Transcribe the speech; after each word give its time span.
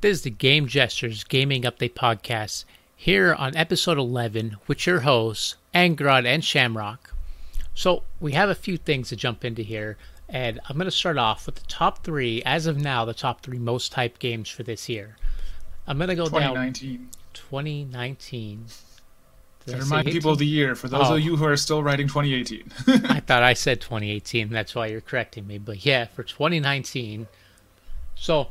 This 0.00 0.18
is 0.18 0.22
the 0.22 0.30
Game 0.30 0.66
Gestures 0.68 1.24
Gaming 1.24 1.62
Update 1.62 1.94
Podcast 1.94 2.64
here 2.94 3.34
on 3.34 3.56
episode 3.56 3.98
11 3.98 4.56
with 4.66 4.86
your 4.86 5.00
hosts, 5.00 5.56
Angrod 5.74 6.24
and 6.24 6.44
Shamrock. 6.44 7.12
So, 7.74 8.02
we 8.20 8.32
have 8.32 8.48
a 8.48 8.54
few 8.54 8.76
things 8.76 9.08
to 9.08 9.16
jump 9.16 9.44
into 9.44 9.62
here, 9.62 9.96
and 10.28 10.60
I'm 10.68 10.76
going 10.76 10.86
to 10.86 10.90
start 10.92 11.16
off 11.18 11.46
with 11.46 11.56
the 11.56 11.66
top 11.66 12.04
three, 12.04 12.42
as 12.44 12.66
of 12.66 12.76
now, 12.76 13.04
the 13.04 13.14
top 13.14 13.40
three 13.42 13.58
most 13.58 13.92
hyped 13.94 14.18
games 14.18 14.48
for 14.48 14.62
this 14.64 14.88
year. 14.88 15.16
I'm 15.86 15.96
going 15.98 16.08
to 16.08 16.16
go 16.16 16.28
down 16.28 16.72
2019. 16.72 17.08
2019. 17.34 18.64
Did 19.66 19.72
To 19.72 19.78
remind 19.80 20.08
people 20.08 20.32
of 20.32 20.38
the 20.38 20.46
year, 20.46 20.74
for 20.74 20.88
those 20.88 21.08
Oh. 21.08 21.14
of 21.14 21.20
you 21.20 21.36
who 21.36 21.44
are 21.44 21.56
still 21.56 21.82
writing 21.82 22.08
2018. 22.08 22.72
I 23.10 23.20
thought 23.20 23.42
I 23.42 23.54
said 23.54 23.80
2018. 23.80 24.48
That's 24.50 24.74
why 24.74 24.86
you're 24.88 25.00
correcting 25.00 25.46
me. 25.46 25.58
But 25.58 25.84
yeah, 25.86 26.06
for 26.06 26.22
2019. 26.24 27.28
So 28.16 28.48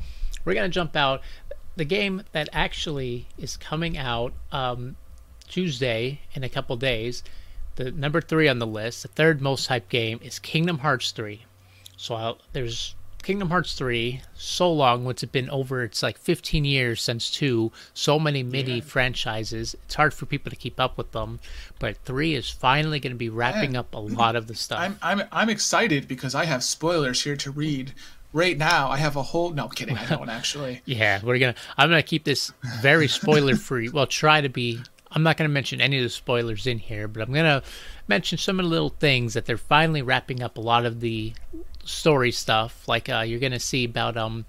we're 0.47 0.53
going 0.53 0.69
to 0.71 0.73
jump 0.73 0.95
out. 0.95 1.21
The 1.75 1.83
game 1.83 2.23
that 2.31 2.47
actually 2.53 3.27
is 3.37 3.57
coming 3.57 3.97
out 3.97 4.31
um, 4.51 4.95
Tuesday 5.49 6.21
in 6.33 6.43
a 6.43 6.49
couple 6.49 6.75
days, 6.77 7.21
the 7.75 7.91
number 7.91 8.21
three 8.21 8.47
on 8.47 8.57
the 8.59 8.65
list, 8.65 9.03
the 9.03 9.09
third 9.09 9.41
most 9.41 9.69
hyped 9.69 9.89
game, 9.89 10.19
is 10.23 10.39
Kingdom 10.39 10.79
Hearts 10.79 11.11
3. 11.11 11.43
So 11.97 12.15
I'll, 12.15 12.37
there's 12.53 12.95
Kingdom 13.23 13.49
Hearts 13.49 13.73
3, 13.73 14.21
so 14.35 14.71
long, 14.71 15.03
once 15.03 15.21
it's 15.21 15.31
been 15.31 15.49
over? 15.49 15.83
It's 15.83 16.01
like 16.01 16.17
15 16.17 16.63
years 16.63 17.01
since 17.01 17.29
2, 17.29 17.71
so 17.93 18.17
many 18.17 18.41
mini 18.41 18.75
Yeah. 18.75 18.81
franchises. 18.81 19.75
It's 19.83 19.95
hard 19.95 20.13
for 20.13 20.25
people 20.25 20.49
to 20.49 20.55
keep 20.55 20.79
up 20.79 20.97
with 20.97 21.11
them, 21.11 21.41
but 21.77 21.97
3 22.05 22.35
is 22.35 22.49
finally 22.49 23.01
going 23.01 23.11
to 23.13 23.17
be 23.17 23.27
wrapping 23.29 23.73
Yeah. 23.73 23.81
up 23.81 23.93
a 23.93 23.99
lot 23.99 24.37
of 24.37 24.47
the 24.47 24.55
stuff. 24.55 24.79
I'm, 24.79 24.97
I'm, 25.01 25.23
I'm 25.31 25.49
excited 25.49 26.07
because 26.07 26.33
I 26.35 26.45
have 26.45 26.63
spoilers 26.63 27.21
here 27.23 27.35
to 27.35 27.51
read. 27.51 27.93
Right 28.33 28.57
now, 28.57 28.89
I 28.89 28.97
have 28.97 29.15
a 29.15 29.23
whole. 29.23 29.51
No, 29.51 29.67
kidding. 29.69 29.97
I 29.97 30.05
don't 30.05 30.29
actually. 30.29 30.81
Yeah, 30.85 31.19
we're 31.23 31.39
gonna. 31.39 31.55
I'm 31.77 31.89
gonna 31.89 32.03
keep 32.03 32.23
this 32.23 32.51
very 32.81 33.07
spoiler 33.07 33.55
free. 33.55 33.89
well, 33.93 34.07
try 34.07 34.41
to 34.41 34.49
be. 34.49 34.79
I'm 35.11 35.23
not 35.23 35.37
gonna 35.37 35.49
mention 35.49 35.79
any 35.79 35.97
of 35.97 36.03
the 36.03 36.09
spoilers 36.09 36.67
in 36.67 36.79
here, 36.79 37.07
but 37.07 37.21
I'm 37.21 37.33
gonna 37.33 37.63
mention 38.07 38.37
some 38.37 38.59
of 38.59 38.65
the 38.65 38.69
little 38.69 38.89
things 38.89 39.33
that 39.33 39.45
they're 39.45 39.57
finally 39.57 40.01
wrapping 40.01 40.43
up 40.43 40.57
a 40.57 40.61
lot 40.61 40.85
of 40.85 40.99
the 40.99 41.33
story 41.85 42.31
stuff. 42.31 42.87
Like 42.87 43.09
uh, 43.09 43.21
you're 43.21 43.39
gonna 43.39 43.59
see 43.59 43.85
about 43.85 44.17
um, 44.17 44.45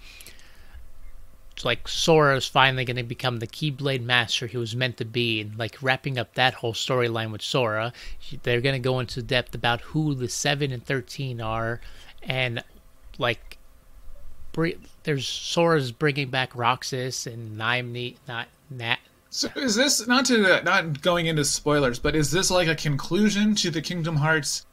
it's 1.53 1.65
like 1.65 1.89
Sora's 1.89 2.47
finally 2.47 2.85
gonna 2.85 3.05
become 3.05 3.39
the 3.39 3.47
Keyblade 3.47 4.03
Master 4.03 4.47
he 4.47 4.57
was 4.57 4.77
meant 4.77 4.97
to 4.99 5.05
be, 5.05 5.41
and 5.41 5.59
like 5.59 5.77
wrapping 5.81 6.19
up 6.19 6.35
that 6.35 6.55
whole 6.55 6.75
storyline 6.75 7.31
with 7.31 7.43
Sora. 7.43 7.93
They're 8.43 8.61
gonna 8.61 8.81
go 8.81 8.99
into 8.99 9.23
depth 9.23 9.55
about 9.55 9.81
who 9.81 10.15
the 10.15 10.29
seven 10.29 10.73
and 10.73 10.85
thirteen 10.85 11.41
are, 11.41 11.81
and 12.23 12.63
like 13.19 13.59
there's 15.05 15.27
Sora's 15.27 15.93
bringing 15.93 16.31
back 16.31 16.55
Roxas 16.55 17.27
and 17.27 17.59
Naminé, 17.59 18.17
not 18.27 18.49
Nat. 18.71 18.99
So 19.31 19.49
is 19.57 19.75
this 19.75 20.07
not 20.07 20.25
to 20.27 20.63
not 20.63 21.03
going 21.03 21.27
into 21.27 21.45
spoilers, 21.45 21.99
but 21.99 22.17
is 22.17 22.31
this 22.31 22.51
like 22.51 22.69
a 22.69 22.75
conclusion 22.75 23.55
to 23.57 23.71
the 23.71 23.83
Kingdom 23.83 24.17
Hearts? 24.17 24.65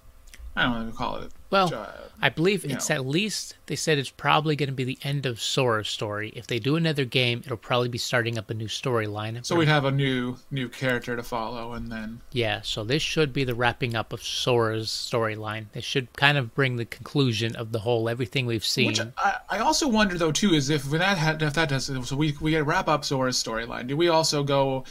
I 0.56 0.64
don't 0.64 0.90
to 0.90 0.98
call 0.98 1.18
it. 1.18 1.32
Well, 1.50 1.74
Uh, 1.74 1.88
I 2.22 2.30
believe 2.30 2.64
it's 2.66 2.90
know. 2.90 2.96
at 2.96 3.06
least 3.06 3.56
they 3.66 3.76
said 3.76 3.98
it's 3.98 4.10
probably 4.10 4.56
going 4.56 4.70
to 4.70 4.74
be 4.76 4.86
the 4.86 4.98
end 5.04 5.26
of 5.26 5.42
Sora's 5.42 5.90
story. 5.90 6.32
If 6.36 6.48
they 6.48 6.60
do 6.60 6.76
another 6.78 7.04
game, 7.04 7.42
it'll 7.46 7.58
probably 7.58 7.90
be 7.90 7.98
starting 7.98 8.38
up 8.38 8.50
a 8.50 8.54
new 8.54 8.68
storyline. 8.68 9.46
So 9.46 9.56
we'd 9.58 9.68
have 9.68 9.84
a 9.86 9.92
new 9.92 10.38
new 10.50 10.70
character 10.70 11.16
to 11.16 11.24
follow, 11.24 11.74
and 11.74 11.92
then 11.92 12.22
yeah, 12.32 12.62
so 12.64 12.84
this 12.86 13.02
should 13.04 13.34
be 13.34 13.44
the 13.44 13.54
wrapping 13.54 13.96
up 13.96 14.14
of 14.14 14.24
Sora's 14.24 14.88
storyline. 14.90 15.66
This 15.74 15.84
should 15.84 16.12
kind 16.14 16.38
of 16.38 16.56
bring 16.56 16.78
the 16.78 16.86
conclusion 16.86 17.56
of 17.58 17.74
the 17.74 17.80
whole 17.80 18.08
everything 18.08 18.46
we've 18.46 18.66
seen. 18.66 18.88
Which 18.88 19.02
I, 19.18 19.36
I 19.50 19.60
also 19.60 19.88
wonder 19.88 20.18
though 20.18 20.32
too 20.32 20.54
is 20.54 20.70
if 20.70 20.84
that 20.92 21.18
had, 21.18 21.42
if 21.42 21.54
that 21.54 21.70
does 21.70 21.86
so 21.86 22.16
we 22.16 22.36
we 22.40 22.58
wrap 22.60 22.88
up 22.88 23.04
Sora's 23.04 23.42
storyline. 23.42 23.88
Do 23.88 23.98
we 23.98 24.08
also 24.08 24.42
go? 24.44 24.86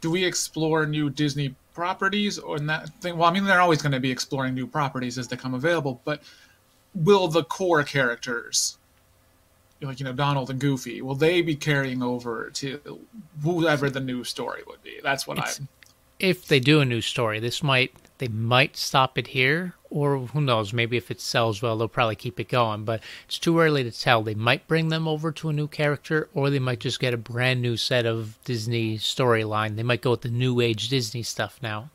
Do 0.00 0.12
we 0.12 0.24
explore 0.24 0.86
new 0.86 1.10
Disney 1.10 1.56
properties 1.78 2.40
or 2.40 2.56
in 2.56 2.66
that 2.66 2.88
thing? 3.00 3.16
Well, 3.16 3.30
I 3.30 3.32
mean 3.32 3.44
they're 3.44 3.60
always 3.60 3.80
going 3.80 3.92
to 3.92 4.00
be 4.00 4.10
exploring 4.10 4.52
new 4.54 4.66
properties 4.66 5.16
as 5.16 5.28
they 5.28 5.36
come 5.36 5.54
available, 5.54 6.00
but 6.04 6.22
will 6.92 7.28
the 7.28 7.44
core 7.44 7.84
characters, 7.84 8.78
like 9.80 10.00
you 10.00 10.04
know 10.04 10.12
Donald 10.12 10.50
and 10.50 10.58
Goofy, 10.58 11.00
will 11.02 11.14
they 11.14 11.40
be 11.40 11.54
carrying 11.54 12.02
over 12.02 12.50
to 12.54 12.98
whoever 13.44 13.88
the 13.88 14.00
new 14.00 14.24
story 14.24 14.62
would 14.66 14.82
be? 14.82 14.98
That's 15.04 15.24
what 15.24 15.38
I'm. 15.38 15.68
if 16.18 16.48
they 16.48 16.58
do 16.58 16.80
a 16.80 16.84
new 16.84 17.00
story, 17.00 17.38
this 17.38 17.62
might 17.62 17.94
they 18.18 18.28
might 18.28 18.76
stop 18.76 19.16
it 19.16 19.28
here, 19.28 19.74
or 19.90 20.18
who 20.18 20.40
knows? 20.40 20.72
Maybe 20.72 20.96
if 20.96 21.10
it 21.10 21.20
sells 21.20 21.62
well, 21.62 21.78
they'll 21.78 21.88
probably 21.88 22.16
keep 22.16 22.38
it 22.38 22.48
going. 22.48 22.84
But 22.84 23.02
it's 23.26 23.38
too 23.38 23.58
early 23.58 23.84
to 23.84 23.92
tell. 23.92 24.22
They 24.22 24.34
might 24.34 24.68
bring 24.68 24.88
them 24.88 25.08
over 25.08 25.32
to 25.32 25.48
a 25.48 25.52
new 25.52 25.68
character, 25.68 26.28
or 26.34 26.50
they 26.50 26.58
might 26.58 26.80
just 26.80 27.00
get 27.00 27.14
a 27.14 27.18
brand 27.18 27.62
new 27.62 27.76
set 27.76 28.06
of 28.06 28.38
Disney 28.44 28.98
storyline. 28.98 29.76
They 29.76 29.82
might 29.82 30.02
go 30.02 30.10
with 30.10 30.22
the 30.22 30.28
new 30.28 30.60
age 30.60 30.88
Disney 30.88 31.22
stuff 31.22 31.58
now. 31.62 31.90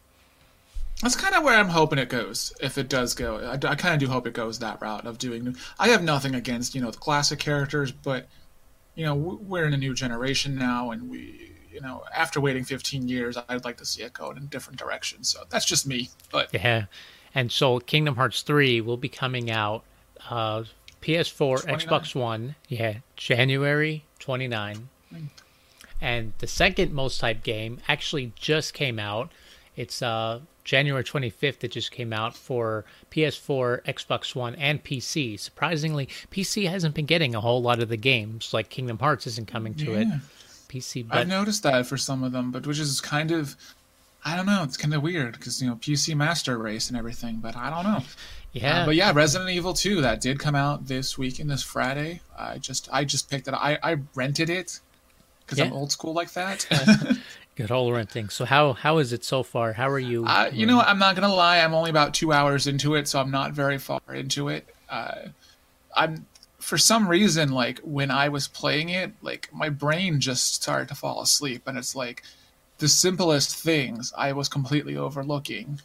That's 1.02 1.16
kind 1.16 1.36
of 1.36 1.44
where 1.44 1.60
I'm 1.60 1.70
hoping 1.70 2.00
it 2.00 2.08
goes. 2.08 2.54
If 2.62 2.78
it 2.78 2.88
does 2.88 3.14
go, 3.14 3.38
I, 3.38 3.54
I 3.56 3.76
kind 3.76 3.94
of 3.94 4.00
do 4.00 4.08
hope 4.08 4.26
it 4.26 4.34
goes 4.34 4.60
that 4.60 4.82
route 4.82 5.06
of 5.06 5.18
doing. 5.18 5.44
New, 5.44 5.54
I 5.78 5.90
have 5.90 6.04
nothing 6.04 6.34
against 6.34 6.76
you 6.76 6.82
know 6.82 6.92
the 6.92 6.98
classic 6.98 7.40
characters, 7.40 7.92
but 7.92 8.28
you 8.96 9.06
know 9.06 9.14
we're 9.14 9.66
in 9.66 9.74
a 9.74 9.78
new 9.78 9.94
generation 9.94 10.56
now, 10.56 10.92
and 10.92 11.10
we 11.10 11.53
you 11.74 11.82
know 11.82 12.04
after 12.16 12.40
waiting 12.40 12.64
15 12.64 13.08
years, 13.08 13.38
I'd 13.50 13.66
like 13.66 13.78
to 13.78 13.86
see 13.86 14.04
it 14.04 14.14
go 14.14 14.30
in 14.32 14.38
a 14.38 14.42
different 14.42 14.80
direction. 14.80 15.24
So 15.24 15.44
that's 15.50 15.66
just 15.66 15.88
me. 15.88 16.10
But 16.32 16.54
Yeah, 16.54 16.86
and 17.34 17.52
so 17.52 17.80
Kingdom 17.80 18.16
Hearts 18.16 18.42
three 18.42 18.82
will 18.82 18.98
be 18.98 19.10
coming 19.10 19.50
out 19.50 19.84
uh, 20.30 20.64
PS4, 21.02 21.64
29. 21.64 21.80
Xbox 21.80 22.16
One. 22.16 22.56
Yeah, 22.68 22.98
January 23.16 24.06
twenty 24.20 24.48
nine. 24.48 24.90
And 26.02 26.34
the 26.40 26.48
second 26.48 26.92
most 26.92 27.22
hyped 27.22 27.44
game 27.44 27.80
actually 27.88 28.34
just 28.36 28.74
came 28.74 29.00
out. 29.00 29.32
It's 29.78 30.02
uh, 30.02 30.42
January 30.66 31.04
25th. 31.04 31.64
It 31.64 31.72
just 31.72 31.92
came 31.92 32.12
out 32.12 32.36
for 32.36 32.84
PS4, 33.10 33.84
Xbox 33.86 34.36
One, 34.36 34.56
and 34.56 34.84
PC. 34.84 35.40
Surprisingly, 35.40 36.08
PC 36.30 36.70
hasn't 36.70 36.94
been 36.94 37.06
getting 37.06 37.36
a 37.36 37.40
whole 37.40 37.62
lot 37.62 37.82
of 37.82 37.88
the 37.88 37.96
games. 37.98 38.54
Like 38.54 38.70
Kingdom 38.70 39.00
Hearts 39.00 39.28
isn't 39.28 39.48
coming 39.48 39.74
to 39.76 39.94
it. 39.94 40.08
Yeah. 40.74 40.80
PC, 40.82 41.06
I've 41.12 41.28
noticed 41.28 41.64
that 41.64 41.86
for 41.86 41.98
some 41.98 42.24
of 42.24 42.32
them, 42.32 42.52
but 42.52 42.66
which 42.68 42.80
is 42.80 43.02
kind 43.02 43.32
of. 43.32 43.56
I 44.26 44.38
don't 44.38 44.46
know. 44.46 44.64
It's 44.64 44.78
kind 44.78 44.94
of 44.94 45.04
weird 45.04 45.34
because 45.34 45.62
you 45.62 45.70
know 45.70 45.76
PC 45.76 46.16
Master 46.16 46.58
Race 46.58 46.88
and 46.90 46.98
everything, 46.98 47.38
but 47.38 47.58
I 47.58 47.70
don't 47.70 47.84
know. 47.84 48.04
yeah, 48.54 48.84
Uh, 48.84 48.86
but 48.86 48.96
yeah, 48.96 49.12
Resident 49.14 49.50
Evil 49.50 49.74
2 49.74 50.00
that 50.02 50.22
did 50.22 50.40
come 50.40 50.56
out 50.56 50.88
this 50.88 51.18
week 51.18 51.34
weekend, 51.34 51.50
this 51.50 51.62
Friday. 51.62 52.22
I 52.38 52.58
just 52.58 52.88
I 52.92 53.04
just 53.04 53.30
picked 53.30 53.48
it. 53.50 53.54
I 53.54 53.78
I 53.84 53.98
rented 54.16 54.50
it 54.50 54.80
because 55.46 55.60
I'm 55.60 55.74
old 55.74 55.92
school 55.92 56.14
like 56.14 56.32
that. 56.34 56.66
good 57.56 57.70
whole 57.70 57.92
renting. 57.92 58.30
So 58.30 58.46
how 58.46 58.74
how 58.74 59.00
is 59.00 59.12
it 59.12 59.26
so 59.26 59.44
far? 59.44 59.74
How 59.74 59.90
are 59.90 60.00
you? 60.00 60.26
uh, 60.26 60.50
you 60.54 60.66
know, 60.66 60.80
I'm 60.80 61.00
not 61.00 61.16
gonna 61.16 61.34
lie. 61.34 61.60
I'm 61.60 61.74
only 61.74 61.90
about 61.90 62.14
two 62.14 62.32
hours 62.32 62.66
into 62.66 62.96
it, 62.96 63.08
so 63.10 63.20
I'm 63.20 63.32
not 63.32 63.52
very 63.52 63.78
far 63.78 64.02
into 64.14 64.48
it. 64.48 64.74
Uh, 64.90 65.16
I'm 65.96 66.26
for 66.64 66.78
some 66.78 67.10
reason 67.10 67.52
like 67.52 67.80
when 67.80 68.10
I 68.10 68.30
was 68.30 68.48
playing 68.48 68.88
it, 68.90 69.12
like 69.22 69.50
my 69.52 69.68
brain 69.68 70.22
just 70.22 70.56
started 70.56 70.88
to 70.88 70.96
fall 70.96 71.22
asleep, 71.22 71.64
and 71.68 71.78
it's 71.78 71.94
like 71.94 72.24
the 72.78 72.88
simplest 72.88 73.56
things 73.56 74.14
I 74.18 74.32
was 74.32 74.48
completely 74.48 74.96
overlooking. 74.96 75.82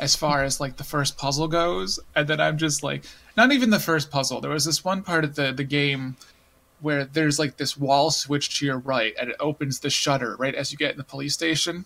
As 0.00 0.16
far 0.16 0.42
as 0.42 0.58
like 0.58 0.76
the 0.76 0.84
first 0.84 1.18
puzzle 1.18 1.48
goes, 1.48 2.00
and 2.16 2.26
then 2.26 2.40
I'm 2.40 2.56
just 2.56 2.82
like, 2.82 3.04
not 3.36 3.52
even 3.52 3.68
the 3.68 3.78
first 3.78 4.10
puzzle. 4.10 4.40
There 4.40 4.50
was 4.50 4.64
this 4.64 4.84
one 4.84 5.02
part 5.02 5.22
of 5.22 5.34
the 5.34 5.52
the 5.52 5.64
game 5.64 6.16
where 6.80 7.04
there's 7.04 7.38
like 7.38 7.58
this 7.58 7.76
wall 7.76 8.10
switch 8.10 8.58
to 8.58 8.66
your 8.66 8.78
right, 8.78 9.14
and 9.20 9.30
it 9.30 9.36
opens 9.38 9.80
the 9.80 9.90
shutter 9.90 10.34
right 10.36 10.54
as 10.54 10.72
you 10.72 10.78
get 10.78 10.92
in 10.92 10.98
the 10.98 11.04
police 11.04 11.34
station 11.34 11.84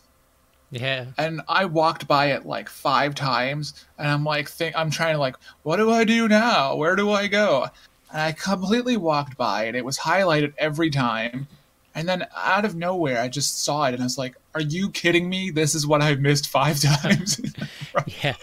yeah, 0.71 1.07
and 1.17 1.41
I 1.49 1.65
walked 1.65 2.07
by 2.07 2.27
it 2.33 2.45
like 2.45 2.69
five 2.69 3.15
times, 3.15 3.87
and 3.97 4.07
I'm 4.07 4.25
like, 4.25 4.49
think 4.49 4.77
I'm 4.77 4.91
trying 4.91 5.15
to 5.15 5.19
like, 5.19 5.37
what 5.63 5.77
do 5.77 5.91
I 5.91 6.05
do 6.05 6.29
now? 6.29 6.77
Where 6.77 6.95
do 6.95 7.11
I 7.11 7.27
go? 7.27 7.69
And 8.11 8.21
I 8.21 8.33
completely 8.33 8.97
walked 8.97 9.37
by, 9.37 9.65
and 9.65 9.77
it 9.77 9.85
was 9.85 9.99
highlighted 9.99 10.55
every 10.59 10.91
time. 10.91 11.49
And 11.95 12.09
then 12.09 12.27
out 12.37 12.65
of 12.65 12.77
nowhere, 12.77 13.21
I 13.21 13.29
just 13.29 13.65
saw 13.65 13.85
it, 13.87 13.95
and 13.95 14.03
I 14.03 14.07
was 14.07 14.19
like, 14.19 14.37
"Are 14.55 14.61
you 14.61 14.91
kidding 14.91 15.29
me? 15.29 15.51
This 15.51 15.75
is 15.75 15.87
what 15.87 16.01
I've 16.01 16.21
missed 16.21 16.49
five 16.49 16.81
times." 17.03 17.41
yeah. 18.23 18.37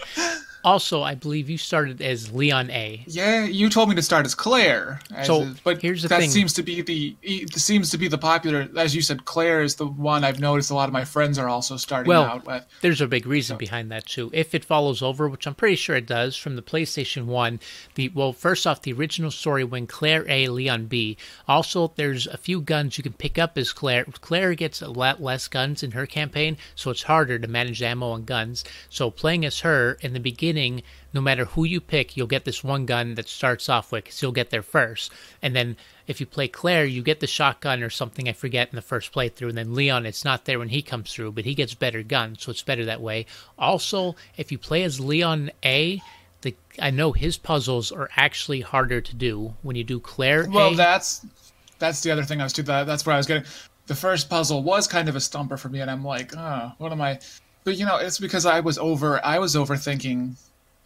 Also, 0.66 1.00
I 1.02 1.14
believe 1.14 1.48
you 1.48 1.58
started 1.58 2.02
as 2.02 2.32
Leon 2.32 2.70
A. 2.72 3.04
yeah, 3.06 3.44
you 3.44 3.70
told 3.70 3.88
me 3.88 3.94
to 3.94 4.02
start 4.02 4.26
as 4.26 4.34
Claire. 4.34 5.00
as 5.14 5.28
So, 5.28 5.42
a- 5.44 5.54
but 5.62 5.80
here's 5.80 6.02
the 6.02 6.08
that 6.08 6.18
thing. 6.18 6.28
seems 6.30 6.52
to 6.54 6.62
be 6.64 6.82
the 6.82 7.16
seems 7.56 7.88
to 7.90 7.98
be 7.98 8.08
the 8.08 8.18
popular, 8.18 8.68
as 8.76 8.92
you 8.92 9.00
said. 9.00 9.24
Claire 9.26 9.62
is 9.62 9.76
the 9.76 9.86
one 9.86 10.24
I've 10.24 10.40
noticed. 10.40 10.72
A 10.72 10.74
lot 10.74 10.88
of 10.88 10.92
my 10.92 11.04
friends 11.04 11.38
are 11.38 11.48
also 11.48 11.76
starting 11.76 12.08
Well, 12.08 12.24
out 12.24 12.44
with. 12.46 12.64
There's 12.80 13.00
a 13.00 13.06
big 13.06 13.26
reason 13.26 13.56
behind 13.56 13.92
that 13.92 14.06
too. 14.06 14.28
If 14.34 14.56
it 14.56 14.64
follows 14.64 15.02
over, 15.02 15.28
which 15.28 15.46
I'm 15.46 15.54
pretty 15.54 15.76
sure 15.76 15.94
it 15.94 16.06
does, 16.06 16.36
from 16.36 16.56
the 16.56 16.62
PlayStation 16.62 17.26
One, 17.26 17.60
the 17.94 18.08
well, 18.08 18.32
first 18.32 18.66
off, 18.66 18.82
the 18.82 18.92
original 18.92 19.30
story 19.30 19.62
when 19.62 19.86
Claire 19.86 20.28
A, 20.28 20.48
Leon 20.48 20.86
B. 20.86 21.16
Also, 21.46 21.92
there's 21.94 22.26
a 22.26 22.36
few 22.36 22.60
guns 22.60 22.98
you 22.98 23.04
can 23.04 23.12
pick 23.12 23.38
up 23.38 23.56
as 23.56 23.72
Claire. 23.72 24.04
Claire 24.20 24.54
gets 24.54 24.82
a 24.82 24.88
lot 24.88 25.22
less 25.22 25.46
guns 25.46 25.84
in 25.84 25.92
her 25.92 26.06
campaign, 26.06 26.56
so 26.74 26.90
it's 26.90 27.04
harder 27.04 27.38
to 27.38 27.46
manage 27.46 27.80
ammo 27.82 28.14
and 28.14 28.26
guns. 28.26 28.64
So 28.90 29.12
playing 29.12 29.44
as 29.44 29.60
her 29.60 29.96
in 30.00 30.12
the 30.12 30.18
beginning, 30.18 30.55
no 31.12 31.20
matter 31.20 31.44
who 31.44 31.64
you 31.64 31.80
pick, 31.80 32.16
you'll 32.16 32.26
get 32.26 32.44
this 32.44 32.64
one 32.64 32.86
gun 32.86 33.14
that 33.14 33.28
starts 33.28 33.68
off 33.68 33.92
with, 33.92 34.04
because 34.04 34.20
you'll 34.20 34.32
get 34.32 34.50
there 34.50 34.62
first, 34.62 35.12
and 35.42 35.54
then 35.54 35.76
if 36.06 36.20
you 36.20 36.26
play 36.26 36.48
Claire, 36.48 36.84
you 36.84 37.02
get 37.02 37.20
the 37.20 37.26
shotgun 37.26 37.82
or 37.82 37.90
something 37.90 38.28
I 38.28 38.32
forget 38.32 38.68
in 38.70 38.76
the 38.76 38.82
first 38.82 39.12
playthrough, 39.12 39.48
and 39.48 39.58
then 39.58 39.74
Leon, 39.74 40.06
it's 40.06 40.24
not 40.24 40.44
there 40.44 40.58
when 40.58 40.68
he 40.68 40.82
comes 40.82 41.12
through, 41.12 41.32
but 41.32 41.44
he 41.44 41.54
gets 41.54 41.74
better 41.74 42.02
guns, 42.02 42.42
so 42.42 42.50
it's 42.50 42.62
better 42.62 42.84
that 42.84 43.00
way. 43.00 43.26
Also, 43.58 44.14
if 44.36 44.50
you 44.52 44.58
play 44.58 44.82
as 44.82 45.00
Leon 45.00 45.50
A, 45.64 46.00
the 46.42 46.54
I 46.80 46.90
know 46.90 47.12
his 47.12 47.36
puzzles 47.38 47.90
are 47.90 48.10
actually 48.16 48.60
harder 48.60 49.00
to 49.00 49.14
do 49.14 49.54
when 49.62 49.74
you 49.74 49.84
do 49.84 49.98
Claire. 49.98 50.46
Well, 50.48 50.72
A, 50.72 50.76
that's 50.76 51.26
that's 51.78 52.02
the 52.02 52.10
other 52.10 52.22
thing 52.22 52.40
I 52.40 52.44
was 52.44 52.52
too. 52.52 52.62
That, 52.62 52.86
that's 52.86 53.04
where 53.04 53.14
I 53.14 53.18
was 53.18 53.26
getting. 53.26 53.44
The 53.86 53.94
first 53.94 54.28
puzzle 54.28 54.62
was 54.62 54.86
kind 54.86 55.08
of 55.08 55.16
a 55.16 55.20
stumper 55.20 55.56
for 55.56 55.68
me, 55.68 55.80
and 55.80 55.90
I'm 55.90 56.04
like, 56.04 56.36
oh, 56.36 56.72
what 56.78 56.92
am 56.92 57.00
I? 57.00 57.20
But 57.66 57.76
you 57.78 57.84
know, 57.84 57.96
it's 57.96 58.20
because 58.20 58.46
I 58.46 58.60
was 58.60 58.78
over. 58.78 59.22
I 59.26 59.40
was 59.40 59.56
overthinking. 59.56 60.36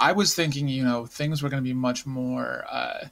I 0.01 0.13
was 0.13 0.35
thinking, 0.35 0.67
you 0.67 0.83
know, 0.83 1.05
things 1.05 1.43
were 1.43 1.51
going 1.51 1.63
to 1.63 1.69
be 1.69 1.75
much 1.75 2.07
more. 2.07 2.65
Uh, 2.71 3.09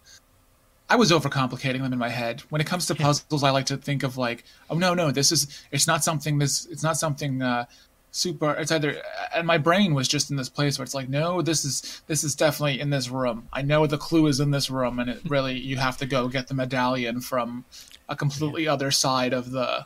I 0.88 0.96
was 0.96 1.12
overcomplicating 1.12 1.82
them 1.82 1.92
in 1.92 1.98
my 1.98 2.08
head. 2.08 2.40
When 2.48 2.62
it 2.62 2.66
comes 2.66 2.86
to 2.86 2.94
puzzles, 2.94 3.44
I 3.44 3.50
like 3.50 3.66
to 3.66 3.76
think 3.76 4.04
of 4.04 4.16
like, 4.16 4.44
oh 4.70 4.78
no, 4.78 4.94
no, 4.94 5.10
this 5.10 5.30
is. 5.30 5.62
It's 5.70 5.86
not 5.86 6.02
something. 6.02 6.38
This. 6.38 6.64
It's 6.64 6.82
not 6.82 6.96
something. 6.96 7.42
Uh, 7.42 7.66
super 8.10 8.52
it's 8.52 8.72
either 8.72 8.96
and 9.34 9.46
my 9.46 9.58
brain 9.58 9.92
was 9.92 10.08
just 10.08 10.30
in 10.30 10.36
this 10.36 10.48
place 10.48 10.78
where 10.78 10.82
it's 10.82 10.94
like 10.94 11.10
no 11.10 11.42
this 11.42 11.62
is 11.62 12.00
this 12.06 12.24
is 12.24 12.34
definitely 12.34 12.80
in 12.80 12.88
this 12.88 13.10
room 13.10 13.46
i 13.52 13.60
know 13.60 13.86
the 13.86 13.98
clue 13.98 14.26
is 14.28 14.40
in 14.40 14.50
this 14.50 14.70
room 14.70 14.98
and 14.98 15.10
it 15.10 15.20
really 15.28 15.58
you 15.58 15.76
have 15.76 15.98
to 15.98 16.06
go 16.06 16.26
get 16.26 16.48
the 16.48 16.54
medallion 16.54 17.20
from 17.20 17.66
a 18.08 18.16
completely 18.16 18.64
yeah. 18.64 18.72
other 18.72 18.90
side 18.90 19.34
of 19.34 19.50
the 19.50 19.84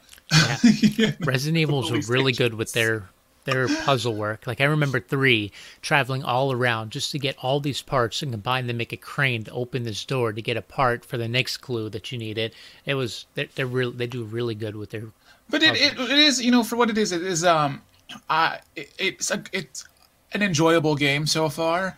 yeah. 0.97 1.11
resident 1.27 1.59
evils 1.59 1.91
are 1.91 2.13
really 2.13 2.33
good 2.33 2.55
with 2.55 2.73
their 2.75 3.09
their 3.45 3.69
puzzle 3.85 4.15
work 4.15 4.47
like 4.47 4.61
i 4.61 4.65
remember 4.65 5.01
three 5.01 5.51
traveling 5.81 6.23
all 6.23 6.53
around 6.53 6.91
just 6.91 7.11
to 7.11 7.19
get 7.19 7.37
all 7.43 7.61
these 7.61 7.83
parts 7.83 8.23
and 8.23 8.33
combine 8.33 8.67
them 8.67 8.77
make 8.77 8.93
a 8.93 8.97
crane 8.97 9.43
to 9.43 9.51
open 9.53 9.83
this 9.83 10.05
door 10.05 10.33
to 10.33 10.43
get 10.43 10.57
a 10.57 10.63
part 10.63 11.05
for 11.05 11.17
the 11.17 11.29
next 11.29 11.59
clue 11.59 11.89
that 11.89 12.13
you 12.13 12.19
needed 12.19 12.55
it 12.87 12.95
was 12.95 13.27
they're, 13.35 13.49
they're 13.55 13.67
really 13.67 13.93
they 13.97 14.07
do 14.07 14.25
really 14.25 14.55
good 14.55 14.77
with 14.77 14.91
their 14.91 15.05
but 15.51 15.63
it, 15.63 15.75
it, 15.75 15.99
it 15.99 16.19
is 16.19 16.43
you 16.43 16.51
know 16.51 16.63
for 16.63 16.77
what 16.77 16.89
it 16.89 16.97
is 16.97 17.13
it 17.13 17.23
is 17.23 17.45
um 17.45 17.83
uh, 18.29 18.57
it, 18.77 18.93
it's 18.99 19.31
a, 19.31 19.43
it's 19.53 19.85
an 20.33 20.43
enjoyable 20.43 20.95
game 20.95 21.27
so 21.27 21.49
far. 21.49 21.97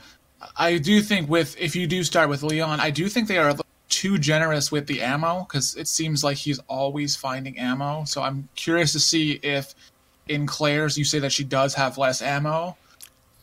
I 0.57 0.79
do 0.79 1.01
think 1.01 1.29
with 1.29 1.59
if 1.59 1.75
you 1.75 1.87
do 1.87 2.05
start 2.05 2.29
with 2.29 2.43
Leon, 2.43 2.81
I 2.81 2.91
do 2.91 3.09
think 3.09 3.29
they 3.29 3.39
are 3.39 3.57
too 3.89 4.19
generous 4.19 4.71
with 4.71 4.87
the 4.87 5.01
ammo 5.01 5.47
because 5.49 5.75
it 5.77 5.89
seems 5.89 6.23
like 6.23 6.37
he's 6.37 6.59
always 6.69 7.17
finding 7.17 7.59
ammo. 7.59 8.05
So 8.05 8.23
I'm 8.23 8.49
curious 8.55 8.93
to 8.93 9.01
see 9.01 9.33
if 9.43 9.75
in 10.29 10.47
Claire's 10.47 10.97
you 10.97 11.05
say 11.05 11.19
that 11.19 11.33
she 11.33 11.45
does 11.45 11.75
have 11.75 11.99
less 11.99 12.23
ammo. 12.23 12.77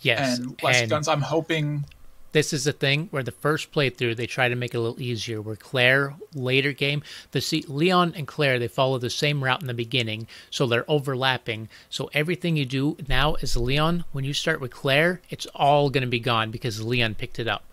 Yes, 0.01 0.39
and 0.39 0.61
less 0.63 0.81
and 0.81 0.89
guns. 0.89 1.07
I'm 1.07 1.21
hoping 1.21 1.85
this 2.31 2.53
is 2.53 2.63
the 2.63 2.71
thing 2.71 3.07
where 3.11 3.23
the 3.23 3.31
first 3.31 3.71
playthrough 3.71 4.15
they 4.15 4.25
try 4.25 4.47
to 4.47 4.55
make 4.55 4.73
it 4.73 4.77
a 4.77 4.81
little 4.81 5.01
easier. 5.01 5.41
Where 5.41 5.55
Claire 5.55 6.15
later 6.33 6.71
game, 6.71 7.03
the 7.31 7.41
see, 7.41 7.63
Leon 7.67 8.13
and 8.15 8.27
Claire 8.27 8.57
they 8.57 8.67
follow 8.67 8.97
the 8.97 9.09
same 9.09 9.43
route 9.43 9.61
in 9.61 9.67
the 9.67 9.73
beginning, 9.73 10.27
so 10.49 10.65
they're 10.65 10.89
overlapping. 10.89 11.69
So 11.89 12.09
everything 12.13 12.55
you 12.55 12.65
do 12.65 12.97
now 13.07 13.35
is 13.35 13.55
Leon, 13.57 14.05
when 14.11 14.23
you 14.23 14.33
start 14.33 14.61
with 14.61 14.71
Claire, 14.71 15.21
it's 15.29 15.45
all 15.47 15.89
going 15.89 16.03
to 16.03 16.09
be 16.09 16.19
gone 16.19 16.51
because 16.51 16.81
Leon 16.81 17.15
picked 17.15 17.39
it 17.39 17.47
up. 17.47 17.63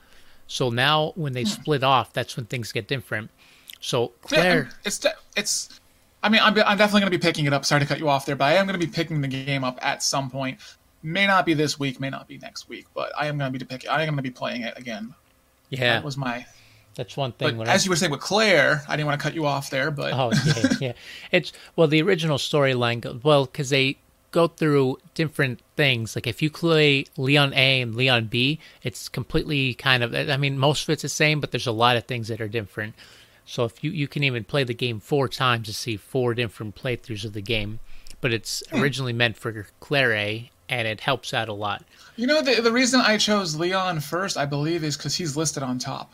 So 0.46 0.70
now 0.70 1.12
when 1.14 1.34
they 1.34 1.42
hmm. 1.42 1.48
split 1.48 1.84
off, 1.84 2.12
that's 2.12 2.36
when 2.36 2.46
things 2.46 2.72
get 2.72 2.88
different. 2.88 3.30
So 3.80 4.12
Claire, 4.22 4.64
yeah, 4.64 4.76
it's 4.84 5.06
it's. 5.36 5.80
I 6.22 6.28
mean, 6.28 6.40
I'm, 6.42 6.56
I'm 6.58 6.78
definitely 6.78 7.00
going 7.00 7.12
to 7.12 7.18
be 7.18 7.22
picking 7.22 7.46
it 7.46 7.52
up. 7.52 7.64
Sorry 7.64 7.80
to 7.80 7.86
cut 7.86 7.98
you 7.98 8.08
off 8.08 8.26
there, 8.26 8.36
but 8.36 8.46
I 8.46 8.54
am 8.54 8.66
going 8.66 8.78
to 8.78 8.84
be 8.84 8.90
picking 8.90 9.20
the 9.20 9.28
game 9.28 9.62
up 9.62 9.78
at 9.80 10.02
some 10.02 10.30
point 10.30 10.58
may 11.02 11.26
not 11.26 11.46
be 11.46 11.54
this 11.54 11.78
week, 11.78 12.00
may 12.00 12.10
not 12.10 12.28
be 12.28 12.38
next 12.38 12.68
week, 12.68 12.86
but 12.94 13.12
I 13.18 13.26
am 13.26 13.38
going 13.38 13.52
to 13.52 13.58
be 13.58 13.64
picking. 13.64 13.90
I 13.90 14.02
am 14.02 14.08
going 14.08 14.16
to 14.16 14.22
be 14.22 14.30
playing 14.30 14.62
it 14.62 14.76
again. 14.76 15.14
Yeah, 15.70 15.94
that 15.94 16.04
was 16.04 16.16
my. 16.16 16.46
That's 16.94 17.16
one 17.16 17.32
thing. 17.32 17.58
But 17.58 17.68
as 17.68 17.82
I, 17.82 17.84
you 17.84 17.90
were 17.90 17.96
saying 17.96 18.10
with 18.10 18.20
Claire, 18.20 18.82
I 18.88 18.96
didn't 18.96 19.06
want 19.06 19.20
to 19.20 19.22
cut 19.22 19.34
you 19.34 19.46
off 19.46 19.70
there, 19.70 19.90
but 19.90 20.12
oh 20.12 20.32
yeah, 20.44 20.68
yeah. 20.80 20.92
It's 21.32 21.52
well 21.76 21.88
the 21.88 22.02
original 22.02 22.38
storyline. 22.38 23.00
Goes, 23.00 23.22
well, 23.22 23.46
because 23.46 23.70
they 23.70 23.98
go 24.30 24.48
through 24.48 24.98
different 25.14 25.60
things. 25.76 26.16
Like 26.16 26.26
if 26.26 26.42
you 26.42 26.50
play 26.50 27.04
Leon 27.16 27.52
A 27.54 27.80
and 27.82 27.94
Leon 27.94 28.26
B, 28.26 28.58
it's 28.82 29.08
completely 29.08 29.74
kind 29.74 30.02
of. 30.02 30.14
I 30.14 30.36
mean, 30.36 30.58
most 30.58 30.84
of 30.84 30.90
it's 30.90 31.02
the 31.02 31.08
same, 31.08 31.40
but 31.40 31.52
there's 31.52 31.66
a 31.66 31.72
lot 31.72 31.96
of 31.96 32.04
things 32.04 32.28
that 32.28 32.40
are 32.40 32.48
different. 32.48 32.94
So 33.48 33.64
if 33.64 33.82
you 33.82 33.90
you 33.90 34.06
can 34.06 34.22
even 34.24 34.44
play 34.44 34.62
the 34.62 34.74
game 34.74 35.00
four 35.00 35.26
times 35.26 35.68
to 35.68 35.72
see 35.72 35.96
four 35.96 36.34
different 36.34 36.74
playthroughs 36.74 37.24
of 37.24 37.32
the 37.32 37.40
game, 37.40 37.80
but 38.20 38.30
it's 38.30 38.62
hmm. 38.70 38.82
originally 38.82 39.14
meant 39.14 39.38
for 39.38 39.66
Claire 39.80 40.42
and 40.68 40.86
it 40.86 41.00
helps 41.00 41.32
out 41.32 41.48
a 41.48 41.54
lot. 41.54 41.82
You 42.16 42.26
know, 42.26 42.42
the 42.42 42.60
the 42.60 42.70
reason 42.70 43.00
I 43.00 43.16
chose 43.16 43.56
Leon 43.56 44.00
first, 44.00 44.36
I 44.36 44.44
believe, 44.44 44.84
is 44.84 44.98
because 44.98 45.16
he's 45.16 45.34
listed 45.34 45.62
on 45.62 45.78
top. 45.78 46.12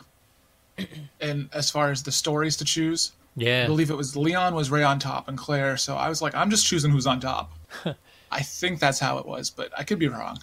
and 1.19 1.49
as 1.51 1.69
far 1.69 1.91
as 1.91 2.03
the 2.03 2.11
stories 2.13 2.55
to 2.55 2.63
choose, 2.63 3.11
yeah, 3.35 3.63
I 3.63 3.67
believe 3.67 3.91
it 3.91 3.97
was 3.97 4.15
Leon 4.15 4.55
was 4.55 4.71
right 4.71 4.83
on 4.83 4.97
top 4.97 5.27
and 5.27 5.37
Claire. 5.37 5.75
So 5.75 5.97
I 5.97 6.07
was 6.07 6.21
like, 6.21 6.33
I'm 6.35 6.49
just 6.49 6.65
choosing 6.65 6.89
who's 6.89 7.05
on 7.05 7.19
top. 7.19 7.51
I 8.31 8.43
think 8.43 8.79
that's 8.79 8.99
how 8.99 9.17
it 9.17 9.25
was, 9.25 9.49
but 9.49 9.73
I 9.77 9.83
could 9.83 9.99
be 9.99 10.07
wrong. 10.07 10.39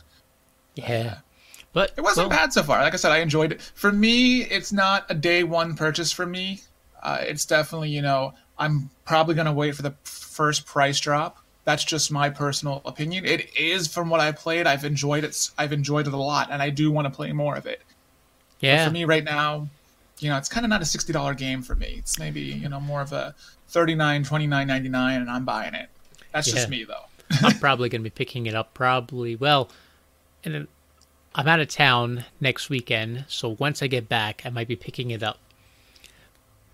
Yeah. 0.74 1.14
Uh, 1.16 1.20
but 1.72 1.92
it 1.96 2.02
wasn't 2.02 2.28
well, 2.28 2.38
bad 2.38 2.52
so 2.52 2.62
far. 2.62 2.82
Like 2.82 2.92
I 2.92 2.96
said, 2.96 3.12
I 3.12 3.20
enjoyed 3.20 3.52
it. 3.52 3.62
For 3.62 3.90
me, 3.90 4.42
it's 4.42 4.74
not 4.74 5.06
a 5.08 5.14
day 5.14 5.42
one 5.42 5.74
purchase 5.74 6.12
for 6.12 6.26
me. 6.26 6.60
Uh, 7.02 7.18
it's 7.20 7.44
definitely, 7.44 7.90
you 7.90 8.02
know, 8.02 8.34
I'm 8.58 8.90
probably 9.04 9.34
going 9.34 9.46
to 9.46 9.52
wait 9.52 9.74
for 9.74 9.82
the 9.82 9.94
first 10.04 10.66
price 10.66 11.00
drop 11.00 11.42
that's 11.64 11.84
just 11.84 12.10
my 12.10 12.28
personal 12.28 12.82
opinion. 12.84 13.24
It 13.24 13.56
is 13.56 13.86
from 13.86 14.10
what 14.10 14.20
I 14.20 14.32
played. 14.32 14.66
I've 14.66 14.84
enjoyed 14.84 15.24
it. 15.24 15.50
I've 15.56 15.72
enjoyed 15.72 16.06
it 16.06 16.12
a 16.12 16.16
lot, 16.16 16.48
and 16.50 16.60
I 16.60 16.70
do 16.70 16.90
want 16.90 17.06
to 17.06 17.10
play 17.10 17.32
more 17.32 17.56
of 17.56 17.66
it. 17.66 17.82
Yeah. 18.60 18.84
But 18.84 18.88
for 18.88 18.94
me 18.94 19.04
right 19.04 19.24
now, 19.24 19.68
you 20.18 20.28
know, 20.28 20.36
it's 20.36 20.48
kind 20.48 20.66
of 20.66 20.70
not 20.70 20.82
a 20.82 20.84
sixty 20.84 21.12
dollar 21.12 21.34
game 21.34 21.62
for 21.62 21.74
me. 21.74 21.96
It's 21.98 22.18
maybe 22.18 22.40
you 22.40 22.68
know 22.68 22.80
more 22.80 23.00
of 23.00 23.12
a 23.12 23.34
39 23.68 24.24
29 24.24 24.66
99 24.66 25.20
and 25.20 25.30
I'm 25.30 25.44
buying 25.44 25.74
it. 25.74 25.88
That's 26.32 26.48
yeah. 26.48 26.54
just 26.54 26.68
me 26.68 26.84
though. 26.84 27.04
I'm 27.42 27.58
probably 27.60 27.88
going 27.88 28.02
to 28.02 28.04
be 28.04 28.10
picking 28.10 28.46
it 28.46 28.54
up. 28.54 28.74
Probably 28.74 29.36
well, 29.36 29.70
and 30.44 30.66
I'm 31.34 31.48
out 31.48 31.60
of 31.60 31.68
town 31.68 32.24
next 32.40 32.70
weekend, 32.70 33.24
so 33.28 33.56
once 33.60 33.82
I 33.82 33.86
get 33.86 34.08
back, 34.08 34.42
I 34.44 34.50
might 34.50 34.68
be 34.68 34.76
picking 34.76 35.12
it 35.12 35.22
up. 35.22 35.38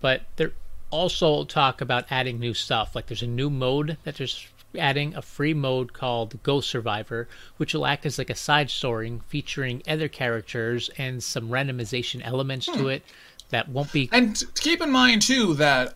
But 0.01 0.23
there 0.35 0.51
also 0.91 1.43
talk 1.43 1.81
about 1.81 2.05
adding 2.09 2.39
new 2.39 2.53
stuff. 2.53 2.95
Like 2.95 3.07
there's 3.07 3.21
a 3.21 3.27
new 3.27 3.49
mode 3.49 3.97
that 4.03 4.15
there's 4.15 4.47
adding 4.77 5.15
a 5.15 5.21
free 5.21 5.53
mode 5.53 5.93
called 5.93 6.41
Ghost 6.43 6.69
Survivor, 6.69 7.27
which 7.57 7.73
will 7.73 7.85
act 7.85 8.05
as 8.05 8.17
like 8.17 8.29
a 8.29 8.35
side 8.35 8.69
story 8.69 9.19
featuring 9.27 9.81
other 9.87 10.07
characters 10.07 10.89
and 10.97 11.23
some 11.23 11.49
randomization 11.49 12.21
elements 12.23 12.67
hmm. 12.67 12.77
to 12.77 12.87
it 12.89 13.03
that 13.49 13.69
won't 13.69 13.91
be. 13.91 14.09
And 14.11 14.41
keep 14.55 14.81
in 14.81 14.91
mind 14.91 15.21
too 15.21 15.55
that 15.55 15.95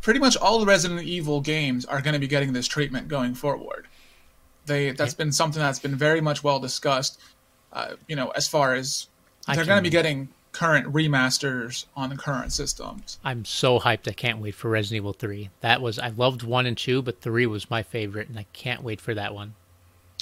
pretty 0.00 0.20
much 0.20 0.36
all 0.36 0.58
the 0.58 0.66
Resident 0.66 1.02
Evil 1.02 1.40
games 1.40 1.84
are 1.84 2.00
going 2.00 2.14
to 2.14 2.20
be 2.20 2.28
getting 2.28 2.52
this 2.52 2.66
treatment 2.66 3.08
going 3.08 3.34
forward. 3.34 3.86
They 4.66 4.90
that's 4.90 5.14
yeah. 5.14 5.18
been 5.18 5.32
something 5.32 5.60
that's 5.60 5.78
been 5.78 5.96
very 5.96 6.20
much 6.20 6.44
well 6.44 6.58
discussed. 6.58 7.20
Uh, 7.72 7.94
you 8.06 8.16
know, 8.16 8.30
as 8.30 8.48
far 8.48 8.74
as 8.74 9.08
they're 9.46 9.64
going 9.64 9.78
to 9.78 9.82
be 9.82 9.90
getting 9.90 10.28
current 10.58 10.92
remasters 10.92 11.84
on 11.94 12.10
the 12.10 12.16
current 12.16 12.52
systems. 12.52 13.20
I'm 13.22 13.44
so 13.44 13.78
hyped. 13.78 14.08
I 14.08 14.12
can't 14.12 14.40
wait 14.40 14.56
for 14.56 14.68
Resident 14.68 14.96
Evil 14.96 15.12
3. 15.12 15.50
That 15.60 15.80
was 15.80 16.00
I 16.00 16.08
loved 16.08 16.42
1 16.42 16.66
and 16.66 16.76
2, 16.76 17.00
but 17.00 17.20
3 17.20 17.46
was 17.46 17.70
my 17.70 17.84
favorite 17.84 18.28
and 18.28 18.36
I 18.36 18.46
can't 18.52 18.82
wait 18.82 19.00
for 19.00 19.14
that 19.14 19.34
one. 19.34 19.54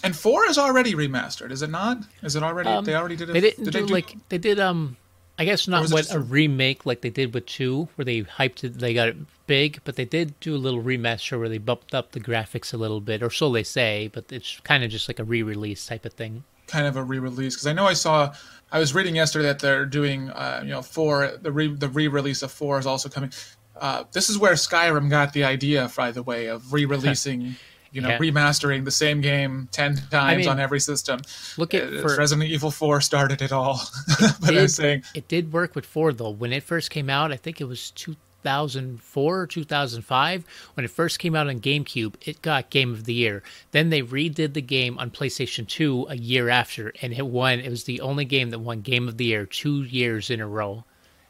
And 0.05 0.15
4 0.15 0.47
is 0.51 0.59
already 0.59 0.93
remastered, 0.93 1.53
is 1.53 1.63
it 1.63 1.71
not? 1.71 2.03
Is 2.23 2.37
it 2.37 2.43
already 2.43 2.69
um, 2.69 2.85
they 2.85 2.95
already 2.95 3.17
did 3.17 3.31
it? 3.31 3.33
They 3.33 3.41
didn't 3.41 3.65
did 3.65 3.73
do, 3.73 3.81
they 3.81 3.87
do, 3.87 3.95
like 3.95 4.15
they 4.29 4.37
did 4.37 4.61
um 4.61 4.99
I 5.39 5.47
guess 5.47 5.67
not 5.67 5.91
what 5.91 6.11
a, 6.11 6.17
a 6.17 6.21
remake 6.21 6.85
like 6.85 7.01
they 7.01 7.09
did 7.09 7.33
with 7.33 7.47
2 7.47 7.89
where 7.95 8.05
they 8.05 8.21
hyped 8.21 8.63
it 8.63 8.79
they 8.79 8.93
got 8.93 9.09
it 9.09 9.17
big, 9.47 9.81
but 9.85 9.97
they 9.97 10.05
did 10.05 10.39
do 10.41 10.55
a 10.55 10.59
little 10.59 10.83
remaster 10.83 11.39
where 11.39 11.49
they 11.49 11.57
bumped 11.57 11.95
up 11.95 12.13
the 12.13 12.21
graphics 12.21 12.75
a 12.75 12.77
little 12.77 13.01
bit 13.01 13.23
or 13.23 13.31
so 13.31 13.51
they 13.51 13.63
say, 13.63 14.11
but 14.13 14.31
it's 14.31 14.61
kind 14.65 14.85
of 14.85 14.91
just 14.91 15.09
like 15.09 15.19
a 15.19 15.25
re-release 15.25 15.87
type 15.87 16.05
of 16.05 16.13
thing 16.13 16.45
kind 16.67 16.87
of 16.87 16.97
a 16.97 17.03
re-release 17.03 17.55
because 17.55 17.67
I 17.67 17.73
know 17.73 17.87
I 17.87 17.93
saw 17.93 18.33
I 18.71 18.79
was 18.79 18.95
reading 18.95 19.15
yesterday 19.17 19.47
that 19.47 19.61
they're 19.61 19.87
doing 19.87 20.31
uh, 20.31 20.61
you 20.63 20.71
know 20.71 20.83
four 20.83 21.33
the 21.41 21.53
re 21.53 21.69
the 21.69 21.89
re-release 21.89 22.43
of 22.43 22.51
four 22.51 22.79
is 22.79 22.87
also 22.87 23.09
coming. 23.09 23.33
Uh, 23.79 24.05
this 24.13 24.31
is 24.31 24.39
where 24.39 24.55
Skyrim 24.55 25.11
got 25.11 25.33
the 25.33 25.45
idea, 25.45 25.91
by 25.97 26.11
the 26.11 26.23
way, 26.23 26.47
of 26.47 26.73
re-releasing. 26.73 27.57
you 27.93 28.03
know, 28.03 28.09
yeah. 28.09 28.19
remastering 28.19 28.85
the 28.85 28.91
same 28.91 29.23
game 29.23 29.69
ten 29.73 29.97
times 29.97 30.13
I 30.13 30.37
mean, 30.37 30.49
on 30.49 30.61
every 30.61 30.81
system. 30.81 31.21
Look 31.57 31.73
at 31.73 31.85
uh, 31.85 32.03
for, 32.03 32.17
Resident 32.17 32.51
Evil 32.51 32.71
Four 32.71 33.01
started 33.01 33.41
it 33.41 33.53
all. 33.53 33.81
But 34.19 34.51
did, 34.51 34.59
I'm 34.59 34.69
saying 34.69 35.05
it 35.15 35.29
did 35.29 35.53
work 35.53 35.75
with 35.75 35.87
four 35.87 36.13
though. 36.13 36.29
When 36.29 36.53
it 36.53 36.63
first 36.63 36.91
came 36.91 37.09
out, 37.09 37.33
I 37.33 37.37
think 37.37 37.61
it 37.61 37.65
was 37.65 37.93
two 37.93 38.17
2004 38.47 39.41
or 39.41 39.47
2005 39.47 40.45
when 40.75 40.85
it 40.85 40.91
first 40.91 41.19
came 41.19 41.35
out 41.35 41.49
on 41.49 41.61
GameCube. 41.61 42.15
It 42.25 42.43
got 42.43 42.71
Game 42.71 42.93
of 42.93 43.05
the 43.05 43.15
Year. 43.15 43.43
Then 43.73 43.91
they 43.91 44.03
redid 44.03 44.53
the 44.55 44.63
game 44.63 44.99
on 44.99 45.11
PlayStation 45.11 45.67
2 45.67 46.07
a 46.11 46.17
year 46.17 46.49
after, 46.49 46.93
and 47.03 47.13
it 47.13 47.27
won. 47.27 47.59
It 47.59 47.71
was 47.71 47.85
the 47.85 48.01
only 48.01 48.25
game 48.25 48.51
that 48.51 48.61
won 48.61 48.83
Game 48.83 49.09
of 49.09 49.17
the 49.17 49.25
Year 49.25 49.47
two 49.47 49.83
years 49.83 50.31
in 50.31 50.41
a 50.41 50.47
row 50.47 50.85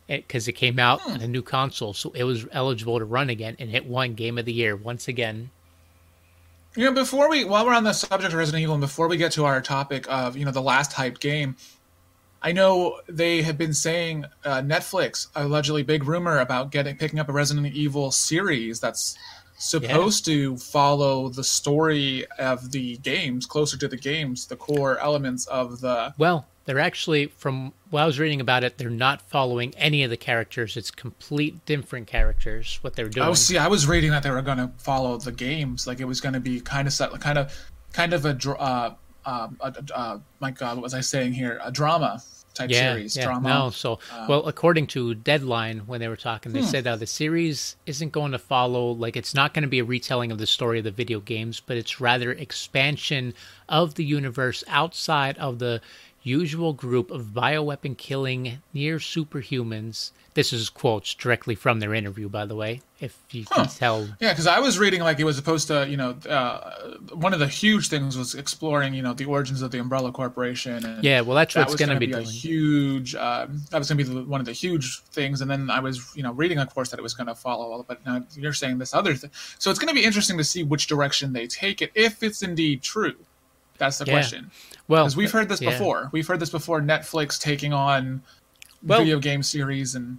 because 0.07 0.47
it, 0.47 0.53
it, 0.53 0.55
came 0.55 0.79
out 0.79 1.01
hmm. 1.01 1.13
on 1.13 1.21
a 1.23 1.29
new 1.29 1.43
console, 1.43 1.95
so 1.95 2.11
it 2.15 2.25
was 2.25 2.47
eligible 2.53 2.99
to 2.99 3.05
run 3.05 3.31
again, 3.31 3.57
and 3.59 3.75
it 3.75 3.87
won 3.87 4.15
Game 4.15 4.39
of 4.39 4.45
the 4.45 4.53
Year 4.53 4.77
once 4.77 5.09
again. 5.09 5.51
You 6.77 6.85
know, 6.85 6.93
before 6.93 7.31
we, 7.31 7.45
while 7.45 7.65
we're 7.65 7.73
on 7.73 7.85
the 7.85 7.95
subject 7.95 8.35
of 8.35 8.39
Resident 8.39 8.63
Evil, 8.63 8.75
and 8.75 8.83
before 8.83 9.09
we 9.09 9.17
get 9.17 9.33
to 9.33 9.47
our 9.47 9.63
topic 9.63 10.07
of 10.11 10.37
you 10.37 10.45
know 10.45 10.51
the 10.51 10.61
last 10.61 10.93
hyped 10.93 11.21
game, 11.21 11.57
I 12.47 12.53
know 12.53 13.01
they 13.09 13.43
have 13.43 13.59
been 13.59 13.75
saying 13.75 14.25
uh, 14.45 14.63
Netflix 14.63 15.27
allegedly 15.35 15.83
big 15.83 16.05
rumor 16.05 16.39
about 16.39 16.71
getting 16.71 16.97
picking 16.97 17.19
up 17.19 17.29
a 17.29 17.33
Resident 17.33 17.67
Evil 17.75 18.13
series 18.13 18.79
that's 18.79 19.19
supposed 19.59 20.29
yeah. 20.29 20.35
to 20.35 20.57
follow 20.57 21.29
the 21.29 21.43
story 21.43 22.25
of 22.39 22.71
the 22.71 22.99
games 22.99 23.47
closer 23.47 23.77
to 23.79 23.89
the 23.89 23.97
games, 23.97 24.47
the 24.47 24.55
core 24.55 24.97
elements 25.01 25.47
of 25.47 25.81
the. 25.81 26.15
Well, 26.19 26.47
they're 26.67 26.79
actually 26.79 27.27
from 27.27 27.73
what 27.91 28.03
I 28.03 28.07
was 28.07 28.21
reading 28.21 28.41
about 28.41 28.63
it. 28.63 28.79
They're 28.79 28.91
not 28.91 29.23
following 29.23 29.75
any 29.77 30.05
of 30.05 30.11
the 30.11 30.17
characters. 30.17 30.77
It's 30.77 30.93
complete 30.93 31.67
different 31.67 32.07
characters. 32.07 32.79
What 32.83 32.95
they're 32.95 33.09
doing. 33.09 33.27
Oh, 33.27 33.35
see, 33.35 33.59
I 33.59 33.67
was 33.67 33.89
reading 33.89 34.13
that 34.13 34.23
they 34.23 34.31
were 34.31 34.41
going 34.41 34.59
to 34.59 34.71
follow 34.79 35.17
the 35.17 35.33
games. 35.33 35.89
Like 35.89 35.99
it 35.99 36.05
was 36.05 36.21
going 36.21 36.35
to 36.35 36.41
be 36.41 36.61
kind 36.61 36.87
of 36.87 36.95
set, 36.95 37.11
kind 37.19 37.39
of, 37.39 37.53
kind 37.93 38.13
of 38.13 38.25
a. 38.25 38.39
Uh, 38.57 38.95
um, 39.29 39.57
uh, 39.61 39.73
uh, 39.93 40.19
my 40.39 40.53
God, 40.53 40.77
what 40.77 40.85
was 40.85 40.95
I 40.95 41.01
saying 41.01 41.33
here? 41.33 41.59
A 41.65 41.73
drama 41.73 42.23
type 42.57 42.71
yeah, 42.71 42.95
series. 42.95 43.17
Yeah, 43.17 43.25
drama. 43.25 43.49
No, 43.49 43.71
so 43.71 43.99
um, 44.13 44.29
well, 44.29 44.47
according 44.47 44.89
to 44.89 45.15
Deadline, 45.15 45.81
when 45.81 46.01
they 46.01 46.09
were 46.09 46.17
talking, 46.17 46.53
they 46.53 46.61
hmm. 46.61 46.67
said 46.67 46.87
uh, 46.87 46.97
the 46.97 47.07
series 47.07 47.77
isn't 47.87 48.13
going 48.13 48.33
to 48.33 48.39
follow 48.39 48.91
like 48.93 49.17
it's 49.17 49.35
not 49.35 49.55
going 49.55 49.63
to 49.63 49.69
be 49.69 49.79
a 49.79 49.85
retelling 49.85 50.33
of 50.33 50.39
the 50.39 50.47
story 50.47 50.79
of 50.79 50.85
the 50.85 50.91
video 50.91 51.21
games, 51.21 51.61
but 51.61 51.77
it's 51.77 52.01
rather 52.01 52.33
expansion 52.33 53.35
of 53.69 53.95
the 53.95 54.05
universe 54.05 54.63
outside 54.69 55.37
of 55.39 55.59
the 55.59 55.81
usual 56.27 56.73
group 56.73 57.11
of 57.11 57.27
bioweapon 57.27 57.97
killing 57.97 58.61
near 58.75 58.99
superhumans 58.99 60.11
this 60.37 60.53
is 60.53 60.69
quotes 60.69 61.15
directly 61.15 61.55
from 61.55 61.81
their 61.81 61.95
interview, 61.95 62.29
by 62.29 62.45
the 62.45 62.55
way, 62.55 62.83
if 63.01 63.19
you 63.31 63.47
huh. 63.49 63.63
can 63.63 63.73
tell. 63.73 64.09
Yeah, 64.21 64.33
because 64.33 64.47
I 64.47 64.61
was 64.61 64.79
reading 64.79 65.01
like 65.01 65.19
it 65.19 65.25
was 65.25 65.35
supposed 65.35 65.67
to, 65.69 65.89
you 65.89 65.97
know, 65.97 66.11
uh, 66.29 66.99
one 67.15 67.33
of 67.33 67.39
the 67.39 67.49
huge 67.49 67.89
things 67.89 68.19
was 68.19 68.35
exploring, 68.35 68.93
you 68.93 69.01
know, 69.01 69.15
the 69.15 69.25
origins 69.25 69.63
of 69.63 69.71
the 69.71 69.79
Umbrella 69.79 70.13
Corporation. 70.13 70.85
And 70.85 71.03
yeah, 71.03 71.23
well, 71.23 71.35
that's 71.37 71.57
what's 71.57 71.75
going 71.75 71.89
to 71.89 71.99
be, 71.99 72.09
be 72.09 72.13
a 72.13 72.21
huge. 72.21 73.15
Um, 73.15 73.63
that 73.71 73.79
was 73.79 73.89
going 73.89 73.97
to 73.97 74.05
be 74.05 74.13
the, 74.13 74.25
one 74.25 74.41
of 74.41 74.45
the 74.45 74.53
huge 74.53 75.01
things. 75.05 75.41
And 75.41 75.51
then 75.51 75.71
I 75.71 75.81
was, 75.81 76.15
you 76.15 76.23
know, 76.23 76.33
reading, 76.33 76.59
of 76.59 76.73
course, 76.75 76.91
that 76.91 76.99
it 76.99 77.03
was 77.03 77.15
going 77.15 77.29
to 77.29 77.35
follow. 77.35 77.83
But 77.89 78.05
now 78.05 78.23
you're 78.35 78.53
saying 78.53 78.77
this 78.77 78.93
other 78.93 79.15
thing, 79.15 79.31
so 79.59 79.71
it's 79.71 79.79
going 79.79 79.89
to 79.89 79.99
be 79.99 80.05
interesting 80.05 80.37
to 80.37 80.45
see 80.45 80.65
which 80.65 80.87
direction 80.87 81.33
they 81.33 81.47
take 81.47 81.81
it 81.81 81.93
if 81.95 82.23
it's 82.23 82.43
indeed 82.43 82.83
true. 82.83 83.17
That's 83.79 83.99
the 83.99 84.05
yeah. 84.05 84.13
question. 84.13 84.51
Well, 84.89 85.05
because 85.05 85.17
we've 85.17 85.33
heard 85.33 85.49
this 85.49 85.61
yeah. 85.61 85.71
before. 85.71 86.09
We've 86.13 86.27
heard 86.27 86.41
this 86.41 86.51
before. 86.51 86.81
Netflix 86.81 87.41
taking 87.41 87.73
on 87.73 88.23
well, 88.83 89.01
video 89.01 89.19
game 89.19 89.43
series 89.43 89.95
and 89.95 90.19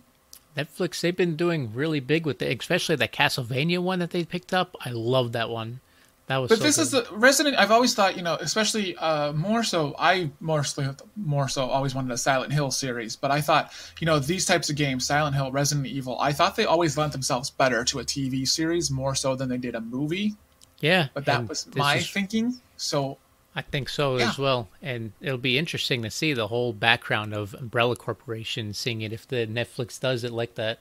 Netflix, 0.58 1.02
they've 1.02 1.16
been 1.16 1.36
doing 1.36 1.72
really 1.74 2.00
big 2.00 2.26
with 2.26 2.40
the, 2.40 2.52
especially 2.58 2.96
the 2.96 3.08
Castlevania 3.08 3.80
one 3.80 4.00
that 4.00 4.10
they 4.10 4.26
picked 4.26 4.54
up. 4.54 4.76
I 4.84 4.90
love 4.90 5.34
that 5.34 5.50
one. 5.50 5.80
That 6.26 6.38
was. 6.38 6.50
But 6.50 6.58
so 6.58 6.64
this 6.64 6.76
good. 6.76 6.82
is 6.82 6.92
the 6.92 7.08
Resident. 7.12 7.58
I've 7.58 7.72
always 7.72 7.94
thought, 7.94 8.18
you 8.18 8.24
know, 8.24 8.36
especially 8.36 8.98
uh, 8.98 9.32
more 9.32 9.64
so. 9.64 9.96
I 9.98 10.30
mostly 10.42 10.90
more 11.16 11.48
so 11.48 11.66
always 11.66 11.96
wanted 11.96 12.12
a 12.12 12.18
Silent 12.18 12.52
Hill 12.52 12.72
series, 12.72 13.16
but 13.16 13.32
I 13.32 13.40
thought, 13.40 13.72
you 14.02 14.06
know, 14.06 14.20
these 14.20 14.46
types 14.46 14.70
of 14.70 14.76
games, 14.76 15.06
Silent 15.06 15.36
Hill, 15.36 15.52
Resident 15.52 15.88
Evil, 15.88 16.20
I 16.20 16.34
thought 16.34 16.58
they 16.58 16.66
always 16.66 16.98
lent 16.98 17.14
themselves 17.14 17.50
better 17.50 17.86
to 17.86 18.00
a 18.00 18.04
TV 18.04 18.46
series 18.46 18.92
more 18.92 19.16
so 19.16 19.36
than 19.36 19.48
they 19.48 19.58
did 19.58 19.76
a 19.76 19.82
movie. 19.82 20.36
Yeah, 20.80 21.08
but 21.14 21.24
that 21.26 21.48
was 21.48 21.68
my 21.76 21.98
is, 21.98 22.10
thinking. 22.10 22.60
So 22.76 23.18
I 23.58 23.64
think 23.64 23.90
so 23.90 24.18
yeah. 24.18 24.30
as 24.30 24.38
well. 24.38 24.70
And 24.84 25.14
it'll 25.20 25.40
be 25.40 25.58
interesting 25.58 26.04
to 26.04 26.12
see 26.12 26.34
the 26.34 26.48
whole 26.48 26.74
background 26.74 27.34
of 27.34 27.56
Umbrella 27.56 27.96
Corporation, 27.96 28.72
seeing 28.72 29.02
it 29.02 29.12
if 29.12 29.28
the 29.28 29.48
Netflix 29.48 30.00
does 30.00 30.24
it 30.24 30.32
like 30.32 30.54
that. 30.56 30.78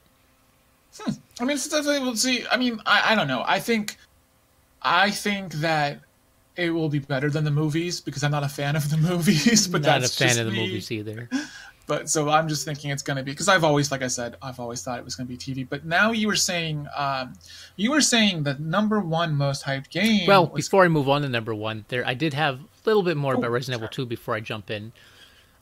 Hmm. 1.01 1.13
I 1.41 1.45
mean, 1.45 1.55
it's 1.57 1.67
definitely 1.69 2.01
we'll 2.01 2.17
see. 2.17 2.45
I 2.51 2.59
mean, 2.59 2.83
I, 2.85 3.13
I 3.13 3.15
don't 3.15 3.29
know. 3.29 3.43
I 3.47 3.61
think, 3.61 3.97
I 4.83 5.11
think 5.11 5.55
that 5.55 6.01
it 6.55 6.69
will 6.69 6.91
be 6.91 6.99
better 6.99 7.31
than 7.31 7.45
the 7.45 7.51
movies 7.51 7.99
because 7.99 8.23
I'm 8.23 8.31
not 8.31 8.45
a 8.45 8.49
fan 8.49 8.77
of 8.77 8.91
the 8.91 8.97
movies. 9.11 9.67
But 9.67 9.81
not 9.81 10.05
a 10.05 10.09
fan 10.09 10.39
of 10.39 10.45
the 10.45 10.53
me. 10.53 10.67
movies 10.67 10.93
either. 10.93 11.31
But 11.87 12.09
so 12.09 12.29
I'm 12.29 12.49
just 12.49 12.65
thinking 12.65 12.91
it's 12.91 13.03
going 13.03 13.17
to 13.17 13.23
be 13.23 13.31
because 13.31 13.49
I've 13.49 13.63
always, 13.63 13.93
like 13.93 14.03
I 14.03 14.09
said, 14.09 14.37
I've 14.43 14.59
always 14.59 14.83
thought 14.83 14.99
it 14.99 15.05
was 15.05 15.15
going 15.15 15.29
to 15.29 15.33
be 15.33 15.39
TV. 15.39 15.69
But 15.69 15.85
now 15.85 16.11
you 16.11 16.27
were 16.27 16.37
saying, 16.37 16.87
um, 16.97 17.35
you 17.77 17.93
were 17.93 18.01
saying 18.01 18.43
the 18.43 18.55
number 18.55 18.99
one 19.01 19.35
most 19.35 19.65
hyped 19.65 19.91
game. 19.91 20.27
Well, 20.27 20.49
was... 20.49 20.67
before 20.67 20.85
I 20.85 20.89
move 20.89 21.09
on 21.09 21.23
to 21.23 21.29
number 21.29 21.55
one, 21.55 21.85
there 21.89 22.07
I 22.07 22.15
did 22.15 22.35
have 22.35 22.59
a 22.59 22.65
little 22.85 23.03
bit 23.03 23.17
more 23.17 23.35
oh, 23.35 23.39
about 23.39 23.51
Resident 23.53 23.81
Evil 23.81 23.89
2 23.89 24.07
before 24.07 24.35
I 24.35 24.41
jump 24.41 24.71
in. 24.71 24.93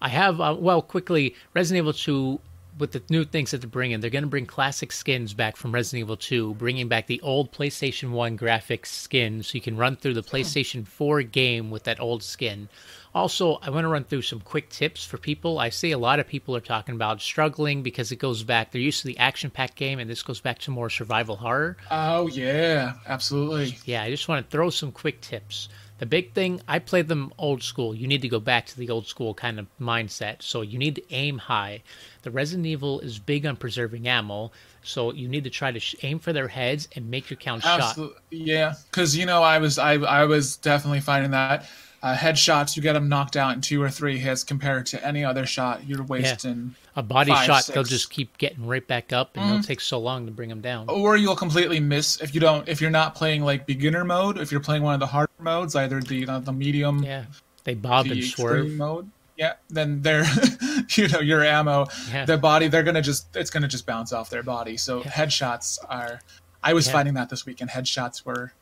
I 0.00 0.08
have, 0.08 0.40
uh, 0.40 0.56
well, 0.58 0.82
quickly, 0.82 1.34
Resident 1.54 1.82
Evil 1.82 1.92
2 1.92 2.40
with 2.78 2.92
the 2.92 3.02
new 3.08 3.24
things 3.24 3.50
that 3.50 3.60
they're 3.60 3.70
bringing, 3.70 4.00
they're 4.00 4.10
going 4.10 4.24
to 4.24 4.30
bring 4.30 4.46
classic 4.46 4.90
skins 4.92 5.32
back 5.32 5.56
from 5.56 5.72
Resident 5.72 6.00
Evil 6.00 6.16
2, 6.16 6.54
bringing 6.54 6.88
back 6.88 7.06
the 7.06 7.20
old 7.20 7.52
PlayStation 7.52 8.10
1 8.10 8.36
graphics 8.36 8.86
skin 8.86 9.42
so 9.42 9.54
you 9.54 9.60
can 9.60 9.76
run 9.76 9.96
through 9.96 10.14
the 10.14 10.22
hmm. 10.22 10.36
PlayStation 10.36 10.86
4 10.86 11.22
game 11.22 11.70
with 11.70 11.84
that 11.84 12.00
old 12.00 12.22
skin. 12.22 12.68
Also, 13.14 13.58
I 13.62 13.70
want 13.70 13.84
to 13.84 13.88
run 13.88 14.04
through 14.04 14.22
some 14.22 14.40
quick 14.40 14.70
tips 14.70 15.04
for 15.04 15.18
people. 15.18 15.58
I 15.60 15.68
see 15.68 15.92
a 15.92 15.98
lot 15.98 16.18
of 16.18 16.26
people 16.26 16.56
are 16.56 16.60
talking 16.60 16.96
about 16.96 17.20
struggling 17.20 17.82
because 17.82 18.10
it 18.10 18.16
goes 18.16 18.42
back. 18.42 18.72
They're 18.72 18.80
used 18.80 19.02
to 19.02 19.06
the 19.06 19.18
action 19.18 19.50
pack 19.50 19.76
game, 19.76 20.00
and 20.00 20.10
this 20.10 20.22
goes 20.22 20.40
back 20.40 20.58
to 20.60 20.72
more 20.72 20.90
survival 20.90 21.36
horror. 21.36 21.76
Oh, 21.90 22.26
yeah, 22.26 22.94
absolutely. 23.06 23.76
Yeah, 23.84 24.02
I 24.02 24.10
just 24.10 24.26
want 24.28 24.44
to 24.44 24.50
throw 24.50 24.68
some 24.70 24.90
quick 24.90 25.20
tips. 25.20 25.68
The 25.98 26.06
big 26.06 26.32
thing, 26.34 26.60
I 26.66 26.80
play 26.80 27.02
them 27.02 27.32
old 27.38 27.62
school. 27.62 27.94
You 27.94 28.08
need 28.08 28.22
to 28.22 28.28
go 28.28 28.40
back 28.40 28.66
to 28.66 28.76
the 28.76 28.90
old 28.90 29.06
school 29.06 29.32
kind 29.32 29.60
of 29.60 29.66
mindset. 29.80 30.42
So 30.42 30.62
you 30.62 30.76
need 30.76 30.96
to 30.96 31.14
aim 31.14 31.38
high. 31.38 31.84
The 32.22 32.32
Resident 32.32 32.66
Evil 32.66 32.98
is 32.98 33.20
big 33.20 33.46
on 33.46 33.54
preserving 33.56 34.08
ammo, 34.08 34.50
so 34.82 35.12
you 35.12 35.28
need 35.28 35.44
to 35.44 35.50
try 35.50 35.70
to 35.70 35.78
sh- 35.78 35.94
aim 36.02 36.18
for 36.18 36.32
their 36.32 36.48
heads 36.48 36.88
and 36.96 37.08
make 37.10 37.30
your 37.30 37.36
count 37.36 37.64
Absolutely. 37.64 38.14
shot. 38.16 38.22
Yeah, 38.32 38.74
because 38.90 39.16
you 39.16 39.24
know 39.24 39.42
I 39.44 39.58
was 39.58 39.78
I 39.78 39.94
I 39.94 40.24
was 40.24 40.56
definitely 40.56 41.00
finding 41.00 41.30
that 41.30 41.66
uh, 42.04 42.14
headshots, 42.14 42.76
you 42.76 42.82
get 42.82 42.92
them 42.92 43.08
knocked 43.08 43.34
out 43.34 43.54
in 43.54 43.62
two 43.62 43.82
or 43.82 43.88
three 43.88 44.18
hits 44.18 44.44
compared 44.44 44.84
to 44.84 45.02
any 45.02 45.24
other 45.24 45.46
shot. 45.46 45.86
You're 45.88 46.02
wasting 46.02 46.74
yeah. 46.76 47.00
a 47.00 47.02
body 47.02 47.30
five, 47.30 47.46
shot. 47.46 47.66
they 47.66 47.72
They'll 47.72 47.82
just 47.82 48.10
keep 48.10 48.36
getting 48.36 48.66
right 48.66 48.86
back 48.86 49.10
up, 49.14 49.30
and 49.34 49.42
mm. 49.42 49.46
it'll 49.46 49.58
mm-hmm. 49.60 49.66
take 49.66 49.80
so 49.80 49.98
long 49.98 50.26
to 50.26 50.30
bring 50.30 50.50
them 50.50 50.60
down. 50.60 50.90
Or 50.90 51.16
you'll 51.16 51.34
completely 51.34 51.80
miss 51.80 52.20
if 52.20 52.34
you 52.34 52.42
don't. 52.42 52.68
If 52.68 52.82
you're 52.82 52.90
not 52.90 53.14
playing 53.14 53.42
like 53.42 53.64
beginner 53.64 54.04
mode, 54.04 54.36
if 54.36 54.52
you're 54.52 54.60
playing 54.60 54.82
one 54.82 54.92
of 54.92 55.00
the 55.00 55.06
harder 55.06 55.32
modes, 55.38 55.74
either 55.74 56.02
the 56.02 56.28
uh, 56.28 56.40
the 56.40 56.52
medium, 56.52 57.02
yeah, 57.02 57.24
they 57.64 57.72
bob 57.72 58.04
the 58.04 58.12
and 58.12 58.24
swerve 58.24 58.70
mode. 58.72 59.10
Yeah, 59.38 59.54
then 59.70 60.02
they're, 60.02 60.26
you 60.90 61.08
know, 61.08 61.20
your 61.20 61.42
ammo, 61.42 61.86
yeah. 62.12 62.26
their 62.26 62.36
body, 62.36 62.68
they're 62.68 62.82
gonna 62.82 63.02
just, 63.02 63.34
it's 63.34 63.50
gonna 63.50 63.66
just 63.66 63.86
bounce 63.86 64.12
off 64.12 64.28
their 64.28 64.42
body. 64.42 64.76
So 64.76 64.98
yeah. 64.98 65.10
headshots 65.10 65.78
are. 65.88 66.20
I 66.62 66.74
was 66.74 66.86
yeah. 66.86 66.92
finding 66.92 67.14
that 67.14 67.30
this 67.30 67.46
weekend. 67.46 67.70
Headshots 67.70 68.26
were 68.26 68.52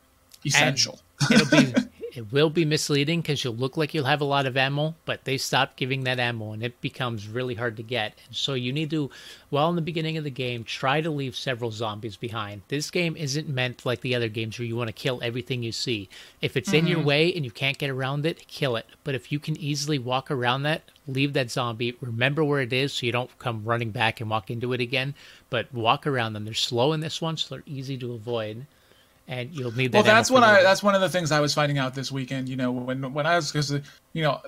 essential. 0.46 1.00
And 1.20 1.40
it'll 1.40 1.58
be 1.58 1.74
It 2.14 2.30
will 2.30 2.50
be 2.50 2.66
misleading 2.66 3.22
because 3.22 3.42
you'll 3.42 3.56
look 3.56 3.78
like 3.78 3.94
you'll 3.94 4.04
have 4.04 4.20
a 4.20 4.26
lot 4.26 4.44
of 4.44 4.54
ammo, 4.54 4.94
but 5.06 5.24
they 5.24 5.38
stop 5.38 5.76
giving 5.76 6.04
that 6.04 6.20
ammo 6.20 6.52
and 6.52 6.62
it 6.62 6.78
becomes 6.82 7.26
really 7.26 7.54
hard 7.54 7.78
to 7.78 7.82
get. 7.82 8.18
And 8.26 8.36
so 8.36 8.52
you 8.52 8.70
need 8.70 8.90
to, 8.90 9.10
well, 9.50 9.70
in 9.70 9.76
the 9.76 9.82
beginning 9.82 10.18
of 10.18 10.24
the 10.24 10.30
game, 10.30 10.62
try 10.62 11.00
to 11.00 11.08
leave 11.08 11.34
several 11.34 11.70
zombies 11.70 12.18
behind. 12.18 12.62
This 12.68 12.90
game 12.90 13.16
isn't 13.16 13.48
meant 13.48 13.86
like 13.86 14.02
the 14.02 14.14
other 14.14 14.28
games 14.28 14.58
where 14.58 14.66
you 14.66 14.76
want 14.76 14.88
to 14.88 14.92
kill 14.92 15.20
everything 15.22 15.62
you 15.62 15.72
see. 15.72 16.10
If 16.42 16.54
it's 16.54 16.68
mm-hmm. 16.68 16.76
in 16.76 16.86
your 16.86 16.98
mm-hmm. 16.98 17.08
way 17.08 17.34
and 17.34 17.46
you 17.46 17.50
can't 17.50 17.78
get 17.78 17.88
around 17.88 18.26
it, 18.26 18.46
kill 18.46 18.76
it. 18.76 18.86
But 19.04 19.14
if 19.14 19.32
you 19.32 19.38
can 19.38 19.56
easily 19.56 19.98
walk 19.98 20.30
around 20.30 20.64
that, 20.64 20.82
leave 21.06 21.32
that 21.32 21.50
zombie. 21.50 21.96
Remember 22.02 22.44
where 22.44 22.60
it 22.60 22.74
is 22.74 22.92
so 22.92 23.06
you 23.06 23.12
don't 23.12 23.38
come 23.38 23.64
running 23.64 23.90
back 23.90 24.20
and 24.20 24.28
walk 24.28 24.50
into 24.50 24.74
it 24.74 24.82
again. 24.82 25.14
But 25.48 25.72
walk 25.72 26.06
around 26.06 26.34
them. 26.34 26.44
They're 26.44 26.52
slow 26.52 26.92
in 26.92 27.00
this 27.00 27.22
one, 27.22 27.38
so 27.38 27.54
they're 27.54 27.64
easy 27.64 27.96
to 27.96 28.12
avoid 28.12 28.66
and 29.28 29.50
you'll 29.54 29.72
need 29.72 29.92
that. 29.92 29.98
Well, 29.98 30.04
that's 30.04 30.30
what 30.30 30.42
I. 30.42 30.62
That's 30.62 30.82
one 30.82 30.94
of 30.94 31.00
the 31.00 31.08
things 31.08 31.32
I 31.32 31.40
was 31.40 31.54
finding 31.54 31.78
out 31.78 31.94
this 31.94 32.10
weekend. 32.10 32.48
You 32.48 32.56
know, 32.56 32.72
when 32.72 33.12
when 33.12 33.26
I 33.26 33.36
was 33.36 33.50
because 33.50 33.72
you 34.12 34.22
know 34.22 34.40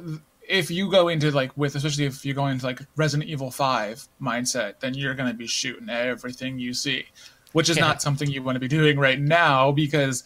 if 0.48 0.70
you 0.70 0.90
go 0.90 1.08
into 1.08 1.30
like 1.30 1.56
with 1.56 1.74
especially 1.74 2.04
if 2.04 2.24
you 2.24 2.34
go 2.34 2.46
into 2.46 2.66
like 2.66 2.80
Resident 2.96 3.28
Evil 3.28 3.50
Five 3.50 4.06
mindset, 4.20 4.80
then 4.80 4.94
you're 4.94 5.14
going 5.14 5.30
to 5.30 5.36
be 5.36 5.46
shooting 5.46 5.88
everything 5.88 6.58
you 6.58 6.74
see, 6.74 7.06
which 7.52 7.70
is 7.70 7.76
yeah. 7.76 7.84
not 7.84 8.02
something 8.02 8.30
you 8.30 8.42
want 8.42 8.56
to 8.56 8.60
be 8.60 8.68
doing 8.68 8.98
right 8.98 9.20
now 9.20 9.72
because. 9.72 10.24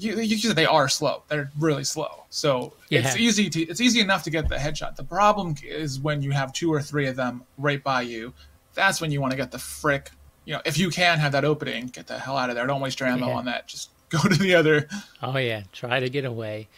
You, 0.00 0.20
you, 0.20 0.54
they 0.54 0.64
are 0.64 0.88
slow. 0.88 1.24
They're 1.26 1.50
really 1.58 1.82
slow. 1.82 2.22
So 2.30 2.74
yeah. 2.88 3.00
it's 3.00 3.16
easy 3.16 3.50
to 3.50 3.62
it's 3.62 3.80
easy 3.80 4.00
enough 4.00 4.22
to 4.22 4.30
get 4.30 4.48
the 4.48 4.54
headshot. 4.54 4.94
The 4.94 5.02
problem 5.02 5.56
is 5.60 5.98
when 5.98 6.22
you 6.22 6.30
have 6.30 6.52
two 6.52 6.72
or 6.72 6.80
three 6.80 7.08
of 7.08 7.16
them 7.16 7.42
right 7.56 7.82
by 7.82 8.02
you. 8.02 8.32
That's 8.74 9.00
when 9.00 9.10
you 9.10 9.20
want 9.20 9.32
to 9.32 9.36
get 9.36 9.50
the 9.50 9.58
frick 9.58 10.12
you 10.48 10.54
know, 10.54 10.62
if 10.64 10.78
you 10.78 10.88
can 10.88 11.18
have 11.18 11.32
that 11.32 11.44
opening, 11.44 11.88
get 11.88 12.06
the 12.06 12.18
hell 12.18 12.38
out 12.38 12.48
of 12.48 12.56
there. 12.56 12.66
Don't 12.66 12.80
waste 12.80 13.00
your 13.00 13.08
ammo 13.10 13.28
yeah. 13.28 13.34
on 13.34 13.44
that. 13.44 13.68
Just 13.68 13.90
go 14.08 14.18
to 14.18 14.34
the 14.34 14.54
other. 14.54 14.88
Oh 15.22 15.36
yeah, 15.36 15.64
try 15.74 16.00
to 16.00 16.08
get 16.08 16.24
away. 16.24 16.68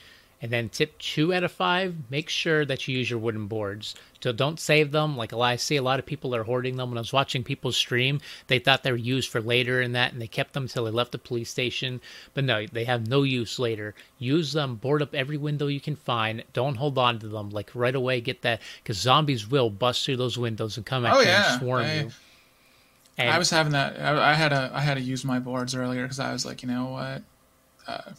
And 0.42 0.50
then 0.50 0.70
tip 0.70 0.98
two 0.98 1.32
out 1.32 1.44
of 1.44 1.52
five, 1.52 1.94
make 2.10 2.28
sure 2.28 2.64
that 2.64 2.88
you 2.88 2.98
use 2.98 3.10
your 3.10 3.20
wooden 3.20 3.46
boards. 3.46 3.94
So 4.20 4.32
don't 4.32 4.58
save 4.58 4.90
them. 4.90 5.16
Like 5.16 5.32
I 5.32 5.54
see 5.54 5.76
a 5.76 5.82
lot 5.82 6.00
of 6.00 6.06
people 6.06 6.34
are 6.34 6.42
hoarding 6.42 6.78
them. 6.78 6.88
When 6.88 6.98
I 6.98 7.00
was 7.00 7.12
watching 7.12 7.44
people 7.44 7.70
stream, 7.70 8.20
they 8.48 8.58
thought 8.58 8.82
they 8.82 8.90
were 8.90 8.96
used 8.96 9.30
for 9.30 9.40
later 9.40 9.80
and 9.80 9.94
that, 9.94 10.12
and 10.12 10.20
they 10.20 10.26
kept 10.26 10.54
them 10.54 10.64
until 10.64 10.86
they 10.86 10.90
left 10.90 11.12
the 11.12 11.18
police 11.18 11.50
station. 11.50 12.00
But 12.34 12.44
no, 12.44 12.66
they 12.66 12.84
have 12.86 13.06
no 13.06 13.22
use 13.22 13.60
later. 13.60 13.94
Use 14.18 14.52
them, 14.52 14.76
board 14.76 15.00
up 15.00 15.14
every 15.14 15.36
window 15.36 15.68
you 15.68 15.80
can 15.80 15.94
find. 15.94 16.42
Don't 16.54 16.76
hold 16.76 16.98
on 16.98 17.20
to 17.20 17.28
them. 17.28 17.50
Like 17.50 17.70
right 17.72 17.94
away, 17.94 18.20
get 18.20 18.42
that, 18.42 18.62
because 18.82 18.96
zombies 18.96 19.48
will 19.48 19.70
bust 19.70 20.04
through 20.04 20.16
those 20.16 20.38
windows 20.38 20.76
and 20.76 20.84
come 20.84 21.06
at 21.06 21.14
oh, 21.14 21.20
you 21.20 21.26
yeah. 21.26 21.52
and 21.52 21.60
swarm 21.60 21.86
you. 21.86 22.10
And 23.20 23.30
I 23.30 23.38
was 23.38 23.50
having 23.50 23.72
that. 23.72 24.00
I, 24.00 24.30
I, 24.30 24.34
had 24.34 24.50
to. 24.50 24.70
I 24.72 24.80
had 24.80 24.94
to 24.94 25.00
use 25.00 25.24
my 25.24 25.38
boards 25.38 25.74
earlier 25.74 26.02
because 26.02 26.20
I 26.20 26.32
was 26.32 26.44
like, 26.44 26.62
you 26.62 26.68
know 26.68 26.86
what? 26.86 27.22
Uh, 27.86 28.12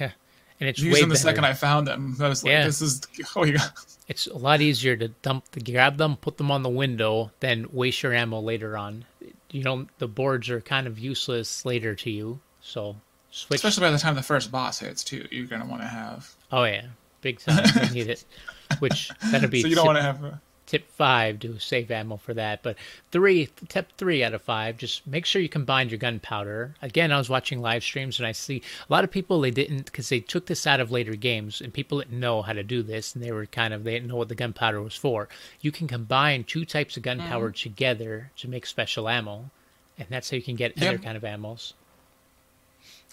yeah, 0.00 0.12
and 0.60 0.68
it's 0.68 0.78
Using 0.78 1.08
the 1.08 1.16
second 1.16 1.44
I 1.44 1.52
found 1.54 1.86
them. 1.86 2.16
I 2.20 2.28
was 2.28 2.44
like, 2.44 2.52
Yeah. 2.52 2.64
this 2.64 2.80
is 2.80 3.02
oh 3.36 3.44
yeah. 3.44 3.68
It's 4.08 4.26
a 4.26 4.36
lot 4.36 4.60
easier 4.60 4.96
to 4.96 5.08
dump 5.08 5.50
the 5.52 5.60
grab 5.60 5.96
them, 5.96 6.16
put 6.16 6.36
them 6.36 6.50
on 6.50 6.62
the 6.62 6.68
window, 6.68 7.30
than 7.40 7.66
waste 7.72 8.02
your 8.02 8.12
ammo 8.12 8.40
later 8.40 8.76
on. 8.76 9.04
You 9.50 9.62
know 9.62 9.86
the 9.98 10.08
boards 10.08 10.50
are 10.50 10.60
kind 10.60 10.86
of 10.86 10.98
useless 10.98 11.64
later 11.64 11.94
to 11.96 12.10
you, 12.10 12.40
so 12.60 12.96
switch. 13.30 13.58
Especially 13.58 13.82
by 13.82 13.90
the 13.90 13.98
time 13.98 14.14
the 14.14 14.22
first 14.22 14.50
boss 14.50 14.78
hits 14.78 15.04
too, 15.04 15.26
you're 15.30 15.46
gonna 15.46 15.66
want 15.66 15.82
to 15.82 15.88
have. 15.88 16.32
oh 16.50 16.64
yeah, 16.64 16.86
big 17.20 17.38
time. 17.38 17.64
you 17.84 17.90
need 17.90 18.08
it. 18.08 18.24
Which 18.78 19.10
that'll 19.30 19.50
be 19.50 19.62
So 19.62 19.68
you 19.68 19.74
don't 19.74 19.86
want 19.86 19.98
to 19.98 20.02
have. 20.02 20.24
A, 20.24 20.40
tip 20.72 20.90
five 20.90 21.38
to 21.38 21.58
save 21.58 21.90
ammo 21.90 22.16
for 22.16 22.32
that. 22.32 22.62
But 22.62 22.78
three, 23.10 23.50
tip 23.68 23.92
three 23.98 24.24
out 24.24 24.32
of 24.32 24.40
five, 24.40 24.78
just 24.78 25.06
make 25.06 25.26
sure 25.26 25.42
you 25.42 25.48
combine 25.50 25.90
your 25.90 25.98
gunpowder. 25.98 26.74
Again, 26.80 27.12
I 27.12 27.18
was 27.18 27.28
watching 27.28 27.60
live 27.60 27.82
streams 27.82 28.18
and 28.18 28.26
I 28.26 28.32
see 28.32 28.62
a 28.88 28.90
lot 28.90 29.04
of 29.04 29.10
people 29.10 29.38
they 29.38 29.50
didn't 29.50 29.84
because 29.84 30.08
they 30.08 30.20
took 30.20 30.46
this 30.46 30.66
out 30.66 30.80
of 30.80 30.90
later 30.90 31.14
games 31.14 31.60
and 31.60 31.74
people 31.74 31.98
didn't 31.98 32.18
know 32.18 32.40
how 32.40 32.54
to 32.54 32.62
do 32.62 32.82
this 32.82 33.14
and 33.14 33.22
they 33.22 33.32
were 33.32 33.44
kind 33.44 33.74
of 33.74 33.84
they 33.84 33.92
didn't 33.92 34.08
know 34.08 34.16
what 34.16 34.30
the 34.30 34.34
gunpowder 34.34 34.80
was 34.80 34.96
for. 34.96 35.28
You 35.60 35.70
can 35.70 35.88
combine 35.88 36.44
two 36.44 36.64
types 36.64 36.96
of 36.96 37.02
gunpowder 37.02 37.50
mm. 37.50 37.54
together 37.54 38.30
to 38.38 38.48
make 38.48 38.64
special 38.64 39.10
ammo, 39.10 39.50
and 39.98 40.08
that's 40.08 40.30
how 40.30 40.38
you 40.38 40.42
can 40.42 40.56
get 40.56 40.78
Yep. 40.78 40.88
other 40.88 41.02
kind 41.04 41.18
of 41.18 41.22
ammos. 41.22 41.74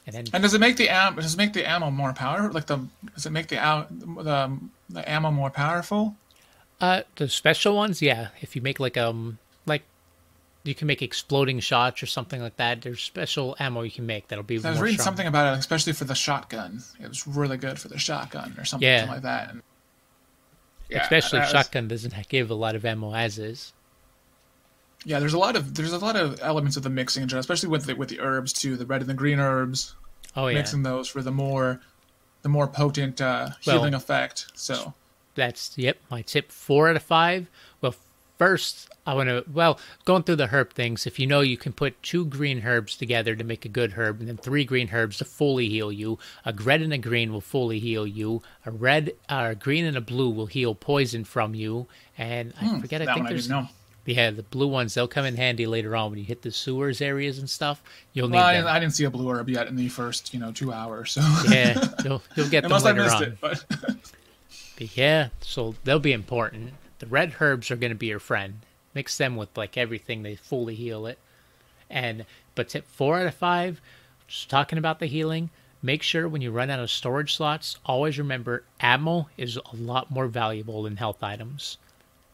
And 0.08 0.16
then 0.16 0.26
and 0.32 0.42
does 0.42 0.54
it 0.54 0.62
make 0.62 0.78
the 0.78 0.88
am? 0.88 1.16
Does 1.16 1.34
it 1.34 1.38
make 1.38 1.52
the 1.52 1.70
ammo 1.70 1.92
more 1.92 2.14
power? 2.14 2.50
Like 2.50 2.68
the 2.68 2.88
does 3.16 3.26
it 3.26 3.32
make 3.32 3.50
the 3.50 3.58
the 4.00 4.58
the 4.90 5.12
ammo 5.12 5.30
more 5.30 5.50
powerful? 5.50 6.16
Uh, 6.82 7.02
the 7.18 7.28
special 7.28 7.76
ones, 7.76 8.02
yeah. 8.02 8.30
If 8.42 8.56
you 8.56 8.62
make 8.62 8.80
like 8.80 8.98
um 8.98 9.38
like 9.66 9.84
you 10.64 10.76
can 10.76 10.88
make 10.88 11.02
exploding 11.02 11.60
shots 11.60 12.04
or 12.04 12.06
something 12.06 12.42
like 12.42 12.58
that. 12.58 12.82
There's 12.82 13.02
special 13.02 13.56
ammo 13.60 13.82
you 13.82 13.92
can 13.92 14.06
make 14.06 14.28
that'll 14.28 14.44
be. 14.44 14.64
I 14.64 14.70
was 14.72 14.80
reading 14.80 14.96
strong. 14.98 15.06
something 15.06 15.28
about 15.28 15.54
it, 15.56 15.60
especially 15.60 15.94
for 15.94 16.06
the 16.06 16.16
shotgun. 16.16 16.82
It 17.02 17.08
was 17.08 17.26
really 17.28 17.58
good 17.58 17.80
for 17.80 17.88
the 17.88 17.98
shotgun 17.98 18.56
or 18.58 18.66
something 18.66 18.88
Yeah. 18.88 19.06
like 19.10 19.22
that. 19.24 19.52
And, 19.52 19.64
yeah, 20.90 21.02
especially 21.04 21.40
if 21.40 21.46
that 21.46 21.54
was- 21.54 21.66
shotgun 21.66 21.88
doesn't 21.88 22.14
give 22.30 22.50
a 22.52 22.56
lot 22.56 22.76
of 22.76 22.84
ammo 22.86 23.14
as 23.14 23.40
is. 23.40 23.74
Yeah, 25.06 25.20
there's 25.20 25.34
a 25.34 25.40
lot 25.40 25.56
of 25.56 25.76
there's 25.76 25.94
a 25.94 25.98
lot 25.98 26.16
of 26.18 26.40
elements 26.42 26.76
of 26.76 26.84
the 26.84 26.90
mixing, 26.90 27.24
in 27.24 27.30
general, 27.30 27.40
especially 27.40 27.70
with 27.70 27.86
the 27.86 27.96
with 27.96 28.10
the 28.10 28.20
herbs 28.20 28.52
too, 28.52 28.76
the 28.76 28.86
red 28.86 29.02
and 29.02 29.10
the 29.10 29.14
green 29.14 29.40
herbs. 29.40 29.96
Oh 30.36 30.48
yeah, 30.48 30.58
Mixing 30.58 30.84
those 30.84 31.08
for 31.08 31.22
the 31.22 31.32
more 31.32 31.80
the 32.42 32.50
more 32.50 32.68
potent 32.68 33.22
uh, 33.22 33.50
Well- 33.66 33.78
healing 33.78 33.94
effect. 33.94 34.48
So 34.56 34.94
that's 35.40 35.76
yep. 35.78 35.98
My 36.12 36.22
tip 36.22 36.52
four 36.52 36.90
out 36.90 36.96
of 36.96 37.04
five. 37.04 37.48
Well, 37.82 37.96
first 38.38 38.90
I 39.06 39.14
want 39.16 39.28
to 39.30 39.44
well 39.52 39.80
going 40.06 40.24
through 40.24 40.36
the 40.38 40.48
herb 40.48 40.74
things. 40.74 41.08
If 41.08 41.18
you 41.20 41.26
know 41.28 41.42
you 41.42 41.58
can 41.58 41.74
put 41.74 42.02
two 42.04 42.26
green 42.26 42.64
herbs 42.66 42.96
together 42.96 43.36
to 43.36 43.44
make 43.44 43.66
a 43.66 43.70
good 43.70 43.94
herb, 43.94 44.20
and 44.20 44.30
then 44.30 44.38
three 44.38 44.64
green 44.66 44.90
herbs 44.94 45.18
to 45.18 45.26
fully 45.26 45.68
heal 45.70 45.92
you. 45.92 46.20
A 46.46 46.54
red 46.54 46.82
and 46.82 46.94
a 46.94 46.98
green 46.98 47.34
will 47.34 47.42
fully 47.42 47.80
heal 47.80 48.06
you. 48.06 48.42
A 48.66 48.72
red, 48.72 49.14
uh, 49.28 49.48
a 49.52 49.56
green 49.56 49.86
and 49.86 49.98
a 49.98 50.02
blue 50.02 50.30
will 50.30 50.46
heal 50.46 50.76
poison 50.76 51.24
from 51.24 51.56
you. 51.56 51.88
And 52.18 52.54
I 52.62 52.80
forget. 52.80 53.02
I 53.02 53.14
think 53.14 53.26
I 53.26 53.30
there's 53.30 53.48
didn't. 53.48 53.70
Yeah, 54.06 54.32
the 54.32 54.42
blue 54.42 54.68
ones, 54.68 54.96
they'll 54.96 55.08
come 55.08 55.26
in 55.26 55.36
handy 55.36 55.68
later 55.68 55.96
on 55.96 56.10
when 56.10 56.18
you 56.20 56.26
hit 56.26 56.42
the 56.42 56.52
sewers 56.52 57.00
areas 57.00 57.38
and 57.38 57.48
stuff. 57.48 57.84
You'll 58.14 58.28
need 58.28 58.38
Well, 58.38 58.46
I, 58.46 58.54
them. 58.54 58.64
didn't- 58.64 58.76
I 58.76 58.80
didn't 58.80 58.94
see 58.96 59.04
a 59.04 59.10
blue 59.12 59.30
herb 59.30 59.50
yet 59.50 59.68
in 59.68 59.76
the 59.76 59.88
first 59.90 60.34
you 60.34 60.40
know 60.40 60.52
two 60.52 60.74
hours. 60.74 61.12
So 61.12 61.22
yeah, 61.50 61.80
you'll, 62.04 62.24
you'll 62.36 62.50
get 62.50 62.62
them 62.64 62.72
unless 62.72 62.86
I 62.86 62.92
later 62.92 63.04
missed 63.04 63.16
on. 63.18 63.24
it, 63.24 63.38
but 63.40 63.66
But 64.80 64.96
yeah, 64.98 65.30
so 65.42 65.76
they'll 65.84 66.00
be 66.00 66.14
important. 66.14 66.74
The 67.00 67.06
red 67.06 67.36
herbs 67.40 67.70
are 67.70 67.76
going 67.76 67.92
to 67.92 67.96
be 67.98 68.08
your 68.08 68.20
friend. 68.20 68.62
Mix 68.96 69.18
them 69.18 69.36
with 69.36 69.56
like 69.58 69.78
everything; 69.78 70.24
they 70.24 70.36
fully 70.36 70.74
heal 70.74 71.06
it. 71.06 71.20
And 71.90 72.26
but 72.56 72.70
tip 72.70 72.88
four 72.88 73.20
out 73.20 73.28
of 73.28 73.36
five, 73.36 73.82
just 74.28 74.50
talking 74.50 74.80
about 74.80 75.00
the 75.00 75.06
healing. 75.06 75.50
Make 75.82 76.02
sure 76.02 76.28
when 76.28 76.42
you 76.42 76.52
run 76.52 76.70
out 76.70 76.80
of 76.80 76.90
storage 76.92 77.36
slots, 77.36 77.78
always 77.86 78.18
remember 78.18 78.64
ammo 78.80 79.30
is 79.38 79.58
a 79.58 79.76
lot 79.76 80.10
more 80.12 80.28
valuable 80.28 80.84
than 80.84 80.98
health 80.98 81.24
items. 81.24 81.78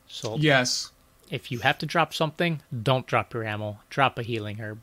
So 0.07 0.37
yes, 0.37 0.91
if 1.31 1.51
you 1.51 1.59
have 1.59 1.77
to 1.79 1.85
drop 1.85 2.13
something, 2.13 2.61
don't 2.83 3.05
drop 3.07 3.33
your 3.33 3.43
ammo. 3.43 3.79
Drop 3.89 4.17
a 4.19 4.23
healing 4.23 4.59
herb. 4.59 4.81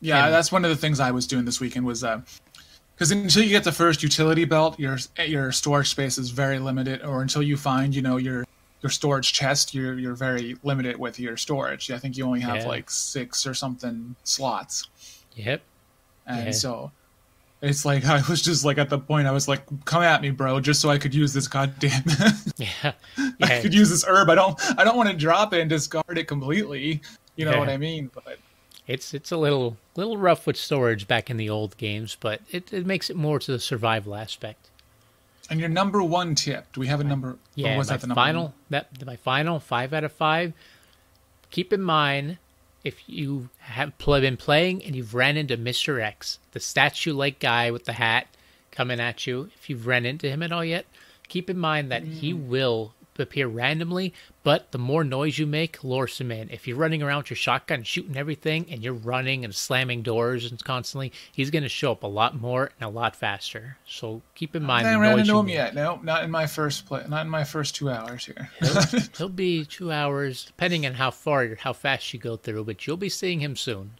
yeah, 0.00 0.26
And- 0.26 0.34
that's 0.34 0.52
one 0.52 0.64
of 0.64 0.70
the 0.70 0.76
things 0.76 1.00
I 1.00 1.10
was 1.10 1.26
doing 1.26 1.44
this 1.44 1.60
weekend 1.60 1.86
was 1.86 2.04
uh 2.04 2.22
because 3.00 3.12
until 3.12 3.42
you 3.42 3.48
get 3.48 3.64
the 3.64 3.72
first 3.72 4.02
utility 4.02 4.44
belt, 4.44 4.78
your 4.78 4.98
your 5.26 5.52
storage 5.52 5.88
space 5.88 6.18
is 6.18 6.28
very 6.28 6.58
limited, 6.58 7.02
or 7.02 7.22
until 7.22 7.40
you 7.42 7.56
find 7.56 7.94
you 7.94 8.02
know 8.02 8.18
your 8.18 8.44
your 8.82 8.90
storage 8.90 9.32
chest, 9.32 9.72
you're 9.72 9.98
you're 9.98 10.14
very 10.14 10.58
limited 10.62 10.98
with 10.98 11.18
your 11.18 11.38
storage. 11.38 11.90
I 11.90 11.98
think 11.98 12.18
you 12.18 12.26
only 12.26 12.40
have 12.40 12.56
Yeah. 12.56 12.68
like 12.68 12.90
six 12.90 13.46
or 13.46 13.54
something 13.54 14.14
slots. 14.24 14.86
Yep. 15.34 15.62
And 16.26 16.44
Yeah. 16.46 16.50
so 16.52 16.92
it's 17.62 17.86
like 17.86 18.04
I 18.04 18.20
was 18.28 18.42
just 18.42 18.66
like 18.66 18.76
at 18.76 18.90
the 18.90 18.98
point 18.98 19.26
I 19.26 19.30
was 19.32 19.48
like, 19.48 19.62
"Come 19.86 20.02
at 20.02 20.20
me, 20.20 20.28
bro," 20.30 20.60
just 20.60 20.82
so 20.82 20.90
I 20.90 20.98
could 20.98 21.14
use 21.14 21.32
this 21.32 21.48
goddamn. 21.48 22.04
Yeah. 22.58 22.92
I 23.42 23.60
could 23.62 23.72
use 23.72 23.88
this 23.88 24.04
herb. 24.06 24.28
I 24.28 24.34
don't. 24.34 24.60
I 24.78 24.84
don't 24.84 24.98
want 24.98 25.08
to 25.08 25.16
drop 25.16 25.54
it 25.54 25.60
and 25.62 25.70
discard 25.70 26.18
it 26.18 26.28
completely. 26.28 27.00
You 27.36 27.46
know 27.46 27.52
Yeah. 27.52 27.58
what 27.60 27.70
I 27.70 27.78
mean? 27.78 28.10
But 28.14 28.38
It's 28.90 29.14
it's 29.14 29.30
a 29.30 29.36
little 29.36 29.76
little 29.94 30.16
rough 30.16 30.46
with 30.46 30.56
storage 30.56 31.06
back 31.06 31.30
in 31.30 31.36
the 31.36 31.48
old 31.48 31.76
games, 31.76 32.16
but 32.18 32.40
it, 32.50 32.72
it 32.72 32.84
makes 32.86 33.08
it 33.10 33.16
more 33.16 33.38
to 33.38 33.52
the 33.52 33.60
survival 33.60 34.14
aspect. 34.14 34.68
and 35.48 35.60
your 35.60 35.68
number 35.68 36.02
one 36.02 36.34
tip? 36.34 36.72
Do 36.72 36.80
we 36.80 36.88
have 36.88 37.00
a 37.00 37.04
number? 37.04 37.36
Yeah, 37.54 37.76
was 37.78 37.88
my 37.88 37.94
that 37.94 38.00
the 38.00 38.06
number 38.08 38.20
final 38.20 38.42
one? 38.44 38.52
that 38.70 39.06
my 39.06 39.16
final 39.16 39.60
five 39.60 39.92
out 39.92 40.04
of 40.04 40.12
five. 40.12 40.52
Keep 41.50 41.72
in 41.72 41.82
mind 41.82 42.38
if 42.82 42.96
you 43.08 43.48
have 43.58 43.96
been 43.98 44.36
playing 44.36 44.82
and 44.84 44.96
you've 44.96 45.14
ran 45.14 45.36
into 45.36 45.56
Mister 45.56 46.00
X, 46.00 46.38
the 46.52 46.60
statue 46.60 47.12
like 47.12 47.38
guy 47.38 47.70
with 47.70 47.84
the 47.84 47.92
hat 47.94 48.26
coming 48.72 48.98
at 49.00 49.26
you. 49.26 49.50
If 49.54 49.70
you've 49.70 49.86
ran 49.86 50.04
into 50.06 50.28
him 50.28 50.42
at 50.42 50.50
all 50.52 50.64
yet, 50.64 50.86
keep 51.28 51.48
in 51.50 51.58
mind 51.58 51.92
that 51.92 52.02
he 52.04 52.32
Mm. 52.32 52.46
will 52.46 52.94
appear 53.20 53.46
randomly, 53.46 54.12
but 54.42 54.72
the 54.72 54.78
more 54.78 55.04
noise 55.04 55.38
you 55.38 55.46
make 55.46 55.84
lures 55.84 56.18
him 56.18 56.30
in. 56.30 56.50
If 56.50 56.66
you're 56.66 56.76
running 56.76 57.02
around 57.02 57.18
with 57.18 57.30
your 57.30 57.36
shotgun 57.36 57.82
shooting 57.82 58.16
everything 58.16 58.66
and 58.70 58.82
you're 58.82 58.92
running 58.92 59.44
and 59.44 59.54
slamming 59.54 60.02
doors 60.02 60.50
and 60.50 60.62
constantly, 60.62 61.12
he's 61.32 61.50
going 61.50 61.62
to 61.62 61.68
show 61.68 61.92
up 61.92 62.02
a 62.02 62.06
lot 62.06 62.40
more 62.40 62.70
and 62.78 62.88
a 62.88 62.92
lot 62.92 63.16
faster. 63.16 63.76
So 63.86 64.22
keep 64.34 64.56
in 64.56 64.62
mind 64.62 64.86
I 64.86 64.94
ran 64.96 65.18
into 65.18 65.38
him 65.38 65.48
yet. 65.48 65.74
No, 65.74 66.00
not 66.02 66.24
in 66.24 66.30
my 66.30 66.46
first 66.46 66.86
play. 66.86 67.04
Not 67.08 67.26
in 67.26 67.30
my 67.30 67.44
first 67.44 67.74
two 67.74 67.90
hours 67.90 68.24
here. 68.26 68.50
He'll 69.16 69.28
be 69.30 69.64
two 69.64 69.92
hours, 69.92 70.44
depending 70.44 70.86
on 70.86 70.94
how 70.94 71.10
far, 71.10 71.44
you 71.44 71.56
how 71.58 71.72
fast 71.72 72.12
you 72.12 72.20
go 72.20 72.36
through. 72.36 72.64
But 72.64 72.86
you'll 72.86 72.96
be 72.96 73.08
seeing 73.08 73.40
him 73.40 73.56
soon. 73.56 73.92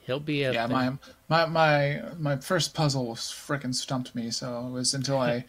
He'll 0.00 0.18
be 0.18 0.42
a 0.42 0.52
yeah, 0.52 0.66
my 0.66 0.92
my 1.28 1.46
my 1.46 2.02
my 2.18 2.36
first 2.38 2.74
puzzle 2.74 3.06
was 3.06 3.20
freaking 3.20 3.74
stumped 3.74 4.14
me. 4.14 4.30
So 4.30 4.66
it 4.66 4.70
was 4.70 4.94
until 4.94 5.18
I 5.18 5.44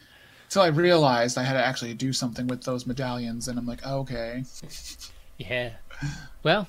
until 0.52 0.64
I 0.64 0.68
realized 0.68 1.38
I 1.38 1.44
had 1.44 1.54
to 1.54 1.66
actually 1.66 1.94
do 1.94 2.12
something 2.12 2.46
with 2.46 2.66
those 2.66 2.86
medallions, 2.86 3.48
and 3.48 3.58
I'm 3.58 3.66
like, 3.66 3.80
oh, 3.86 4.00
okay. 4.00 4.44
yeah. 5.38 5.70
Well, 6.44 6.68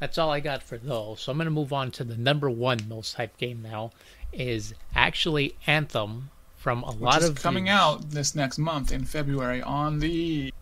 that's 0.00 0.18
all 0.18 0.32
I 0.32 0.40
got 0.40 0.64
for 0.64 0.76
those. 0.76 1.20
So 1.20 1.30
I'm 1.30 1.38
gonna 1.38 1.50
move 1.50 1.72
on 1.72 1.92
to 1.92 2.02
the 2.02 2.16
number 2.16 2.50
one 2.50 2.80
most 2.88 3.16
hyped 3.16 3.36
game 3.38 3.62
now. 3.62 3.92
Is 4.32 4.74
actually 4.96 5.54
Anthem 5.68 6.30
from 6.56 6.82
a 6.82 6.88
Which 6.88 7.00
lot 7.00 7.22
of 7.22 7.36
coming 7.36 7.68
out 7.68 8.10
this 8.10 8.34
next 8.34 8.58
month 8.58 8.90
in 8.90 9.04
February 9.04 9.62
on 9.62 10.00
the 10.00 10.52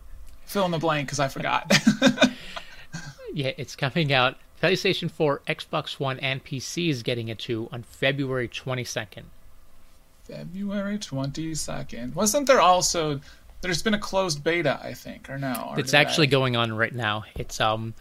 fill 0.45 0.67
in 0.67 0.71
the 0.71 0.79
blank 0.79 1.09
because 1.09 1.21
I 1.21 1.29
forgot. 1.29 1.73
Yeah, 3.35 3.53
it's 3.59 3.77
coming 3.77 4.11
out. 4.11 4.37
PlayStation 4.61 5.11
4, 5.11 5.43
Xbox 5.47 6.01
One, 6.01 6.19
and 6.19 6.43
PC 6.43 6.89
is 6.89 7.03
getting 7.03 7.29
it 7.29 7.39
too 7.39 7.69
on 7.71 7.83
February 7.83 8.49
22nd. 8.49 9.25
February 10.29 10.99
twenty 10.99 11.55
second. 11.55 12.15
Wasn't 12.15 12.47
there 12.47 12.61
also? 12.61 13.21
There's 13.61 13.83
been 13.83 13.95
a 13.95 13.99
closed 13.99 14.45
beta, 14.45 14.79
I 14.83 14.95
think, 14.95 15.29
or 15.29 15.37
no? 15.39 15.71
Or 15.73 15.81
It's 15.81 15.91
did 15.91 15.97
I- 15.97 16.01
actually 16.01 16.29
going 16.29 16.55
on 16.57 16.73
right 16.73 16.95
now. 16.95 17.25
It's 17.35 17.61
um 17.61 17.95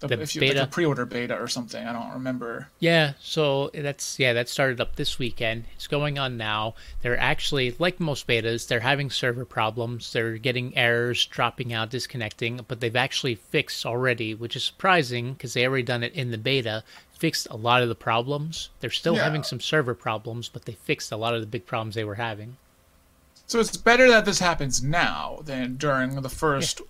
the, 0.00 0.08
you, 0.32 0.40
beta- 0.40 0.60
like 0.60 0.68
a 0.68 0.70
pre-order 0.70 1.04
beta 1.04 1.36
or 1.36 1.48
something. 1.48 1.84
I 1.86 1.92
don't 1.92 2.12
remember. 2.12 2.68
Yeah, 2.78 3.14
so 3.20 3.70
that's 3.74 4.18
yeah, 4.18 4.32
that 4.32 4.48
started 4.48 4.80
up 4.80 4.96
this 4.96 5.18
weekend. 5.18 5.64
It's 5.74 5.86
going 5.86 6.18
on 6.18 6.36
now. 6.36 6.74
They're 7.02 7.18
actually 7.18 7.74
like 7.78 7.98
most 7.98 8.26
betas, 8.26 8.68
they're 8.68 8.80
having 8.80 9.10
server 9.10 9.44
problems. 9.44 10.12
They're 10.12 10.38
getting 10.38 10.76
errors, 10.76 11.26
dropping 11.26 11.72
out, 11.72 11.90
disconnecting, 11.90 12.60
but 12.68 12.80
they've 12.80 12.94
actually 12.94 13.34
fixed 13.34 13.84
already, 13.84 14.34
which 14.34 14.54
is 14.56 14.64
surprising 14.64 15.32
because 15.32 15.54
they 15.54 15.66
already 15.66 15.82
done 15.82 16.02
it 16.02 16.14
in 16.14 16.30
the 16.30 16.38
beta. 16.38 16.84
Fixed 17.18 17.48
a 17.50 17.56
lot 17.56 17.82
of 17.82 17.88
the 17.88 17.96
problems. 17.96 18.70
They're 18.80 18.90
still 18.90 19.16
Yeah. 19.16 19.24
having 19.24 19.42
some 19.42 19.58
server 19.60 19.94
problems, 19.94 20.48
but 20.48 20.66
they 20.66 20.74
fixed 20.74 21.10
a 21.10 21.16
lot 21.16 21.34
of 21.34 21.40
the 21.40 21.46
big 21.48 21.66
problems 21.66 21.96
they 21.96 22.04
were 22.04 22.14
having. 22.14 22.56
So 23.48 23.58
it's 23.58 23.76
better 23.76 24.08
that 24.08 24.24
this 24.26 24.38
happens 24.38 24.82
now 24.82 25.40
than 25.44 25.76
during 25.76 26.20
the 26.20 26.28
first 26.28 26.80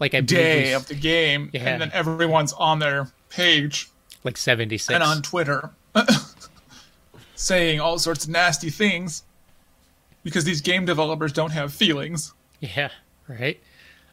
Like 0.00 0.14
I 0.14 0.22
believe 0.22 0.28
day 0.28 0.72
of 0.72 0.88
the 0.88 0.94
game, 0.94 1.50
Yeah. 1.52 1.68
and 1.68 1.80
then 1.82 1.90
everyone's 1.92 2.52
on 2.54 2.78
their 2.80 3.08
page 3.28 3.88
like 4.24 4.36
seventy 4.36 4.78
six. 4.78 4.94
and 4.94 5.02
on 5.02 5.22
Twitter 5.22 5.70
saying 7.34 7.80
all 7.80 7.98
sorts 7.98 8.24
of 8.24 8.30
nasty 8.30 8.70
things 8.70 9.22
because 10.22 10.44
these 10.44 10.60
game 10.60 10.84
developers 10.84 11.32
don't 11.32 11.50
have 11.52 11.72
feelings. 11.72 12.32
Yeah, 12.60 12.90
right. 13.28 13.60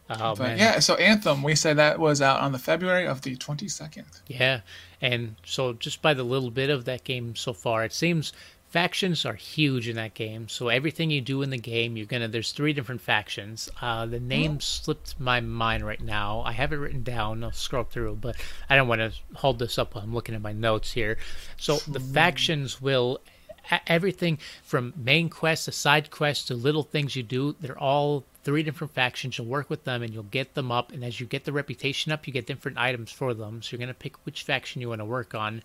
Oh 0.10 0.36
But 0.36 0.39
man. 0.39 0.58
yeah, 0.58 0.80
so 0.80 0.95
Anthem, 0.95 1.43
we 1.43 1.54
said 1.56 1.76
that 1.78 2.00
was 2.00 2.21
out 2.21 2.39
on 2.39 2.54
the 2.54 2.60
February 2.60 3.06
of 3.06 3.23
the 3.23 3.36
22nd. 3.36 4.06
Yeah, 4.28 4.62
and 5.02 5.36
so 5.45 5.73
just 5.73 6.02
by 6.02 6.13
the 6.13 6.23
little 6.23 6.50
bit 6.52 6.69
of 6.69 6.86
that 6.86 7.04
game 7.04 7.36
so 7.36 7.52
far, 7.52 7.84
it 7.84 7.91
seems 7.91 8.32
factions 8.78 9.26
are 9.26 9.34
huge 9.34 9.90
in 9.90 9.96
that 9.96 10.13
game. 10.13 10.48
So 10.48 10.68
everything 10.68 11.10
you 11.10 11.20
do 11.20 11.42
in 11.42 11.50
the 11.50 11.58
game, 11.58 11.98
you're 11.98 12.06
gonna. 12.06 12.28
There's 12.28 12.52
three 12.52 12.74
different 12.74 13.02
factions. 13.02 13.72
Uh, 13.82 14.06
the 14.06 14.20
name 14.20 14.60
slipped 14.60 15.20
my 15.20 15.42
mind 15.42 15.84
right 15.84 16.00
now. 16.00 16.44
I 16.46 16.52
have 16.52 16.72
it 16.72 16.76
written 16.76 17.02
down. 17.02 17.44
I'll 17.44 17.52
scroll 17.52 17.86
through, 17.86 18.18
but 18.18 18.36
I 18.70 18.76
don't 18.76 18.88
want 18.88 19.02
to 19.02 19.12
hold 19.34 19.58
this 19.58 19.80
up 19.80 19.96
while 19.96 20.04
I'm 20.04 20.13
looking 20.13 20.36
at 20.36 20.44
my 20.44 20.52
notes 20.52 20.92
here. 20.92 21.18
So 21.58 21.78
the 21.88 22.00
factions 22.00 22.80
will 22.80 23.20
everything 23.88 24.38
from 24.62 24.94
main 24.96 25.30
quests 25.30 25.66
to 25.66 25.72
side 25.72 26.12
quests 26.12 26.46
to 26.46 26.54
little 26.54 26.84
things 26.84 27.16
you 27.16 27.24
do. 27.24 27.56
They're 27.60 27.80
all 27.80 28.26
three 28.44 28.62
different 28.62 28.94
factions. 28.94 29.40
You'll 29.40 29.48
work 29.48 29.72
with 29.72 29.86
them 29.86 30.04
and 30.04 30.13
you'll 30.13 30.22
get 30.22 30.54
them 30.54 30.72
up. 30.72 30.92
And 30.92 31.04
as 31.04 31.20
you 31.20 31.26
get 31.26 31.46
the 31.46 31.52
reputation 31.52 32.12
up, 32.12 32.28
you 32.28 32.32
get 32.32 32.46
different 32.46 32.78
items 32.78 33.12
for 33.12 33.34
them. 33.34 33.63
So 33.63 33.72
you're 33.72 33.80
gonna 33.80 33.96
pick 33.96 34.24
which 34.24 34.44
faction 34.44 34.82
you 34.82 34.90
want 34.90 35.02
to 35.02 35.06
work 35.06 35.34
on. 35.34 35.63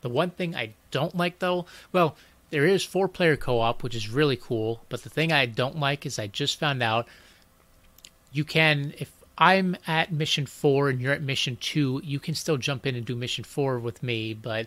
The 0.00 0.08
one 0.08 0.30
thing 0.30 0.56
I 0.56 0.72
don't 0.90 1.14
like 1.14 1.38
though, 1.38 1.66
well, 1.92 2.16
there 2.50 2.66
is 2.66 2.84
four 2.84 3.08
player 3.08 3.36
co 3.36 3.60
op, 3.60 3.82
which 3.82 3.94
is 3.94 4.08
really 4.10 4.36
cool. 4.36 4.84
But 4.88 5.02
the 5.02 5.10
thing 5.10 5.32
I 5.32 5.46
don't 5.46 5.78
like 5.78 6.04
is 6.06 6.18
I 6.18 6.26
just 6.26 6.58
found 6.58 6.82
out 6.82 7.06
you 8.32 8.44
can, 8.44 8.92
if 8.98 9.10
I'm 9.38 9.76
at 9.86 10.12
mission 10.12 10.46
four 10.46 10.88
and 10.90 11.00
you're 11.00 11.12
at 11.12 11.22
mission 11.22 11.56
two, 11.60 12.00
you 12.04 12.20
can 12.20 12.34
still 12.34 12.56
jump 12.56 12.86
in 12.86 12.94
and 12.94 13.04
do 13.04 13.16
mission 13.16 13.44
four 13.44 13.78
with 13.78 14.02
me, 14.02 14.34
but 14.34 14.66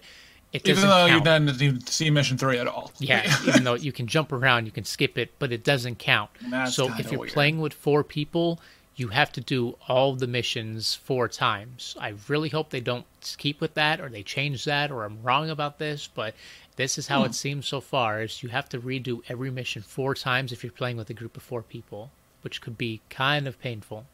it 0.51 0.63
doesn't 0.63 0.83
Even 0.83 0.89
though 0.89 1.05
you 1.05 1.21
count. 1.21 1.47
didn't 1.47 1.61
even 1.61 1.85
see 1.85 2.09
mission 2.09 2.37
three 2.37 2.57
at 2.57 2.67
all. 2.67 2.91
Yeah, 2.99 3.23
even 3.47 3.63
though 3.63 3.73
you 3.75 3.91
can 3.91 4.07
jump 4.07 4.31
around, 4.31 4.65
you 4.65 4.71
can 4.71 4.83
skip 4.83 5.17
it, 5.17 5.31
but 5.39 5.51
it 5.51 5.63
doesn't 5.63 5.99
count. 5.99 6.29
That's 6.49 6.75
so 6.75 6.91
if 6.97 7.11
you're 7.11 7.21
weird. 7.21 7.33
playing 7.33 7.59
with 7.59 7.73
four 7.73 8.03
people, 8.03 8.59
you 8.95 9.07
have 9.07 9.31
to 9.31 9.41
do 9.41 9.75
all 9.87 10.15
the 10.15 10.27
missions 10.27 10.93
four 10.93 11.27
times. 11.27 11.95
I 11.99 12.13
really 12.27 12.49
hope 12.49 12.69
they 12.69 12.79
don't 12.79 13.05
keep 13.37 13.61
with 13.61 13.73
that 13.73 13.99
or 13.99 14.09
they 14.09 14.21
change 14.21 14.65
that 14.65 14.91
or 14.91 15.03
I'm 15.03 15.21
wrong 15.23 15.49
about 15.49 15.79
this, 15.79 16.07
but 16.13 16.35
this 16.75 16.97
is 16.97 17.07
how 17.07 17.19
Hmm. 17.21 17.27
it 17.27 17.35
seems 17.35 17.67
so 17.67 17.79
far 17.81 18.21
is 18.21 18.41
you 18.43 18.49
have 18.49 18.67
to 18.69 18.79
redo 18.79 19.21
every 19.29 19.51
mission 19.51 19.81
four 19.81 20.13
times 20.15 20.51
if 20.51 20.63
you're 20.63 20.71
playing 20.71 20.97
with 20.97 21.09
a 21.09 21.13
group 21.13 21.37
of 21.37 21.43
four 21.43 21.61
people, 21.61 22.11
which 22.41 22.61
could 22.61 22.77
be 22.77 23.01
kind 23.09 23.47
of 23.47 23.59
painful. 23.59 24.05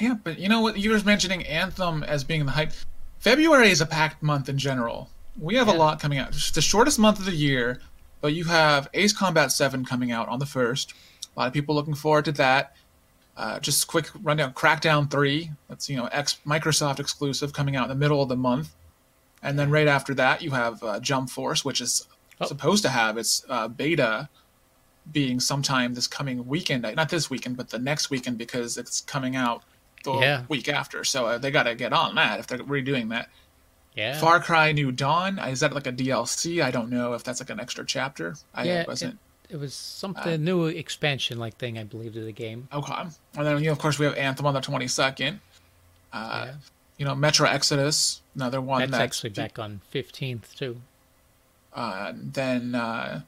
Yeah, 0.00 0.14
but 0.22 0.38
you 0.38 0.48
know 0.48 0.60
what? 0.60 0.78
You 0.78 0.90
were 0.90 1.00
mentioning 1.04 1.44
Anthem 1.46 2.02
as 2.02 2.24
being 2.24 2.46
the 2.46 2.52
hype. 2.52 2.72
February 3.18 3.70
is 3.70 3.80
a 3.80 3.86
packed 3.86 4.22
month 4.22 4.48
in 4.48 4.58
general. 4.58 5.10
We 5.38 5.54
have 5.56 5.68
Yeah. 5.68 5.74
a 5.74 5.78
lot 5.78 6.00
coming 6.00 6.18
out. 6.18 6.28
It's 6.28 6.50
the 6.50 6.60
shortest 6.62 6.98
month 6.98 7.18
of 7.18 7.24
the 7.24 7.34
year, 7.34 7.80
but 8.20 8.32
you 8.34 8.44
have 8.44 8.88
Ace 8.94 9.12
Combat 9.12 9.50
7 9.52 9.84
coming 9.84 10.10
out 10.12 10.28
on 10.28 10.38
the 10.38 10.46
1st. 10.46 10.92
A 11.36 11.40
lot 11.40 11.46
of 11.48 11.52
people 11.54 11.74
looking 11.74 11.94
forward 11.94 12.24
to 12.26 12.32
that. 12.32 12.74
Uh, 13.36 13.58
just 13.60 13.86
quick 13.86 14.10
rundown 14.22 14.52
Crackdown 14.52 15.10
3. 15.10 15.50
That's, 15.68 15.88
you 15.88 15.96
know, 15.96 16.06
ex- 16.12 16.36
Microsoft 16.46 17.00
exclusive 17.00 17.52
coming 17.54 17.76
out 17.76 17.84
in 17.84 17.88
the 17.88 17.94
middle 17.94 18.22
of 18.22 18.28
the 18.28 18.36
month. 18.36 18.74
And 19.42 19.58
then 19.58 19.70
right 19.70 19.88
after 19.88 20.14
that, 20.14 20.42
you 20.42 20.52
have 20.52 20.82
uh, 20.82 21.00
Jump 21.00 21.30
Force, 21.30 21.64
which 21.64 21.80
is 21.80 22.06
Oh. 22.40 22.46
supposed 22.46 22.82
to 22.82 22.88
have 22.88 23.18
its 23.18 23.44
uh, 23.48 23.68
beta 23.68 24.28
being 25.10 25.38
sometime 25.40 25.94
this 25.94 26.06
coming 26.06 26.46
weekend. 26.46 26.82
Not 26.96 27.08
this 27.08 27.28
weekend, 27.30 27.56
but 27.56 27.70
the 27.70 27.78
next 27.78 28.10
weekend 28.10 28.38
because 28.38 28.78
it's 28.78 29.00
coming 29.02 29.36
out 29.36 29.62
the 30.04 30.12
Yeah. 30.14 30.42
week 30.48 30.68
after. 30.68 31.04
So 31.04 31.26
uh, 31.26 31.38
they 31.38 31.50
got 31.50 31.64
to 31.64 31.74
get 31.74 31.92
on 31.92 32.14
that 32.16 32.40
if 32.40 32.46
they're 32.46 32.58
redoing 32.58 33.10
that. 33.10 33.28
Yeah. 33.94 34.18
Far 34.18 34.40
Cry 34.40 34.72
New 34.72 34.90
Dawn 34.90 35.38
is 35.38 35.60
that 35.60 35.72
like 35.74 35.86
a 35.86 35.92
DLC? 35.92 36.62
I 36.64 36.70
don't 36.70 36.88
know 36.90 37.12
if 37.12 37.22
that's 37.22 37.40
like 37.40 37.50
an 37.50 37.60
extra 37.60 37.84
chapter. 37.84 38.34
I 38.54 38.64
Yeah, 38.64 38.84
wasn't. 38.88 39.18
It 39.50 39.56
was 39.56 39.74
something 39.74 40.42
new 40.42 40.64
expansion 40.66 41.38
like 41.38 41.58
thing 41.58 41.76
I 41.78 41.84
believe 41.84 42.14
to 42.14 42.24
the 42.24 42.32
game. 42.32 42.68
Okay. 42.72 42.92
And 43.36 43.46
then 43.46 43.58
you 43.58 43.66
know, 43.66 43.72
of 43.72 43.78
course 43.78 43.98
we 43.98 44.06
have 44.06 44.14
Anthem 44.16 44.46
on 44.46 44.54
the 44.54 44.60
twenty 44.62 44.88
second. 44.88 45.40
Uh, 46.12 46.46
Yeah. 46.46 46.54
You 47.02 47.08
know 47.08 47.16
Metro 47.16 47.48
Exodus, 47.48 48.22
another 48.36 48.60
one 48.60 48.78
That's 48.78 48.92
that's, 48.92 49.02
actually 49.02 49.30
back 49.30 49.58
on 49.58 49.80
15th 49.92 50.54
too. 50.54 50.76
Uh, 51.74 52.12
then 52.14 52.76
uh, 52.76 53.22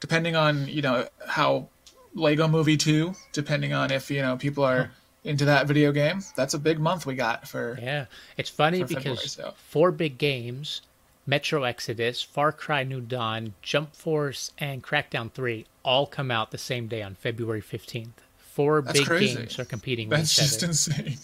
depending 0.00 0.34
on 0.34 0.66
you 0.66 0.82
know 0.82 1.06
how 1.24 1.68
Lego 2.14 2.48
Movie 2.48 2.76
two, 2.76 3.14
depending 3.32 3.72
on 3.72 3.92
if 3.92 4.10
you 4.10 4.20
know 4.22 4.36
people 4.36 4.64
are 4.64 4.90
into 5.22 5.44
that 5.44 5.68
video 5.68 5.92
game, 5.92 6.20
that's 6.34 6.54
a 6.54 6.58
big 6.58 6.80
month 6.80 7.06
we 7.06 7.14
got 7.14 7.46
for. 7.46 7.78
Yeah, 7.80 8.06
it's 8.36 8.50
funny 8.50 8.80
For 8.80 8.88
February, 8.88 9.14
because 9.18 9.32
so. 9.34 9.54
four 9.56 9.92
big 9.92 10.18
games: 10.18 10.82
Metro 11.28 11.62
Exodus, 11.62 12.24
Far 12.24 12.50
Cry 12.50 12.82
New 12.82 13.00
Dawn, 13.00 13.54
Jump 13.62 13.94
Force, 13.94 14.50
and 14.58 14.82
Crackdown 14.82 15.30
Three 15.30 15.66
all 15.84 16.08
come 16.08 16.32
out 16.32 16.50
the 16.50 16.58
same 16.58 16.88
day 16.88 17.02
on 17.02 17.14
February 17.14 17.60
fifteenth. 17.60 18.20
Four 18.38 18.82
That's 18.82 18.98
big 18.98 19.06
crazy. 19.06 19.36
games 19.36 19.60
are 19.60 19.64
competing 19.64 20.08
That's 20.08 20.36
with 20.36 20.44
each 20.44 20.50
just 20.50 20.62
other. 20.64 20.70
insane. 20.70 21.18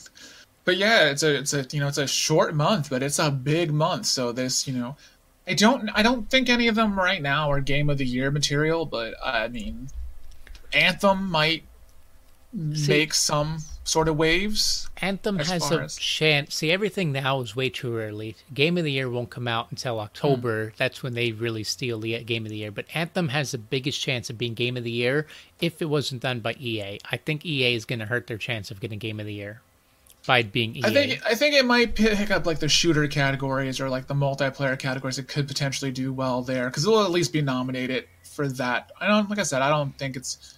But 0.65 0.77
yeah, 0.77 1.11
it's 1.11 1.23
a 1.23 1.39
it's 1.39 1.55
a 1.55 1.67
you 1.73 1.81
know 1.81 1.89
it's 1.89 1.99
a 1.99 2.07
short 2.07 2.55
month, 2.55 2.91
but 2.91 3.03
it's 3.03 3.19
a 3.19 3.31
big 3.31 3.73
month. 3.73 4.07
So 4.07 4.33
this 4.33 4.69
you 4.69 4.75
know, 4.75 4.97
I 5.47 5.55
don't 5.55 5.91
I 5.95 6.03
don't 6.03 6.29
think 6.29 6.49
any 6.49 6.69
of 6.69 6.75
them 6.75 6.99
right 6.99 7.23
now 7.23 7.51
are 7.51 7.61
game 7.61 7.89
of 7.89 7.99
the 7.99 8.07
year 8.07 8.31
material. 8.31 8.85
But 8.87 9.15
uh, 9.15 9.31
I 9.45 9.49
mean, 9.49 9.89
Anthem 10.73 11.31
might 11.31 11.65
See- 12.75 12.89
make 12.89 13.15
some 13.15 13.59
sort 13.85 14.07
of 14.09 14.17
waves. 14.17 14.89
Anthem 14.99 15.39
has 15.39 15.71
a 15.71 15.81
as- 15.83 15.97
chance. 15.97 16.55
See, 16.55 16.71
everything 16.71 17.11
now 17.13 17.41
is 17.41 17.57
way 17.57 17.71
too 17.71 17.97
early. 17.97 18.37
Game 18.53 18.77
of 18.77 18.85
the 18.85 18.93
Year 18.93 19.09
won't 19.09 19.31
come 19.31 19.49
out 19.49 19.69
until 19.71 19.95
hmm. 19.95 20.01
October. 20.03 20.73
That's 20.77 21.03
when 21.03 21.15
they 21.15 21.33
really 21.33 21.65
steal 21.65 21.99
the 21.99 22.23
Game 22.25 22.45
of 22.45 22.51
the 22.51 22.59
Year. 22.59 22.71
But 22.71 22.87
Anthem 22.95 23.29
has 23.29 23.53
the 23.53 23.59
biggest 23.59 24.01
chance 24.01 24.29
of 24.31 24.39
being 24.39 24.55
Game 24.55 24.77
of 24.77 24.85
the 24.85 24.91
Year 24.91 25.27
if 25.61 25.81
it 25.81 25.87
wasn't 25.87 26.23
done 26.23 26.41
by 26.41 26.53
EA. 26.55 26.99
I 27.11 27.17
think 27.17 27.47
EA 27.47 27.75
is 27.75 27.87
going 27.87 28.01
to 28.01 28.07
hurt 28.07 28.27
their 28.27 28.39
chance 28.39 28.71
of 28.71 28.81
getting 28.81 28.99
Game 28.99 29.21
of 29.21 29.27
the 29.27 29.35
Year 29.35 29.63
by 30.31 30.45
being 30.45 30.77
EA. 30.77 30.83
I 30.85 30.91
think 30.93 31.27
I 31.27 31.35
think 31.35 31.57
it 31.57 31.65
might 31.65 31.97
pick 31.97 32.31
up 32.31 32.47
like 32.47 32.61
the 32.61 32.69
shooter 32.69 33.09
categories 33.09 33.81
or 33.81 33.89
like 33.91 34.07
the 34.07 34.15
multiplayer 34.15 34.79
categories. 34.79 35.19
It 35.19 35.27
could 35.27 35.49
potentially 35.49 35.91
do 35.91 36.13
well 36.13 36.41
there 36.43 36.67
because 36.67 36.85
it'll 36.87 37.03
at 37.03 37.11
least 37.11 37.33
be 37.33 37.43
nominated 37.43 38.05
for 38.23 38.47
that. 38.47 38.93
I 39.01 39.09
don't 39.09 39.29
like 39.29 39.41
I 39.41 39.43
said 39.43 39.61
I 39.61 39.69
don't 39.71 39.93
think 39.99 40.15
it's 40.15 40.57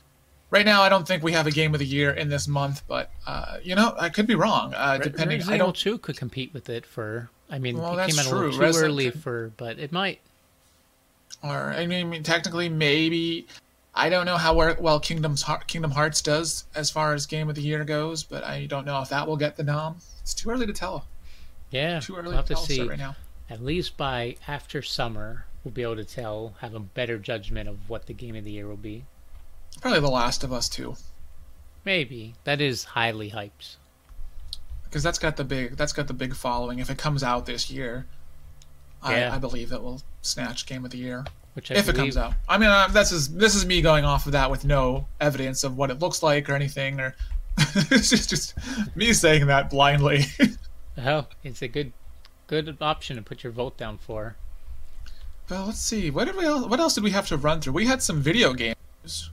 right 0.50 0.66
now. 0.66 0.82
I 0.82 0.90
don't 0.90 1.08
think 1.08 1.22
we 1.22 1.32
have 1.32 1.46
a 1.46 1.50
game 1.50 1.72
of 1.72 1.78
the 1.78 1.86
year 1.86 2.10
in 2.10 2.28
this 2.28 2.46
month, 2.46 2.82
but 2.86 3.10
uh, 3.26 3.56
you 3.62 3.74
know 3.74 3.94
I 3.98 4.10
could 4.10 4.26
be 4.26 4.34
wrong. 4.34 4.74
Uh, 4.74 4.98
Re- 4.98 5.04
depending, 5.04 5.38
Resident 5.38 5.54
I 5.62 5.64
don't 5.64 5.74
2 5.74 5.96
could 5.96 6.18
compete 6.18 6.52
with 6.52 6.68
it 6.68 6.84
for. 6.84 7.30
I 7.48 7.58
mean, 7.58 7.78
Well, 7.78 7.94
it 7.94 7.96
that's 7.96 8.12
came 8.12 8.20
out 8.20 8.26
a 8.26 8.28
true. 8.28 8.38
little 8.40 8.52
too 8.52 8.60
Resident 8.60 8.90
early 8.90 9.10
for, 9.10 9.52
but 9.56 9.78
it 9.78 9.90
might. 9.90 10.20
or 11.42 11.72
I 11.72 11.86
mean 11.86 12.22
technically 12.22 12.68
maybe. 12.68 13.46
I 13.94 14.08
don't 14.08 14.24
know 14.24 14.36
how 14.38 14.54
well 14.54 15.00
Kingdom's 15.00 15.42
Heart, 15.42 15.66
Kingdom 15.66 15.90
Hearts 15.90 16.22
does 16.22 16.64
as 16.74 16.90
far 16.90 17.12
as 17.14 17.26
game 17.26 17.48
of 17.50 17.54
the 17.54 17.60
year 17.62 17.84
goes, 17.84 18.22
but 18.22 18.42
I 18.42 18.66
don't 18.66 18.86
know 18.86 19.00
if 19.02 19.10
that 19.10 19.26
will 19.26 19.36
get 19.36 19.56
the 19.56 19.62
nom. 19.64 19.98
It's 20.22 20.32
too 20.34 20.48
early 20.50 20.66
to 20.66 20.72
tell. 20.72 21.06
Yeah, 21.70 22.00
Too 22.00 22.16
early 22.16 22.28
we'll 22.28 22.36
have 22.36 22.46
to 22.46 22.54
to 22.54 22.54
tell 22.54 22.64
see. 22.64 22.82
right 22.82 22.98
now. 22.98 23.16
At 23.50 23.62
least 23.62 23.96
by 23.98 24.36
after 24.48 24.80
summer, 24.82 25.44
we'll 25.62 25.72
be 25.72 25.82
able 25.82 25.96
to 25.96 26.04
tell, 26.04 26.54
have 26.60 26.74
a 26.74 26.80
better 26.80 27.18
judgment 27.18 27.68
of 27.68 27.88
what 27.90 28.06
the 28.06 28.14
Game 28.14 28.34
of 28.36 28.44
the 28.44 28.50
Year 28.52 28.66
will 28.68 28.76
be. 28.76 29.04
Probably 29.80 30.00
The 30.00 30.08
Last 30.08 30.42
of 30.44 30.52
Us 30.52 30.68
too. 30.68 30.96
Maybe 31.84 32.34
that 32.44 32.60
is 32.60 32.84
highly 32.84 33.30
hyped. 33.30 33.76
because 34.84 35.02
that's 35.02 35.18
got 35.18 35.36
the 35.36 35.44
big 35.44 35.76
that's 35.76 35.92
got 35.92 36.06
the 36.06 36.14
big 36.14 36.34
following. 36.34 36.78
If 36.78 36.88
it 36.90 36.98
comes 36.98 37.22
out 37.22 37.44
this 37.46 37.70
year, 37.70 38.06
Yeah. 39.04 39.30
I, 39.32 39.36
I 39.36 39.38
believe 39.38 39.72
it 39.72 39.82
will 39.82 40.02
snatch 40.22 40.64
Game 40.66 40.84
of 40.84 40.90
the 40.92 40.98
Year 40.98 41.24
Which 41.54 41.70
I 41.70 41.74
if 41.74 41.88
it 41.88 41.96
comes 41.96 42.16
out. 42.16 42.34
I 42.48 42.56
mean, 42.56 42.70
uh, 42.70 42.88
this 42.88 43.12
is 43.12 43.34
this 43.34 43.54
is 43.54 43.66
me 43.66 43.82
going 43.82 44.04
off 44.04 44.26
of 44.26 44.32
that 44.32 44.50
with 44.50 44.64
no 44.64 45.06
evidence 45.20 45.64
of 45.64 45.76
what 45.76 45.90
it 45.90 45.98
looks 45.98 46.22
like 46.22 46.48
or 46.48 46.54
anything, 46.54 46.98
or 46.98 47.14
it's 47.58 48.08
just 48.10 48.30
just 48.30 48.54
me 48.96 49.12
saying 49.12 49.46
that 49.46 49.70
blindly. 49.70 50.24
Oh, 50.98 51.26
it's 51.42 51.62
a 51.62 51.68
good, 51.68 51.92
good 52.48 52.76
option 52.82 53.16
to 53.16 53.22
put 53.22 53.42
your 53.42 53.50
vote 53.50 53.78
down 53.78 53.96
for. 53.96 54.36
Well, 55.48 55.64
let's 55.64 55.80
see, 55.80 56.10
what 56.10 56.26
did 56.26 56.36
we 56.36 56.44
else, 56.44 56.66
what 56.66 56.80
else 56.80 56.94
did 56.94 57.02
we 57.02 57.10
have 57.12 57.26
to 57.28 57.38
run 57.38 57.62
through? 57.62 57.72
We 57.72 57.86
had 57.86 58.02
some 58.02 58.20
video 58.20 58.52
game 58.52 58.74
news. 59.02 59.30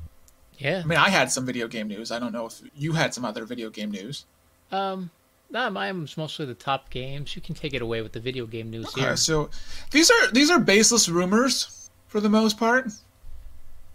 Yeah. 0.58 0.82
I 0.84 0.88
mean, 0.88 0.98
I 0.98 1.10
had 1.10 1.32
some 1.32 1.46
video 1.46 1.68
game 1.68 1.90
news. 1.90 2.12
I 2.12 2.20
don't 2.20 2.32
know 2.32 2.46
if 2.46 2.62
you 2.78 2.94
had 2.94 3.14
some 3.14 3.26
other 3.26 3.44
video 3.46 3.70
game 3.70 3.92
news. 3.92 4.26
Um. 4.72 5.12
No, 5.52 5.70
mine 5.70 6.02
was 6.02 6.16
mostly 6.16 6.46
the 6.46 6.54
top 6.54 6.92
games. 6.92 7.36
You 7.36 7.42
can 7.42 7.56
take 7.56 7.74
it 7.74 7.82
away 7.82 8.02
with 8.04 8.12
the 8.14 8.20
video 8.20 8.46
game 8.46 8.70
news 8.70 8.88
Okay, 8.90 9.02
here. 9.02 9.18
so 9.18 9.50
these 9.92 10.10
are 10.12 10.32
these 10.32 10.50
are 10.52 10.60
baseless 10.60 11.10
rumors 11.10 11.89
for 12.10 12.20
the 12.20 12.30
most 12.30 12.58
part. 12.58 12.88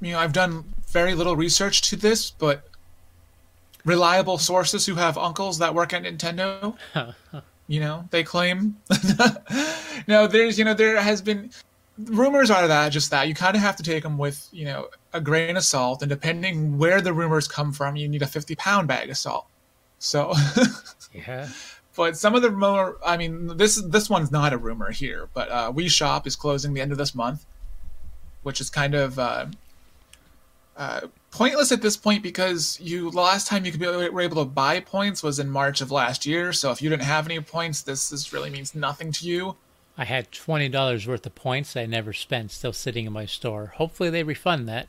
You 0.00 0.12
know, 0.12 0.18
I've 0.18 0.32
done 0.32 0.64
very 0.88 1.14
little 1.14 1.36
research 1.36 1.82
to 1.90 1.96
this, 1.96 2.30
but 2.30 2.64
reliable 3.84 4.38
sources 4.38 4.86
who 4.86 4.94
have 4.94 5.18
uncles 5.18 5.58
that 5.58 5.74
work 5.74 5.92
at 5.92 6.04
Nintendo, 6.04 6.76
you 7.68 7.80
know, 7.80 8.08
they 8.10 8.22
claim. 8.22 8.76
no, 10.08 10.26
there's 10.26 10.58
you 10.58 10.64
know 10.64 10.74
there 10.74 11.00
has 11.00 11.20
been 11.20 11.50
rumors 11.98 12.50
are 12.50 12.66
that 12.66 12.88
just 12.90 13.10
that 13.10 13.28
you 13.28 13.34
kind 13.34 13.54
of 13.56 13.62
have 13.62 13.76
to 13.76 13.82
take 13.82 14.02
them 14.02 14.18
with 14.18 14.48
you 14.52 14.64
know 14.64 14.88
a 15.12 15.20
grain 15.20 15.56
of 15.56 15.64
salt, 15.64 16.02
and 16.02 16.08
depending 16.08 16.78
where 16.78 17.00
the 17.00 17.12
rumors 17.12 17.46
come 17.46 17.72
from, 17.72 17.96
you 17.96 18.08
need 18.08 18.22
a 18.22 18.26
fifty 18.26 18.54
pound 18.54 18.88
bag 18.88 19.10
of 19.10 19.18
salt. 19.18 19.46
So. 19.98 20.34
yeah. 21.12 21.48
But 21.96 22.16
some 22.16 22.34
of 22.34 22.42
the 22.42 22.50
more, 22.50 22.98
I 23.06 23.16
mean, 23.16 23.56
this 23.56 23.76
this 23.76 24.10
one's 24.10 24.32
not 24.32 24.52
a 24.52 24.58
rumor 24.58 24.90
here, 24.90 25.28
but 25.32 25.48
uh, 25.48 25.72
Wii 25.72 25.88
Shop 25.88 26.26
is 26.26 26.34
closing 26.34 26.74
the 26.74 26.80
end 26.80 26.90
of 26.90 26.98
this 26.98 27.14
month, 27.14 27.46
which 28.44 28.60
is 28.60 28.70
kind 28.70 28.94
of 28.94 29.18
uh, 29.18 29.46
uh, 30.76 31.00
pointless 31.30 31.72
at 31.72 31.82
this 31.82 31.96
point 31.96 32.22
because 32.22 32.78
you 32.80 33.10
the 33.10 33.20
last 33.20 33.48
time 33.48 33.64
you 33.64 33.72
could 33.72 33.80
be 33.80 33.86
were 33.86 34.20
able 34.20 34.44
to 34.44 34.48
buy 34.48 34.80
points 34.80 35.22
was 35.22 35.38
in 35.38 35.50
March 35.50 35.80
of 35.80 35.90
last 35.90 36.24
year. 36.24 36.52
So 36.52 36.70
if 36.70 36.80
you 36.80 36.88
didn't 36.88 37.02
have 37.02 37.26
any 37.26 37.40
points, 37.40 37.82
this 37.82 38.08
this 38.08 38.32
really 38.32 38.50
means 38.50 38.74
nothing 38.74 39.12
to 39.12 39.26
you. 39.26 39.56
I 39.98 40.04
had 40.04 40.32
twenty 40.32 40.68
dollars 40.68 41.06
worth 41.06 41.26
of 41.26 41.34
points 41.34 41.76
I 41.76 41.86
never 41.86 42.12
spent, 42.12 42.50
still 42.50 42.72
sitting 42.72 43.06
in 43.06 43.12
my 43.12 43.26
store. 43.26 43.72
Hopefully, 43.76 44.10
they 44.10 44.22
refund 44.22 44.68
that. 44.68 44.88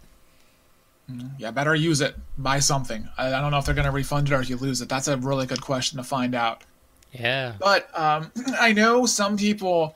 Yeah, 1.38 1.52
better 1.52 1.76
use 1.76 2.02
it. 2.02 2.16
Buy 2.38 2.60
something. 2.60 3.08
I, 3.18 3.28
I 3.28 3.42
don't 3.42 3.52
know 3.52 3.60
if 3.60 3.66
they're 3.66 3.76
going 3.76 3.86
to 3.86 3.92
refund 3.92 4.28
it 4.28 4.34
or 4.34 4.40
if 4.40 4.50
you 4.50 4.58
lose 4.58 4.82
it. 4.82 4.90
That's 4.90 5.08
a 5.08 5.18
really 5.18 5.46
good 5.46 5.62
question 5.62 5.98
to 5.98 6.04
find 6.04 6.34
out. 6.34 6.64
Yeah. 7.12 7.54
But 7.60 7.88
um, 7.98 8.32
I 8.60 8.74
know 8.74 9.06
some 9.06 9.38
people. 9.38 9.96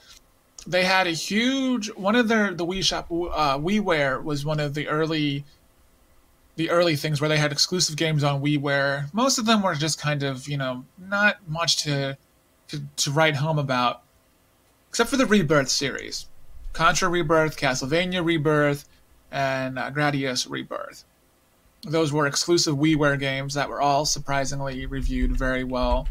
They 0.69 0.85
had 0.85 1.07
a 1.07 1.11
huge 1.11 1.89
one 1.95 2.15
of 2.15 2.27
their 2.27 2.53
the 2.53 2.65
Wii 2.65 2.83
Shop. 2.83 3.07
Uh, 3.09 3.57
WiiWare 3.57 4.23
was 4.23 4.45
one 4.45 4.59
of 4.59 4.75
the 4.75 4.87
early, 4.87 5.43
the 6.57 6.69
early 6.69 6.95
things 6.95 7.19
where 7.19 7.27
they 7.27 7.39
had 7.39 7.51
exclusive 7.51 7.95
games 7.95 8.23
on 8.23 8.43
WiiWare. 8.43 9.11
Most 9.11 9.39
of 9.39 9.47
them 9.47 9.63
were 9.63 9.73
just 9.73 9.99
kind 9.99 10.21
of 10.21 10.47
you 10.47 10.57
know 10.57 10.85
not 10.99 11.37
much 11.47 11.77
to 11.83 12.17
to, 12.67 12.83
to 12.97 13.11
write 13.11 13.35
home 13.37 13.57
about, 13.57 14.03
except 14.89 15.09
for 15.09 15.17
the 15.17 15.25
Rebirth 15.25 15.69
series, 15.69 16.27
Contra 16.71 17.09
Rebirth, 17.09 17.57
Castlevania 17.57 18.23
Rebirth, 18.23 18.87
and 19.31 19.79
uh, 19.79 19.89
Gradius 19.89 20.47
Rebirth. 20.47 21.03
Those 21.81 22.13
were 22.13 22.27
exclusive 22.27 22.75
WiiWare 22.75 23.19
games 23.19 23.55
that 23.55 23.69
were 23.69 23.81
all 23.81 24.05
surprisingly 24.05 24.85
reviewed 24.85 25.35
very 25.35 25.63
well 25.63 26.07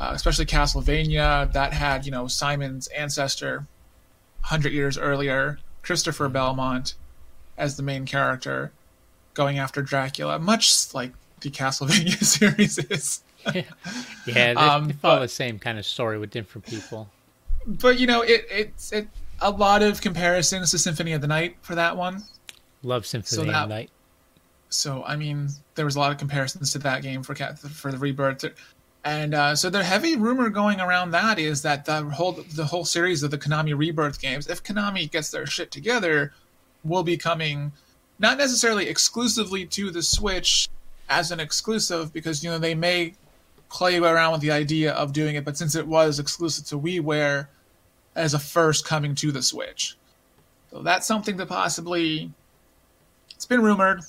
uh, 0.00 0.12
especially 0.14 0.46
Castlevania 0.46 1.52
that 1.52 1.74
had 1.74 2.06
you 2.06 2.10
know 2.10 2.26
Simon's 2.26 2.88
ancestor, 2.88 3.66
hundred 4.42 4.72
years 4.72 4.96
earlier, 4.98 5.58
Christopher 5.82 6.28
Belmont, 6.28 6.94
as 7.58 7.76
the 7.76 7.82
main 7.82 8.06
character, 8.06 8.72
going 9.34 9.58
after 9.58 9.82
Dracula, 9.82 10.38
much 10.38 10.92
like 10.94 11.12
the 11.40 11.50
Castlevania 11.50 12.22
series 12.24 12.78
is. 12.78 13.22
yeah, 13.54 13.62
they, 14.26 14.54
Um, 14.54 14.88
they 14.88 14.92
follow 14.94 15.16
but- 15.16 15.22
the 15.22 15.28
same 15.28 15.58
kind 15.58 15.78
of 15.78 15.86
story 15.86 16.18
with 16.18 16.30
different 16.30 16.66
people. 16.66 17.08
But 17.66 17.98
you 17.98 18.06
know, 18.06 18.22
it 18.22 18.46
it's 18.50 18.92
it 18.92 19.08
a 19.40 19.50
lot 19.50 19.82
of 19.82 20.00
comparisons 20.00 20.70
to 20.70 20.78
Symphony 20.78 21.12
of 21.12 21.20
the 21.20 21.26
Night 21.26 21.56
for 21.62 21.74
that 21.74 21.96
one. 21.96 22.22
Love 22.82 23.04
Symphony 23.06 23.36
So 23.36 23.40
of 23.42 23.46
the 23.48 23.66
Night. 23.66 23.90
So 24.70 25.04
I 25.04 25.16
mean, 25.16 25.48
there 25.74 25.84
was 25.84 25.96
a 25.96 25.98
lot 26.00 26.10
of 26.10 26.16
comparisons 26.18 26.72
to 26.72 26.78
that 26.80 27.02
game 27.02 27.22
for 27.22 27.34
for 27.34 27.92
the 27.92 27.98
Rebirth, 27.98 28.44
and 29.04 29.32
uh, 29.32 29.56
so 29.56 29.70
the 29.70 29.82
heavy 29.82 30.16
rumor 30.16 30.50
going 30.50 30.80
around 30.80 31.12
that 31.12 31.38
is 31.38 31.62
that 31.62 31.86
the 31.86 32.02
whole 32.02 32.32
the 32.32 32.66
whole 32.66 32.84
series 32.84 33.22
of 33.22 33.30
the 33.30 33.38
Konami 33.38 33.76
Rebirth 33.76 34.20
games, 34.20 34.46
if 34.46 34.62
Konami 34.62 35.10
gets 35.10 35.30
their 35.30 35.46
shit 35.46 35.70
together, 35.70 36.32
will 36.84 37.02
be 37.02 37.16
coming 37.16 37.72
not 38.18 38.36
necessarily 38.36 38.88
exclusively 38.88 39.64
to 39.66 39.90
the 39.90 40.02
Switch 40.02 40.68
as 41.08 41.30
an 41.30 41.40
exclusive 41.40 42.12
because 42.12 42.44
you 42.44 42.50
know 42.50 42.58
they 42.58 42.74
may 42.74 43.14
play 43.70 43.96
around 43.96 44.32
with 44.32 44.40
the 44.42 44.50
idea 44.50 44.92
of 44.92 45.12
doing 45.12 45.34
it, 45.34 45.44
but 45.44 45.56
since 45.56 45.74
it 45.74 45.86
was 45.86 46.18
exclusive 46.18 46.66
to 46.66 46.78
WiiWare 46.78 47.46
as 48.14 48.34
a 48.34 48.38
first 48.38 48.84
coming 48.84 49.14
to 49.14 49.32
the 49.32 49.42
Switch, 49.42 49.96
so 50.70 50.82
that's 50.82 51.06
something 51.06 51.38
that 51.38 51.48
possibly. 51.48 52.30
It's 53.34 53.46
been 53.46 53.62
rumored. 53.62 54.02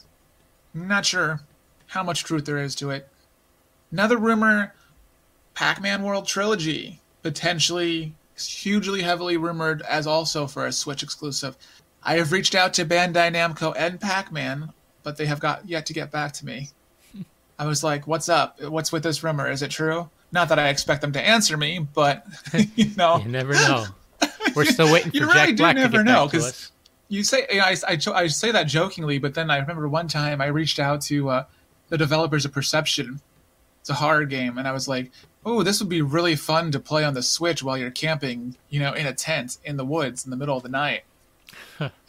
Not 0.74 1.06
sure 1.06 1.40
how 1.88 2.04
much 2.04 2.26
truth 2.26 2.46
there 2.46 2.58
is 2.58 2.76
to 2.76 2.90
it. 2.90 3.08
Another 3.92 4.18
rumor 4.18 4.74
Pac 5.54 5.82
Man 5.82 6.04
World 6.04 6.28
Trilogy, 6.28 7.02
potentially 7.24 8.14
hugely 8.38 9.02
heavily 9.02 9.38
rumored 9.38 9.82
as 9.84 10.08
also 10.08 10.48
for 10.48 10.66
a 10.66 10.72
Switch 10.72 11.04
exclusive. 11.04 11.56
I 12.04 12.16
have 12.16 12.32
reached 12.32 12.56
out 12.56 12.74
to 12.76 12.86
Bandai 12.86 13.32
Namco 13.34 13.74
and 13.78 14.00
Pac 14.02 14.32
Man, 14.32 14.74
but 15.04 15.18
they 15.18 15.26
have 15.28 15.40
got 15.40 15.68
yet 15.68 15.86
to 15.88 15.94
get 15.94 16.10
back 16.12 16.32
to 16.34 16.46
me. 16.46 16.70
I 17.60 17.66
was 17.68 17.84
like, 17.84 18.08
what's 18.08 18.30
up? 18.30 18.60
What's 18.64 18.92
with 18.92 19.04
this 19.04 19.24
rumor? 19.24 19.50
Is 19.52 19.62
it 19.62 19.70
true? 19.72 20.10
Not 20.32 20.50
that 20.50 20.58
I 20.58 20.70
expect 20.70 21.02
them 21.02 21.12
to 21.12 21.22
answer 21.22 21.58
me, 21.58 21.86
but, 21.94 22.26
you 22.76 22.92
know. 22.98 23.18
You 23.20 23.30
never 23.30 23.54
know. 23.54 23.86
We're 24.56 24.66
still 24.66 24.92
waiting 24.92 25.12
for 25.12 25.18
You 25.18 25.26
Jack 25.28 25.36
really 25.36 25.52
do 25.54 25.58
Black 25.64 25.76
to 25.76 25.82
never 25.82 26.04
know, 26.04 26.24
back 26.26 26.32
to 26.32 26.38
'cause- 26.38 26.48
us. 26.48 26.72
you 27.10 27.24
say 27.24 27.46
you 27.52 27.58
know, 27.58 27.66
I, 27.66 27.76
I, 27.88 27.98
I 28.24 28.28
say 28.28 28.52
that 28.52 28.64
jokingly, 28.64 29.20
but 29.20 29.34
then 29.36 29.52
I 29.52 29.58
remember 29.58 29.88
one 29.88 30.08
time 30.08 30.42
I 30.42 30.48
reached 30.48 30.80
out 30.80 31.02
to 31.04 31.30
uh, 31.30 31.46
the 31.90 31.98
developers 31.98 32.46
of 32.46 32.52
Perception. 32.54 33.22
It's 33.82 33.89
a 33.89 33.96
horror 33.96 34.26
game, 34.26 34.58
and 34.58 34.67
I 34.67 34.72
was 34.72 34.88
like, 34.88 35.12
"Oh, 35.46 35.63
this 35.63 35.80
would 35.82 35.89
be 35.89 36.02
really 36.02 36.36
fun 36.36 36.72
to 36.72 36.80
play 36.80 37.04
on 37.04 37.13
the 37.13 37.24
Switch 37.24 37.62
while 37.63 37.78
you're 37.78 37.91
camping, 37.91 38.56
you 38.70 38.80
know, 38.80 38.94
in 38.94 39.06
a 39.08 39.13
tent 39.13 39.58
in 39.65 39.78
the 39.78 39.86
woods 39.86 40.24
in 40.24 40.32
the 40.32 40.38
middle 40.38 40.56
of 40.58 40.63
the 40.63 40.70
night." 40.70 41.04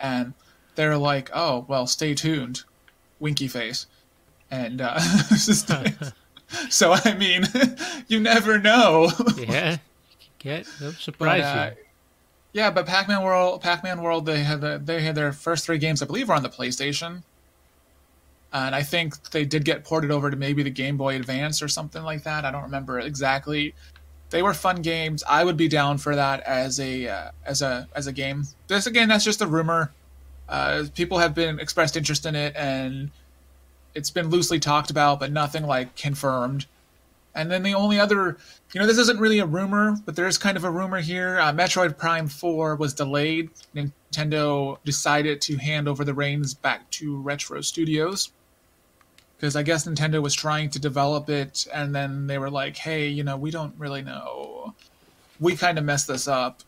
and 0.00 0.35
they're 0.74 0.96
like, 0.98 1.30
"Oh, 1.35 1.64
well, 1.68 1.87
stay 1.87 2.14
tuned." 2.14 2.62
Winky 3.20 3.46
face, 3.48 3.87
and 4.50 4.80
uh, 4.80 4.98
just- 5.28 5.70
so 6.70 6.92
I 6.92 7.14
mean, 7.14 7.44
you 8.08 8.20
never 8.20 8.58
know. 8.58 9.11
Yeah. 9.38 9.78
Get 10.38 10.66
they'll 10.80 10.90
But, 10.90 11.00
surprise 11.00 11.42
uh, 11.44 11.70
you. 11.76 11.82
yeah, 12.52 12.70
but 12.72 12.85
Pac-Man 12.85 13.22
World, 13.22 13.62
Pac-Man 13.62 14.02
World, 14.02 14.26
they 14.26 14.42
had 14.42 14.61
the, 14.61 14.80
they 14.85 15.02
had 15.02 15.14
their 15.14 15.32
first 15.32 15.64
three 15.64 15.78
games, 15.78 16.02
I 16.02 16.06
believe, 16.06 16.28
were 16.28 16.35
on 16.35 16.42
the 16.42 16.48
PlayStation, 16.48 17.22
and 18.52 18.74
I 18.74 18.82
think 18.82 19.30
they 19.30 19.44
did 19.44 19.64
get 19.64 19.84
ported 19.84 20.10
over 20.10 20.30
to 20.30 20.36
maybe 20.36 20.62
the 20.62 20.70
Game 20.70 20.96
Boy 20.96 21.16
Advance 21.16 21.62
or 21.62 21.68
something 21.68 22.02
like 22.02 22.22
that. 22.24 22.44
I 22.44 22.50
don't 22.50 22.62
remember 22.62 23.00
exactly. 23.00 23.74
They 24.30 24.42
were 24.42 24.54
fun 24.54 24.82
games. 24.82 25.24
I 25.28 25.44
would 25.44 25.56
be 25.56 25.68
down 25.68 25.98
for 25.98 26.14
that 26.16 26.40
as 26.40 26.78
a 26.80 27.08
uh, 27.08 27.30
as 27.44 27.62
a 27.62 27.88
as 27.94 28.06
a 28.06 28.12
game. 28.12 28.44
This 28.68 28.86
again, 28.86 29.08
that's 29.08 29.24
just 29.24 29.40
a 29.40 29.46
rumor. 29.46 29.92
Uh, 30.48 30.84
people 30.94 31.18
have 31.18 31.34
been 31.34 31.58
expressed 31.58 31.96
interest 31.96 32.26
in 32.26 32.34
it, 32.34 32.54
and 32.56 33.10
it's 33.94 34.10
been 34.10 34.28
loosely 34.28 34.58
talked 34.58 34.90
about, 34.90 35.20
but 35.20 35.32
nothing 35.32 35.66
like 35.66 35.96
confirmed. 35.96 36.66
And 37.34 37.50
then 37.50 37.62
the 37.62 37.72
only 37.72 37.98
other, 37.98 38.36
you 38.74 38.80
know, 38.80 38.86
this 38.86 38.98
isn't 38.98 39.18
really 39.18 39.38
a 39.38 39.46
rumor, 39.46 39.96
but 40.04 40.16
there 40.16 40.26
is 40.26 40.36
kind 40.36 40.58
of 40.58 40.64
a 40.64 40.70
rumor 40.70 41.00
here. 41.00 41.38
Uh, 41.38 41.52
Metroid 41.52 41.96
Prime 41.96 42.28
4 42.28 42.76
was 42.76 42.92
delayed. 42.92 43.48
Nintendo 43.74 44.76
decided 44.84 45.40
to 45.42 45.56
hand 45.56 45.88
over 45.88 46.04
the 46.04 46.12
reins 46.12 46.52
back 46.52 46.90
to 46.90 47.16
Retro 47.16 47.62
Studios. 47.62 48.30
Because 49.42 49.57
I 49.57 49.64
guess 49.64 49.88
Nintendo 49.88 50.22
was 50.22 50.35
trying 50.35 50.70
to 50.70 50.78
develop 50.78 51.28
it, 51.28 51.66
and 51.74 51.92
then 51.92 52.28
they 52.28 52.38
were 52.38 52.48
like, 52.48 52.76
hey, 52.76 53.09
you 53.09 53.24
know, 53.24 53.37
we 53.37 53.50
don't 53.50 53.74
really 53.76 54.00
know. 54.00 54.72
We 55.40 55.57
kind 55.57 55.78
of 55.78 55.85
messed 55.85 56.07
this 56.07 56.28
up. 56.28 56.62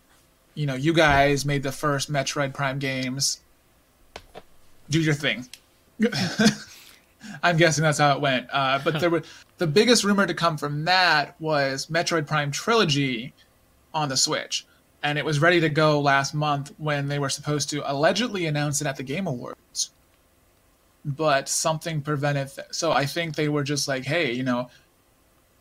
You 0.57 0.67
know, 0.67 0.75
you 0.75 0.93
guys 0.93 1.45
made 1.45 1.63
the 1.63 1.71
first 1.71 2.11
Metroid 2.11 2.53
Prime 2.53 2.81
games. 2.81 3.39
Do 4.91 5.01
your 5.01 5.15
thing. 5.15 5.49
I'm 7.45 7.57
guessing 7.59 7.83
that's 7.83 7.99
how 7.99 8.17
it 8.17 8.21
went. 8.21 8.49
Uh, 8.53 8.81
but 8.83 8.99
there 8.99 9.09
were 9.09 9.23
the 9.59 9.69
biggest 9.69 10.03
rumor 10.03 10.27
to 10.27 10.35
come 10.35 10.57
from 10.57 10.85
that 10.85 11.41
was 11.41 11.87
Metroid 11.87 12.27
Prime 12.27 12.51
Trilogy 12.51 13.35
on 13.95 14.09
the 14.09 14.17
Switch, 14.17 14.67
and 15.01 15.17
it 15.17 15.25
was 15.25 15.39
ready 15.39 15.61
to 15.61 15.69
go 15.69 16.01
last 16.01 16.35
month 16.35 16.73
when 16.79 17.07
they 17.07 17.21
were 17.21 17.31
supposed 17.31 17.71
to 17.71 17.89
allegedly 17.89 18.47
announce 18.47 18.81
it 18.81 18.89
at 18.89 18.97
the 18.97 19.05
Game 19.05 19.29
Awards. 19.29 19.93
But 21.05 21.49
something 21.49 22.01
prevented. 22.01 22.49
Th- 22.55 22.67
so 22.71 22.91
I 22.93 23.05
think 23.07 23.35
they 23.37 23.49
were 23.49 23.63
just 23.63 23.87
like, 23.89 24.05
"Hey, 24.05 24.33
you 24.33 24.43
know, 24.43 24.71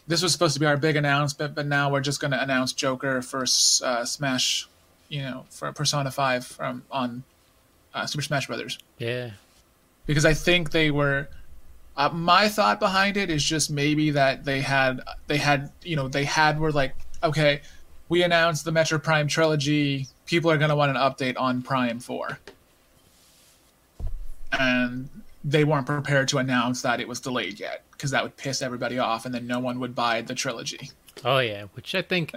this 0.08 0.22
was 0.24 0.32
supposed 0.32 0.54
to 0.54 0.60
be 0.60 0.66
our 0.66 0.78
big 0.78 0.96
announcement, 0.96 1.54
but 1.56 1.66
now 1.66 1.92
we're 1.92 2.02
just 2.02 2.20
going 2.22 2.32
to 2.32 2.42
announce 2.42 2.72
Joker 2.74 3.22
for 3.22 3.42
uh, 3.44 4.06
Smash, 4.06 4.68
you 5.10 5.22
know, 5.22 5.46
for 5.50 5.72
Persona 5.74 6.12
Five 6.12 6.46
from 6.46 6.84
on 6.92 7.24
uh, 7.94 8.06
Super 8.06 8.24
Smash 8.24 8.48
Brothers." 8.48 8.78
Yeah. 8.98 9.32
because 10.06 10.26
I 10.26 10.34
think 10.34 10.72
they 10.72 10.92
were. 10.92 11.28
Uh, 11.96 12.10
my 12.10 12.50
thought 12.50 12.80
behind 12.80 13.18
it 13.18 13.30
is 13.30 13.44
just 13.44 13.70
maybe 13.70 14.10
that 14.12 14.46
they 14.46 14.62
had 14.62 15.02
they 15.28 15.38
had 15.38 15.72
you 15.84 15.96
know 15.96 16.08
they 16.08 16.24
had 16.26 16.60
were 16.60 16.72
like 16.72 16.96
okay, 17.22 17.62
we 18.10 18.24
announced 18.24 18.66
the 18.66 18.72
Metroid 18.72 19.04
Prime 19.04 19.28
trilogy. 19.28 20.08
People 20.26 20.50
are 20.50 20.58
going 20.58 20.70
to 20.70 20.76
want 20.76 20.90
an 20.90 20.98
update 20.98 21.36
on 21.38 21.62
Prime 21.62 22.00
Four, 22.00 22.40
and 24.52 25.10
they 25.44 25.64
weren't 25.64 25.86
prepared 25.86 26.28
to 26.30 26.38
announce 26.38 26.82
that 26.84 27.00
it 27.00 27.08
was 27.08 27.20
delayed 27.20 27.60
yet 27.60 27.84
because 27.92 28.12
that 28.12 28.24
would 28.24 28.38
piss 28.38 28.62
everybody 28.62 28.98
off, 29.00 29.26
and 29.26 29.34
then 29.36 29.46
no 29.48 29.60
one 29.60 29.80
would 29.80 29.94
buy 29.96 30.22
the 30.22 30.36
trilogy. 30.36 30.90
Oh 31.26 31.40
yeah, 31.40 31.66
which 31.74 31.94
I 31.96 32.02
think 32.02 32.34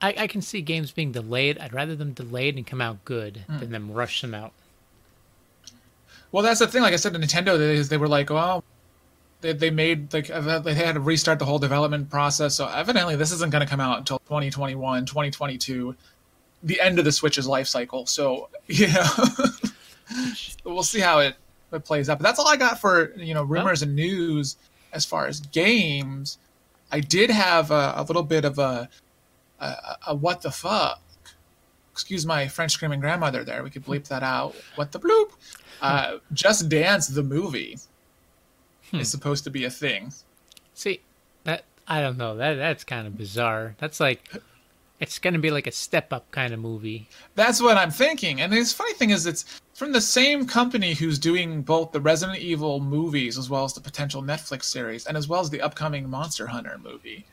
I, 0.00 0.14
I 0.18 0.26
can 0.26 0.42
see 0.42 0.60
games 0.62 0.90
being 0.90 1.12
delayed. 1.12 1.58
I'd 1.58 1.72
rather 1.72 1.94
them 1.94 2.12
delayed 2.12 2.56
and 2.56 2.66
come 2.66 2.80
out 2.80 3.04
good 3.04 3.44
Hmm. 3.46 3.58
than 3.58 3.70
them 3.70 3.92
rush 3.92 4.20
them 4.22 4.34
out. 4.34 4.52
Well, 6.32 6.42
that's 6.42 6.60
the 6.60 6.66
thing. 6.66 6.82
Like 6.82 6.94
I 6.94 6.96
said, 6.96 7.12
to 7.12 7.18
Nintendo, 7.18 7.58
they, 7.58 7.78
they 7.80 7.98
were 7.98 8.08
like, 8.08 8.30
well, 8.30 8.64
they, 9.42 9.52
they 9.52 9.70
made 9.70 10.12
like 10.14 10.30
uh, 10.30 10.58
they 10.60 10.72
had 10.74 10.94
to 10.94 11.00
restart 11.00 11.38
the 11.38 11.44
whole 11.44 11.58
development 11.58 12.08
process. 12.08 12.54
So 12.54 12.66
evidently, 12.66 13.16
this 13.16 13.32
isn't 13.32 13.50
going 13.50 13.62
to 13.64 13.68
come 13.70 13.80
out 13.80 13.98
until 13.98 14.18
2021, 14.20 15.04
2022, 15.04 15.94
the 16.62 16.80
end 16.80 16.98
of 16.98 17.04
the 17.04 17.12
Switch's 17.12 17.46
life 17.46 17.68
cycle. 17.68 18.06
So 18.06 18.48
you 18.66 18.88
know, 18.88 19.04
we'll 20.64 20.82
see 20.82 21.00
how 21.00 21.18
it, 21.18 21.36
it 21.72 21.84
plays 21.84 22.08
out. 22.08 22.18
But 22.18 22.24
that's 22.24 22.38
all 22.38 22.48
I 22.48 22.56
got 22.56 22.80
for 22.80 23.12
you 23.16 23.34
know 23.34 23.42
rumors 23.44 23.82
and 23.82 23.94
news 23.94 24.56
as 24.92 25.04
far 25.04 25.26
as 25.26 25.40
games. 25.40 26.38
I 26.90 27.00
did 27.00 27.30
have 27.30 27.70
a, 27.70 27.94
a 27.96 28.02
little 28.02 28.22
bit 28.22 28.44
of 28.44 28.58
a, 28.58 28.88
a 29.60 29.96
a 30.08 30.14
what 30.14 30.42
the 30.42 30.50
fuck. 30.50 31.00
Excuse 31.92 32.24
my 32.24 32.48
French 32.48 32.72
screaming 32.72 33.00
grandmother. 33.00 33.44
There, 33.44 33.62
we 33.62 33.70
could 33.70 33.84
bleep 33.84 34.08
that 34.08 34.22
out. 34.22 34.54
What 34.76 34.92
the 34.92 34.98
bloop? 34.98 35.32
Uh, 35.82 36.18
Just 36.32 36.68
Dance 36.68 37.08
the 37.08 37.22
movie 37.22 37.78
is 38.92 39.10
supposed 39.10 39.44
to 39.44 39.50
be 39.50 39.64
a 39.64 39.70
thing. 39.70 40.12
See, 40.74 41.00
that 41.44 41.64
I 41.88 42.00
don't 42.00 42.16
know. 42.16 42.36
That 42.36 42.54
that's 42.54 42.84
kind 42.84 43.06
of 43.06 43.18
bizarre. 43.18 43.74
That's 43.78 44.00
like 44.00 44.30
It's 45.00 45.18
going 45.18 45.34
to 45.34 45.40
be 45.40 45.50
like 45.50 45.66
a 45.66 45.72
step 45.72 46.12
up 46.12 46.30
kind 46.30 46.54
of 46.54 46.60
movie. 46.60 47.08
That's 47.34 47.60
what 47.60 47.76
I'm 47.76 47.90
thinking. 47.90 48.40
And 48.40 48.52
the 48.52 48.64
funny 48.64 48.94
thing 48.94 49.10
is, 49.10 49.26
it's 49.26 49.60
from 49.74 49.92
the 49.92 50.00
same 50.00 50.46
company 50.46 50.94
who's 50.94 51.18
doing 51.18 51.62
both 51.62 51.92
the 51.92 52.00
Resident 52.00 52.38
Evil 52.38 52.80
movies 52.80 53.38
as 53.38 53.48
well 53.48 53.64
as 53.64 53.72
the 53.72 53.80
potential 53.80 54.22
Netflix 54.22 54.64
series, 54.64 55.06
and 55.06 55.16
as 55.16 55.28
well 55.28 55.40
as 55.40 55.50
the 55.50 55.60
upcoming 55.60 56.08
Monster 56.08 56.46
Hunter 56.46 56.78
movie. 56.82 57.26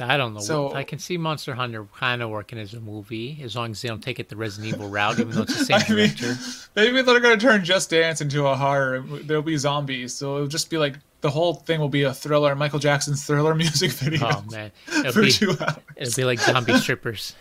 I 0.00 0.16
don't 0.16 0.34
know. 0.34 0.40
So- 0.40 0.72
I 0.74 0.84
can 0.84 0.98
see 0.98 1.16
Monster 1.16 1.54
Hunter 1.54 1.86
kind 1.96 2.22
of 2.22 2.30
working 2.30 2.58
as 2.58 2.74
a 2.74 2.80
movie 2.80 3.40
as 3.42 3.56
long 3.56 3.72
as 3.72 3.82
they 3.82 3.88
don't 3.88 4.02
take 4.02 4.20
it 4.20 4.28
the 4.28 4.36
Resident 4.36 4.74
Evil 4.74 4.88
route, 4.88 5.18
even 5.18 5.34
though 5.34 5.42
it's 5.42 5.58
the 5.58 5.64
same 5.80 5.80
I 5.80 5.94
mean, 5.94 6.38
maybe 6.76 7.02
they're 7.02 7.20
going 7.20 7.38
to 7.38 7.44
turn 7.44 7.64
Just 7.64 7.90
Dance 7.90 8.20
into 8.20 8.46
a 8.46 8.54
horror. 8.54 9.00
There'll 9.00 9.42
be 9.42 9.56
zombies, 9.56 10.14
so 10.14 10.36
it'll 10.36 10.48
just 10.48 10.70
be 10.70 10.78
like 10.78 10.96
the 11.20 11.30
whole 11.30 11.54
thing 11.54 11.80
will 11.80 11.88
be 11.88 12.02
a 12.04 12.14
thriller, 12.14 12.54
Michael 12.54 12.78
Jackson's 12.78 13.24
thriller 13.24 13.54
music 13.56 13.90
oh, 13.92 14.04
video 14.04 14.28
Oh 14.30 14.44
man, 14.50 14.70
it'll 14.98 15.12
for 15.12 15.22
be, 15.22 15.32
two 15.32 15.50
hours. 15.60 15.76
it'll 15.96 16.16
be 16.16 16.24
like 16.24 16.38
zombie 16.38 16.76
strippers. 16.78 17.34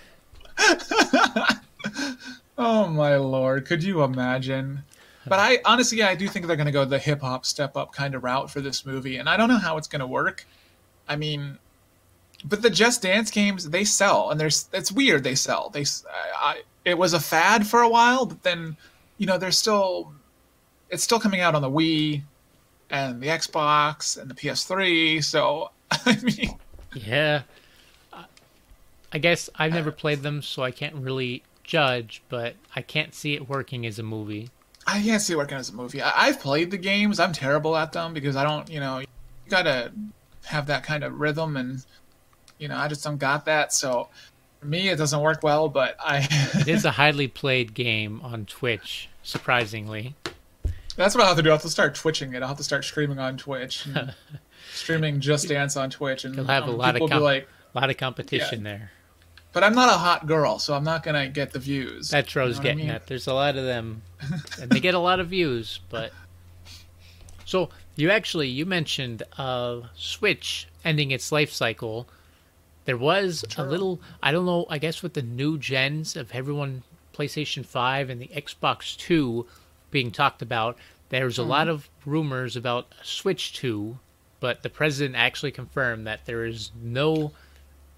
Oh 2.57 2.87
my 2.87 3.15
lord, 3.17 3.65
could 3.65 3.83
you 3.83 4.03
imagine? 4.03 4.83
But 5.27 5.39
I 5.39 5.59
honestly, 5.65 5.97
yeah, 5.99 6.07
I 6.07 6.15
do 6.15 6.27
think 6.27 6.47
they're 6.47 6.55
going 6.55 6.67
to 6.67 6.71
go 6.71 6.85
the 6.85 6.99
hip 6.99 7.21
hop 7.21 7.45
step 7.45 7.75
up 7.75 7.91
kind 7.93 8.15
of 8.15 8.23
route 8.23 8.49
for 8.49 8.61
this 8.61 8.85
movie, 8.85 9.17
and 9.17 9.29
I 9.29 9.37
don't 9.37 9.49
know 9.49 9.57
how 9.57 9.77
it's 9.77 9.87
going 9.87 9.99
to 9.99 10.07
work. 10.07 10.45
I 11.07 11.15
mean, 11.17 11.57
but 12.45 12.61
the 12.61 12.69
Just 12.69 13.01
Dance 13.01 13.29
games 13.29 13.69
they 13.69 13.83
sell, 13.83 14.29
and 14.31 14.39
there's 14.39 14.69
it's 14.73 14.91
weird 14.91 15.23
they 15.23 15.35
sell. 15.35 15.69
They, 15.69 15.85
I, 16.37 16.63
it 16.85 16.97
was 16.97 17.13
a 17.13 17.19
fad 17.19 17.67
for 17.67 17.81
a 17.81 17.89
while, 17.89 18.25
but 18.25 18.43
then, 18.43 18.77
you 19.17 19.25
know, 19.25 19.37
they're 19.37 19.51
still, 19.51 20.13
it's 20.89 21.03
still 21.03 21.19
coming 21.19 21.41
out 21.41 21.55
on 21.55 21.61
the 21.61 21.69
Wii, 21.69 22.23
and 22.89 23.21
the 23.21 23.27
Xbox 23.27 24.19
and 24.19 24.29
the 24.29 24.35
PS3. 24.35 25.23
So 25.23 25.71
I 25.91 26.17
mean, 26.21 26.57
Yeah, 26.93 27.43
I 29.11 29.17
guess 29.19 29.49
I've 29.55 29.73
never 29.73 29.91
played 29.91 30.21
them, 30.21 30.41
so 30.41 30.63
I 30.63 30.71
can't 30.71 30.95
really 30.95 31.43
judge. 31.67 32.23
But 32.29 32.55
I 32.75 32.81
can't 32.81 33.13
see 33.13 33.35
it 33.35 33.47
working 33.47 33.85
as 33.85 33.99
a 33.99 34.03
movie. 34.03 34.49
I 34.87 35.01
can't 35.01 35.21
see 35.21 35.33
it 35.33 35.35
working 35.35 35.57
as 35.57 35.69
a 35.69 35.75
movie. 35.75 36.01
I, 36.01 36.27
I've 36.27 36.39
played 36.39 36.71
the 36.71 36.77
games. 36.77 37.19
I'm 37.19 37.33
terrible 37.33 37.75
at 37.75 37.91
them 37.91 38.13
because 38.13 38.35
I 38.35 38.43
don't, 38.43 38.67
you 38.69 38.79
know, 38.79 38.99
you 38.99 39.07
gotta 39.49 39.91
have 40.45 40.67
that 40.67 40.83
kind 40.83 41.03
of 41.03 41.19
rhythm, 41.19 41.57
and 41.57 41.85
you 42.57 42.69
know, 42.69 42.77
I 42.77 42.87
just 42.87 43.03
don't 43.03 43.17
got 43.17 43.45
that. 43.45 43.73
So 43.73 44.07
for 44.59 44.65
me, 44.65 44.89
it 44.89 44.95
doesn't 44.95 45.19
work 45.19 45.43
well. 45.43 45.69
But 45.69 45.97
I, 45.99 46.27
It 46.61 46.69
is 46.69 46.85
a 46.85 46.91
highly 46.91 47.27
played 47.27 47.73
game 47.73 48.21
on 48.23 48.45
Twitch, 48.45 49.09
surprisingly. 49.23 50.15
that's 50.95 51.13
what 51.13 51.21
I'll 51.21 51.27
have 51.27 51.37
to 51.37 51.43
do. 51.43 51.49
I'll 51.49 51.57
have 51.57 51.63
to 51.63 51.69
start 51.69 51.93
twitching 51.93 52.33
it. 52.33 52.41
I'll 52.41 52.47
have 52.47 52.57
to 52.57 52.63
start 52.63 52.85
streaming 52.85 53.19
on 53.19 53.37
Twitch, 53.37 53.87
streaming 54.73 55.19
Just 55.19 55.49
Dance 55.49 55.75
on 55.75 55.89
Twitch, 55.89 56.23
and 56.23 56.33
You'll 56.35 56.45
have 56.45 56.63
a 56.63 56.71
um, 56.71 56.77
lot 56.77 56.99
of 56.99 57.09
com- 57.09 57.21
like, 57.21 57.47
A 57.75 57.79
lot 57.79 57.89
of 57.89 57.97
competition 57.97 58.63
there. 58.63 58.91
But 59.57 59.63
I'm 59.63 59.73
not 59.73 59.89
a 59.89 59.97
hot 59.97 60.27
girl, 60.27 60.59
so 60.59 60.75
I'm 60.75 60.83
not 60.83 61.01
gonna 61.01 61.27
get 61.27 61.51
the 61.51 61.57
views. 61.57 62.09
That's 62.11 62.35
what 62.35 62.43
I 62.43 62.45
was 62.45 62.57
You 62.57 62.63
know 62.63 62.67
what 62.67 62.69
I 62.69 62.73
getting 62.75 62.87
mean? 62.89 62.95
at. 62.95 63.07
There's 63.07 63.25
a 63.25 63.33
lot 63.33 63.55
of 63.57 63.63
them, 63.65 64.03
and 64.61 64.69
they 64.69 64.79
get 64.79 64.93
a 64.93 64.99
lot 64.99 65.19
of 65.19 65.29
views. 65.29 65.79
But 65.89 66.11
so 67.43 67.69
you 67.95 68.11
actually 68.11 68.49
you 68.49 68.67
mentioned 68.67 69.23
uh, 69.39 69.81
Switch 69.95 70.67
ending 70.85 71.09
its 71.09 71.31
life 71.31 71.51
cycle. 71.51 72.07
There 72.85 72.97
was 72.97 73.43
a 73.57 73.63
little 73.63 73.99
I 74.21 74.31
don't 74.31 74.45
know. 74.45 74.67
I 74.69 74.77
guess 74.77 75.01
with 75.01 75.15
the 75.15 75.23
new 75.23 75.57
gens 75.57 76.15
of 76.15 76.29
everyone 76.35 76.83
PlayStation 77.13 77.65
Five 77.65 78.11
and 78.11 78.21
the 78.21 78.27
Xbox 78.27 78.95
Two 78.95 79.47
being 79.89 80.11
talked 80.11 80.43
about, 80.43 80.77
there's 81.09 81.39
a 81.39 81.43
Hmm. 81.43 81.49
lot 81.49 81.67
of 81.67 81.89
rumors 82.05 82.55
about 82.55 82.93
Switch 83.03 83.53
Two, 83.53 83.97
but 84.39 84.61
the 84.61 84.69
president 84.69 85.15
actually 85.15 85.51
confirmed 85.51 86.05
that 86.05 86.27
there 86.27 86.45
is 86.45 86.69
no. 86.79 87.31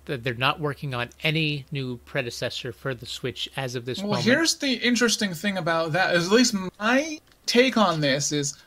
That 0.09 0.23
they're 0.23 0.33
not 0.33 0.59
working 0.59 0.95
on 0.95 1.09
any 1.21 1.65
new 1.71 1.97
predecessor 1.97 2.71
for 2.73 2.95
the 2.95 3.05
Switch 3.05 3.47
as 3.55 3.75
of 3.75 3.85
this 3.85 3.99
Well, 3.99 4.07
moment. 4.07 4.25
here's 4.25 4.55
the 4.55 4.73
interesting 4.73 5.35
thing 5.35 5.57
about 5.57 5.91
that. 5.91 6.15
Is 6.15 6.25
at 6.25 6.31
least 6.31 6.55
my 6.79 7.19
take 7.45 7.77
on 7.77 8.01
this 8.01 8.31
is, 8.31 8.57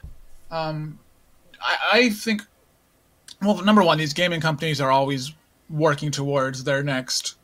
um, 0.52 1.00
I, 1.60 1.76
I 1.92 2.10
think, 2.10 2.42
well, 3.42 3.60
number 3.64 3.82
one, 3.82 3.98
these 3.98 4.12
gaming 4.12 4.40
companies 4.40 4.80
are 4.80 4.92
always 4.92 5.32
working 5.68 6.12
towards 6.12 6.62
their 6.62 6.84
next, 6.84 7.34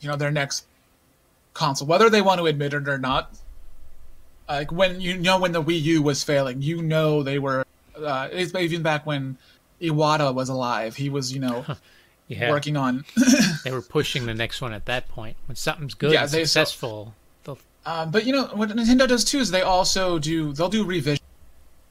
you 0.00 0.08
know, 0.08 0.16
their 0.16 0.30
next 0.30 0.64
console, 1.52 1.86
whether 1.86 2.08
they 2.08 2.22
want 2.22 2.38
to 2.40 2.46
admit 2.46 2.72
it 2.72 2.88
or 2.88 2.96
not. 2.96 3.30
Like 4.48 4.72
when 4.72 5.02
you 5.02 5.18
know 5.18 5.38
when 5.38 5.52
the 5.52 5.62
Wii 5.62 5.82
U 5.82 6.02
was 6.02 6.24
failing, 6.24 6.62
you 6.62 6.80
know 6.80 7.22
they 7.22 7.38
were. 7.38 7.66
Uh, 7.94 8.28
it's 8.32 8.54
even 8.54 8.82
back 8.82 9.04
when 9.04 9.36
Iwata 9.82 10.34
was 10.34 10.48
alive. 10.48 10.96
He 10.96 11.10
was, 11.10 11.32
you 11.32 11.40
know, 11.40 11.64
yeah. 12.28 12.50
working 12.50 12.76
on 12.76 13.04
they 13.64 13.70
were 13.70 13.82
pushing 13.82 14.26
the 14.26 14.34
next 14.34 14.60
one 14.60 14.72
at 14.72 14.86
that 14.86 15.08
point. 15.08 15.36
When 15.46 15.56
something's 15.56 15.94
good 15.94 16.12
Yeah, 16.12 16.22
they- 16.26 16.44
so- 16.44 16.44
successful, 16.44 17.14
they'll 17.44 17.58
Um, 17.86 18.10
but 18.10 18.24
you 18.26 18.32
know 18.32 18.46
what 18.54 18.70
Nintendo 18.70 19.06
does 19.06 19.24
too 19.24 19.38
is 19.38 19.50
they 19.50 19.62
also 19.62 20.18
do 20.18 20.52
they'll 20.52 20.68
do 20.68 20.84
revision. 20.84 21.22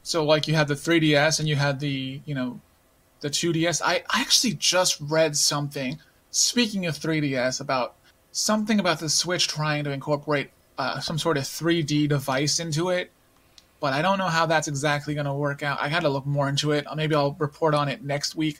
So 0.04 0.24
like 0.26 0.48
you 0.48 0.56
had 0.56 0.68
the 0.68 0.76
3DS 0.76 1.40
and 1.40 1.48
you 1.48 1.56
had 1.56 1.80
the 1.80 2.22
you 2.26 2.36
know 2.36 2.60
the 3.22 3.30
2DS. 3.30 3.82
I, 3.84 4.04
I 4.10 4.22
actually 4.22 4.54
just 4.56 4.98
read 5.00 5.38
something. 5.38 5.98
Speaking 6.32 6.86
of 6.88 6.98
3DS, 6.98 7.62
about 7.62 7.96
something 8.32 8.80
about 8.80 9.00
the 9.00 9.08
Switch 9.08 9.48
trying 9.48 9.84
to 9.86 9.92
incorporate 9.92 10.50
uh, 10.78 11.00
some 11.00 11.18
sort 11.20 11.38
of 11.38 11.44
3D 11.44 12.10
device 12.10 12.60
into 12.60 12.90
it. 12.90 13.12
But 13.80 13.94
I 13.94 14.02
don't 14.02 14.18
know 14.18 14.28
how 14.28 14.46
that's 14.46 14.68
exactly 14.68 15.14
going 15.14 15.26
to 15.26 15.34
work 15.34 15.62
out. 15.62 15.80
I 15.82 15.90
got 15.90 16.02
to 16.02 16.10
look 16.10 16.26
more 16.26 16.50
into 16.50 16.72
it. 16.72 16.86
Maybe 16.96 17.16
I'll 17.16 17.34
report 17.40 17.76
on 17.76 17.88
it 17.90 18.04
next 18.04 18.36
week. 18.36 18.60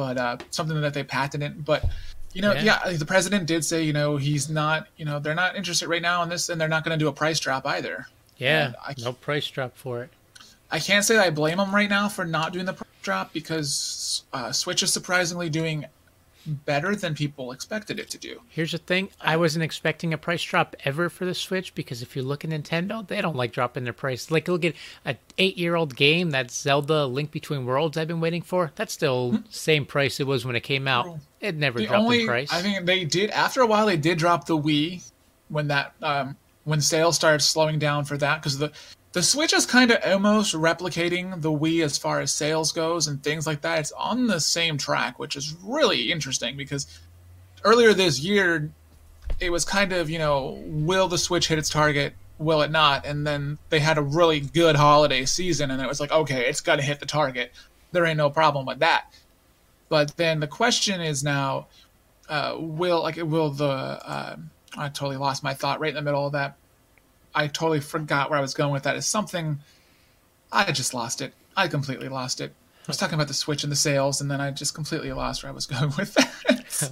But 0.00 0.16
uh, 0.16 0.38
something 0.48 0.80
that 0.80 0.94
they 0.94 1.04
patented. 1.04 1.62
But 1.62 1.84
you 2.32 2.40
know, 2.40 2.54
Yeah. 2.54 2.80
yeah. 2.86 2.92
the 2.96 3.04
president 3.04 3.44
did 3.46 3.66
say, 3.66 3.82
you 3.82 3.92
know, 3.92 4.16
he's 4.16 4.48
not, 4.48 4.86
you 4.96 5.04
know, 5.04 5.18
they're 5.18 5.34
not 5.34 5.56
interested 5.56 5.88
right 5.88 6.00
now 6.00 6.22
in 6.22 6.30
this, 6.30 6.48
and 6.48 6.58
they're 6.58 6.68
not 6.68 6.84
going 6.84 6.98
to 6.98 7.04
do 7.04 7.06
a 7.08 7.12
price 7.12 7.38
drop 7.38 7.66
either. 7.66 8.06
yeah, 8.38 8.72
I- 8.82 8.94
no 8.96 9.12
price 9.12 9.46
drop 9.46 9.76
for 9.76 10.02
it. 10.04 10.10
I 10.70 10.78
can't 10.78 11.04
say 11.04 11.16
that 11.16 11.26
I 11.26 11.28
blame 11.30 11.58
them 11.58 11.74
right 11.74 11.90
now 11.90 12.08
for 12.08 12.24
not 12.24 12.54
doing 12.54 12.64
the 12.64 12.72
price 12.72 12.88
drop 13.02 13.34
because 13.34 14.22
uh, 14.32 14.52
Switch 14.52 14.82
is 14.82 14.90
surprisingly 14.90 15.50
doing 15.50 15.84
better 16.46 16.94
than 16.94 17.14
people 17.14 17.52
expected 17.52 17.98
it 17.98 18.10
to 18.10 18.18
do. 18.18 18.40
Here's 18.48 18.72
the 18.72 18.78
thing: 18.78 19.10
I 19.20 19.36
wasn't 19.36 19.64
expecting 19.64 20.12
a 20.12 20.18
price 20.18 20.42
drop 20.42 20.76
ever 20.84 21.08
for 21.08 21.24
the 21.24 21.34
Switch 21.34 21.74
because 21.74 22.02
if 22.02 22.16
you 22.16 22.22
look 22.22 22.44
at 22.44 22.50
Nintendo, 22.50 23.06
they 23.06 23.20
don't 23.20 23.36
like 23.36 23.52
dropping 23.52 23.84
their 23.84 23.92
price. 23.92 24.30
Like 24.30 24.48
look 24.48 24.64
at 24.64 24.74
an 25.04 25.18
eight-year-old 25.38 25.96
game 25.96 26.30
that's 26.30 26.58
Zelda: 26.58 27.06
Link 27.06 27.30
Between 27.30 27.66
Worlds. 27.66 27.96
I've 27.96 28.08
been 28.08 28.20
waiting 28.20 28.42
for. 28.42 28.72
That's 28.74 28.92
still 28.92 29.42
same 29.50 29.86
price 29.86 30.20
it 30.20 30.26
was 30.26 30.44
when 30.44 30.56
it 30.56 30.62
came 30.62 30.88
out. 30.88 31.18
It 31.40 31.56
never 31.56 31.78
The 31.78 31.86
dropped 31.86 32.02
only, 32.02 32.20
in 32.22 32.26
price. 32.26 32.52
I 32.52 32.62
think 32.62 32.84
they 32.84 33.04
did 33.04 33.30
after 33.30 33.60
a 33.60 33.66
while. 33.66 33.86
They 33.86 33.96
did 33.96 34.18
drop 34.18 34.46
the 34.46 34.58
Wii 34.58 35.02
when 35.48 35.68
that 35.68 35.94
um, 36.02 36.36
when 36.64 36.80
sales 36.80 37.16
started 37.16 37.42
slowing 37.42 37.78
down 37.78 38.04
for 38.04 38.16
that 38.18 38.40
because 38.40 38.58
the 38.58 38.72
the 39.12 39.22
Switch 39.22 39.52
is 39.52 39.66
kind 39.66 39.90
of 39.90 39.98
almost 40.04 40.54
replicating 40.54 41.40
the 41.42 41.50
Wii 41.50 41.84
as 41.84 41.98
far 41.98 42.20
as 42.20 42.32
sales 42.32 42.70
goes 42.70 43.08
and 43.08 43.22
things 43.22 43.46
like 43.46 43.60
that. 43.62 43.80
It's 43.80 43.92
on 43.92 44.26
the 44.26 44.40
same 44.40 44.78
track, 44.78 45.18
which 45.18 45.36
is 45.36 45.56
really 45.64 46.12
interesting 46.12 46.56
because 46.56 46.86
earlier 47.64 47.92
this 47.92 48.20
year 48.20 48.70
it 49.40 49.50
was 49.50 49.64
kind 49.64 49.92
of 49.92 50.08
you 50.10 50.18
know 50.18 50.58
will 50.64 51.08
the 51.08 51.18
Switch 51.18 51.48
hit 51.48 51.58
its 51.58 51.68
target? 51.68 52.14
Will 52.38 52.62
it 52.62 52.70
not? 52.70 53.04
And 53.04 53.26
then 53.26 53.58
they 53.68 53.80
had 53.80 53.98
a 53.98 54.02
really 54.02 54.40
good 54.40 54.76
holiday 54.76 55.24
season, 55.24 55.70
and 55.70 55.82
it 55.82 55.88
was 55.88 56.00
like, 56.00 56.12
okay, 56.12 56.48
it's 56.48 56.60
got 56.60 56.76
to 56.76 56.82
hit 56.82 57.00
the 57.00 57.06
target. 57.06 57.52
There 57.92 58.06
ain't 58.06 58.16
no 58.16 58.30
problem 58.30 58.64
with 58.64 58.78
that. 58.78 59.12
But 59.88 60.16
then 60.16 60.40
the 60.40 60.46
question 60.46 61.00
is 61.00 61.24
now, 61.24 61.66
uh, 62.28 62.54
will 62.58 63.02
like 63.02 63.16
will 63.16 63.50
the 63.50 63.66
uh, 63.66 64.36
I 64.76 64.88
totally 64.88 65.16
lost 65.16 65.42
my 65.42 65.52
thought 65.52 65.80
right 65.80 65.88
in 65.88 65.96
the 65.96 66.02
middle 66.02 66.26
of 66.26 66.32
that. 66.32 66.56
I 67.34 67.46
totally 67.46 67.80
forgot 67.80 68.30
where 68.30 68.38
I 68.38 68.42
was 68.42 68.54
going 68.54 68.72
with 68.72 68.82
that. 68.84 68.96
It's 68.96 69.06
something 69.06 69.60
I 70.52 70.72
just 70.72 70.94
lost 70.94 71.20
it. 71.20 71.32
I 71.56 71.68
completely 71.68 72.08
lost 72.08 72.40
it. 72.40 72.52
I 72.82 72.84
was 72.86 72.96
talking 72.96 73.14
about 73.14 73.28
the 73.28 73.34
Switch 73.34 73.62
and 73.62 73.70
the 73.70 73.76
sales, 73.76 74.20
and 74.20 74.30
then 74.30 74.40
I 74.40 74.50
just 74.50 74.74
completely 74.74 75.12
lost 75.12 75.42
where 75.42 75.50
I 75.50 75.54
was 75.54 75.66
going 75.74 75.92
with 75.96 76.14
that. 76.14 76.64
So- 76.68 76.90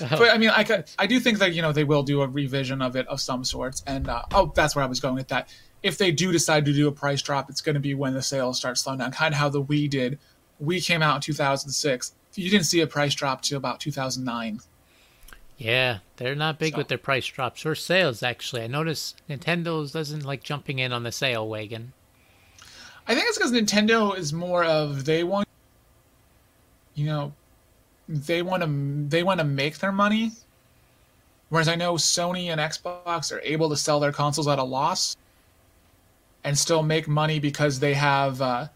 but 0.08 0.30
I 0.30 0.38
mean, 0.38 0.48
I 0.48 0.64
could, 0.64 0.84
I 0.98 1.06
do 1.06 1.20
think 1.20 1.38
that 1.40 1.52
you 1.52 1.60
know 1.60 1.72
they 1.72 1.84
will 1.84 2.02
do 2.02 2.22
a 2.22 2.26
revision 2.26 2.80
of 2.80 2.96
it 2.96 3.06
of 3.08 3.20
some 3.20 3.44
sorts, 3.44 3.82
and 3.86 4.08
uh, 4.08 4.22
oh, 4.32 4.50
that's 4.54 4.74
where 4.74 4.82
I 4.84 4.88
was 4.88 4.98
going 4.98 5.14
with 5.14 5.28
that. 5.28 5.48
If 5.82 5.98
they 5.98 6.10
do 6.10 6.32
decide 6.32 6.64
to 6.66 6.72
do 6.72 6.88
a 6.88 6.92
price 6.92 7.20
drop, 7.22 7.50
it's 7.50 7.60
going 7.60 7.74
to 7.74 7.80
be 7.80 7.94
when 7.94 8.14
the 8.14 8.22
sales 8.22 8.58
start 8.58 8.78
slowing 8.78 8.98
down, 8.98 9.12
kind 9.12 9.34
of 9.34 9.38
how 9.38 9.48
the 9.50 9.62
Wii 9.62 9.90
did. 9.90 10.18
We 10.58 10.80
came 10.80 11.02
out 11.02 11.16
in 11.16 11.20
2006. 11.20 12.14
You 12.34 12.50
didn't 12.50 12.64
see 12.66 12.80
a 12.80 12.86
price 12.86 13.14
drop 13.14 13.42
till 13.42 13.58
about 13.58 13.80
2009. 13.80 14.60
Yeah, 15.60 15.98
they're 16.16 16.34
not 16.34 16.58
big 16.58 16.72
So- 16.72 16.78
with 16.78 16.88
their 16.88 16.96
price 16.98 17.26
drops 17.26 17.66
or 17.66 17.74
sales. 17.74 18.22
Actually, 18.22 18.62
I 18.62 18.66
notice 18.66 19.14
Nintendo's 19.28 19.92
doesn't 19.92 20.24
like 20.24 20.42
jumping 20.42 20.78
in 20.78 20.90
on 20.90 21.02
the 21.02 21.12
sale 21.12 21.46
wagon. 21.46 21.92
I 23.06 23.14
think 23.14 23.26
it's 23.28 23.36
because 23.36 23.52
Nintendo 23.52 24.16
is 24.16 24.32
more 24.32 24.64
of 24.64 25.04
they 25.04 25.22
want, 25.22 25.46
you 26.94 27.06
know, 27.06 27.34
they 28.08 28.40
want 28.40 28.62
to 28.62 29.08
they 29.08 29.22
want 29.22 29.38
to 29.40 29.44
make 29.44 29.78
their 29.78 29.92
money, 29.92 30.32
whereas 31.50 31.68
I 31.68 31.74
know 31.74 31.94
Sony 31.94 32.46
and 32.46 32.60
Xbox 32.60 33.30
are 33.30 33.40
able 33.40 33.68
to 33.68 33.76
sell 33.76 34.00
their 34.00 34.12
consoles 34.12 34.48
at 34.48 34.58
a 34.58 34.64
loss, 34.64 35.16
and 36.42 36.58
still 36.58 36.82
make 36.82 37.06
money 37.06 37.38
because 37.38 37.80
they 37.80 37.94
have, 37.94 38.40
uh, 38.40 38.68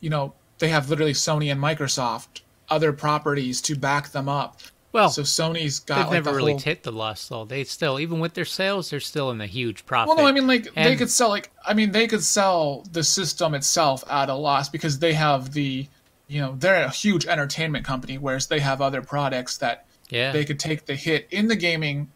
you 0.00 0.10
know, 0.10 0.32
they 0.58 0.68
have 0.68 0.90
literally 0.90 1.12
Sony 1.12 1.52
and 1.52 1.60
Microsoft 1.62 2.40
other 2.70 2.92
properties 2.92 3.60
to 3.62 3.76
back 3.76 4.10
them 4.10 4.28
up. 4.28 4.60
Well, 4.92 5.10
so 5.10 5.22
Sony's 5.22 5.80
got 5.80 5.96
they've 5.96 6.04
like, 6.06 6.12
never 6.12 6.30
the 6.30 6.36
really 6.36 6.52
whole- 6.52 6.60
hit 6.60 6.82
the 6.82 6.92
loss 6.92 7.28
though. 7.28 7.44
They 7.44 7.64
still, 7.64 8.00
even 8.00 8.20
with 8.20 8.34
their 8.34 8.44
sales, 8.44 8.90
they're 8.90 9.00
still 9.00 9.30
in 9.30 9.40
a 9.40 9.46
huge 9.46 9.84
profit. 9.84 10.08
Well, 10.08 10.24
no, 10.24 10.28
I 10.28 10.32
mean 10.32 10.46
like 10.46 10.72
they 10.74 10.96
could 10.96 11.10
sell 11.10 11.28
like 11.28 11.50
I 11.66 11.74
mean 11.74 11.92
they 11.92 12.06
could 12.06 12.22
sell 12.22 12.84
the 12.92 13.04
system 13.04 13.54
itself 13.54 14.02
at 14.10 14.30
a 14.30 14.34
loss 14.34 14.68
because 14.68 14.98
they 14.98 15.12
have 15.12 15.52
the, 15.52 15.86
you 16.26 16.40
know, 16.40 16.56
they're 16.58 16.84
a 16.84 16.90
huge 16.90 17.26
entertainment 17.26 17.84
company, 17.84 18.16
whereas 18.18 18.46
they 18.46 18.60
have 18.60 18.80
other 18.80 19.02
products 19.02 19.58
that 19.58 19.86
yeah, 20.08 20.32
they 20.32 20.44
could 20.44 20.58
take 20.58 20.86
the 20.86 20.94
hit 20.94 21.28
in 21.30 21.48
the 21.48 21.56
gaming, 21.56 22.10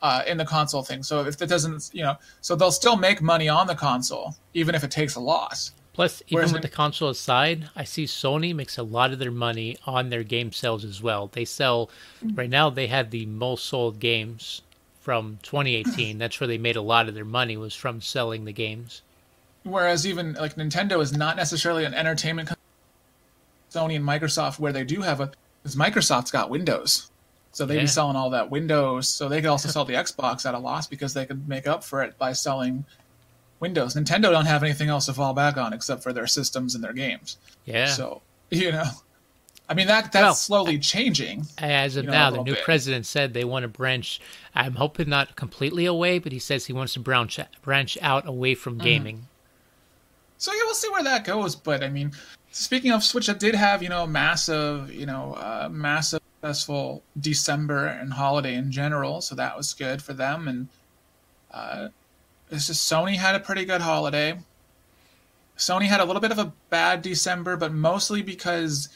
uh, 0.00 0.22
in 0.26 0.38
the 0.38 0.46
console 0.46 0.82
thing. 0.82 1.02
So 1.02 1.26
if 1.26 1.36
that 1.38 1.48
doesn't, 1.48 1.90
you 1.92 2.02
know, 2.02 2.16
so 2.40 2.56
they'll 2.56 2.72
still 2.72 2.96
make 2.96 3.20
money 3.20 3.48
on 3.50 3.66
the 3.66 3.74
console 3.74 4.34
even 4.54 4.74
if 4.74 4.82
it 4.82 4.90
takes 4.90 5.14
a 5.14 5.20
loss. 5.20 5.72
Plus, 5.94 6.22
even 6.26 6.34
Whereas 6.34 6.52
with 6.52 6.62
the 6.62 6.68
console 6.68 7.08
aside, 7.08 7.70
I 7.76 7.84
see 7.84 8.04
Sony 8.04 8.52
makes 8.54 8.76
a 8.76 8.82
lot 8.82 9.12
of 9.12 9.20
their 9.20 9.30
money 9.30 9.78
on 9.86 10.10
their 10.10 10.24
game 10.24 10.52
sales 10.52 10.84
as 10.84 11.00
well. 11.00 11.28
They 11.28 11.44
sell 11.44 11.88
right 12.34 12.50
now. 12.50 12.68
They 12.68 12.88
have 12.88 13.10
the 13.10 13.26
most 13.26 13.64
sold 13.66 14.00
games 14.00 14.60
from 15.00 15.38
2018. 15.44 16.18
That's 16.18 16.40
where 16.40 16.48
they 16.48 16.58
made 16.58 16.74
a 16.74 16.82
lot 16.82 17.08
of 17.08 17.14
their 17.14 17.24
money 17.24 17.56
was 17.56 17.74
from 17.76 18.00
selling 18.00 18.44
the 18.44 18.52
games. 18.52 19.02
Whereas 19.62 20.04
even 20.04 20.34
like 20.34 20.56
Nintendo 20.56 21.00
is 21.00 21.16
not 21.16 21.36
necessarily 21.36 21.84
an 21.84 21.94
entertainment 21.94 22.48
company. 22.48 22.60
Sony 23.72 23.96
and 23.96 24.04
Microsoft, 24.04 24.58
where 24.58 24.72
they 24.72 24.84
do 24.84 25.00
have 25.02 25.20
a, 25.20 25.30
because 25.62 25.76
Microsoft's 25.76 26.30
got 26.30 26.50
Windows, 26.50 27.08
so 27.52 27.64
they'd 27.64 27.76
Yeah. 27.76 27.80
be 27.82 27.86
selling 27.86 28.16
all 28.16 28.30
that 28.30 28.50
Windows. 28.50 29.08
So 29.08 29.28
they 29.28 29.40
could 29.40 29.50
also 29.50 29.68
sell 29.68 29.84
the 29.84 29.94
Xbox 29.94 30.44
at 30.44 30.54
a 30.54 30.58
loss 30.58 30.86
because 30.88 31.14
they 31.14 31.24
could 31.24 31.48
make 31.48 31.66
up 31.68 31.84
for 31.84 32.02
it 32.02 32.18
by 32.18 32.32
selling 32.32 32.84
Windows. 33.64 33.94
Nintendo 33.94 34.30
don't 34.30 34.44
have 34.46 34.62
anything 34.62 34.90
else 34.90 35.06
to 35.06 35.14
fall 35.14 35.32
back 35.32 35.56
on 35.56 35.72
except 35.72 36.02
for 36.02 36.12
their 36.12 36.26
systems 36.26 36.74
and 36.74 36.84
their 36.84 36.92
games. 36.92 37.38
Yeah. 37.64 37.86
So 37.86 38.20
you 38.50 38.70
know, 38.72 38.84
I 39.68 39.74
mean 39.74 39.86
that 39.86 40.12
that's 40.12 40.22
Well, 40.22 40.34
slowly 40.34 40.78
changing. 40.78 41.46
As 41.58 41.96
of 41.96 42.04
you 42.04 42.10
know, 42.10 42.16
now, 42.18 42.30
the 42.30 42.42
new 42.42 42.54
bit. 42.54 42.64
president 42.64 43.06
said 43.06 43.32
they 43.32 43.44
want 43.44 43.62
to 43.62 43.68
branch. 43.68 44.20
I'm 44.54 44.74
hoping 44.74 45.08
not 45.08 45.34
completely 45.36 45.86
away, 45.86 46.18
but 46.18 46.32
he 46.32 46.38
says 46.38 46.66
he 46.66 46.72
wants 46.74 46.92
to 46.94 47.00
branch 47.00 47.40
branch 47.62 47.96
out 48.02 48.28
away 48.28 48.54
from 48.54 48.74
Mm-hmm. 48.74 48.84
gaming. 48.84 49.26
So 50.36 50.52
yeah, 50.52 50.60
we'll 50.64 50.74
see 50.74 50.90
where 50.90 51.04
that 51.04 51.24
goes. 51.24 51.56
But 51.56 51.82
I 51.82 51.88
mean, 51.88 52.12
speaking 52.50 52.92
of 52.92 53.02
Switch, 53.02 53.28
it 53.30 53.38
did 53.38 53.54
have 53.54 53.82
you 53.82 53.88
know 53.88 54.06
massive, 54.06 54.92
you 54.92 55.06
know, 55.06 55.34
uh, 55.34 55.68
massive 55.70 56.20
successful 56.42 57.02
December 57.18 57.86
and 57.86 58.12
holiday 58.12 58.54
in 58.54 58.70
general. 58.70 59.22
So 59.22 59.34
that 59.36 59.56
was 59.56 59.72
good 59.72 60.02
for 60.02 60.12
them. 60.12 60.46
And 60.48 60.68
uh, 61.50 61.88
it's 62.54 62.66
just 62.66 62.90
Sony 62.90 63.16
had 63.16 63.34
a 63.34 63.40
pretty 63.40 63.64
good 63.64 63.80
holiday. 63.80 64.38
Sony 65.56 65.86
had 65.86 66.00
a 66.00 66.04
little 66.04 66.20
bit 66.20 66.32
of 66.32 66.38
a 66.38 66.52
bad 66.70 67.02
December, 67.02 67.56
but 67.56 67.72
mostly 67.72 68.22
because 68.22 68.88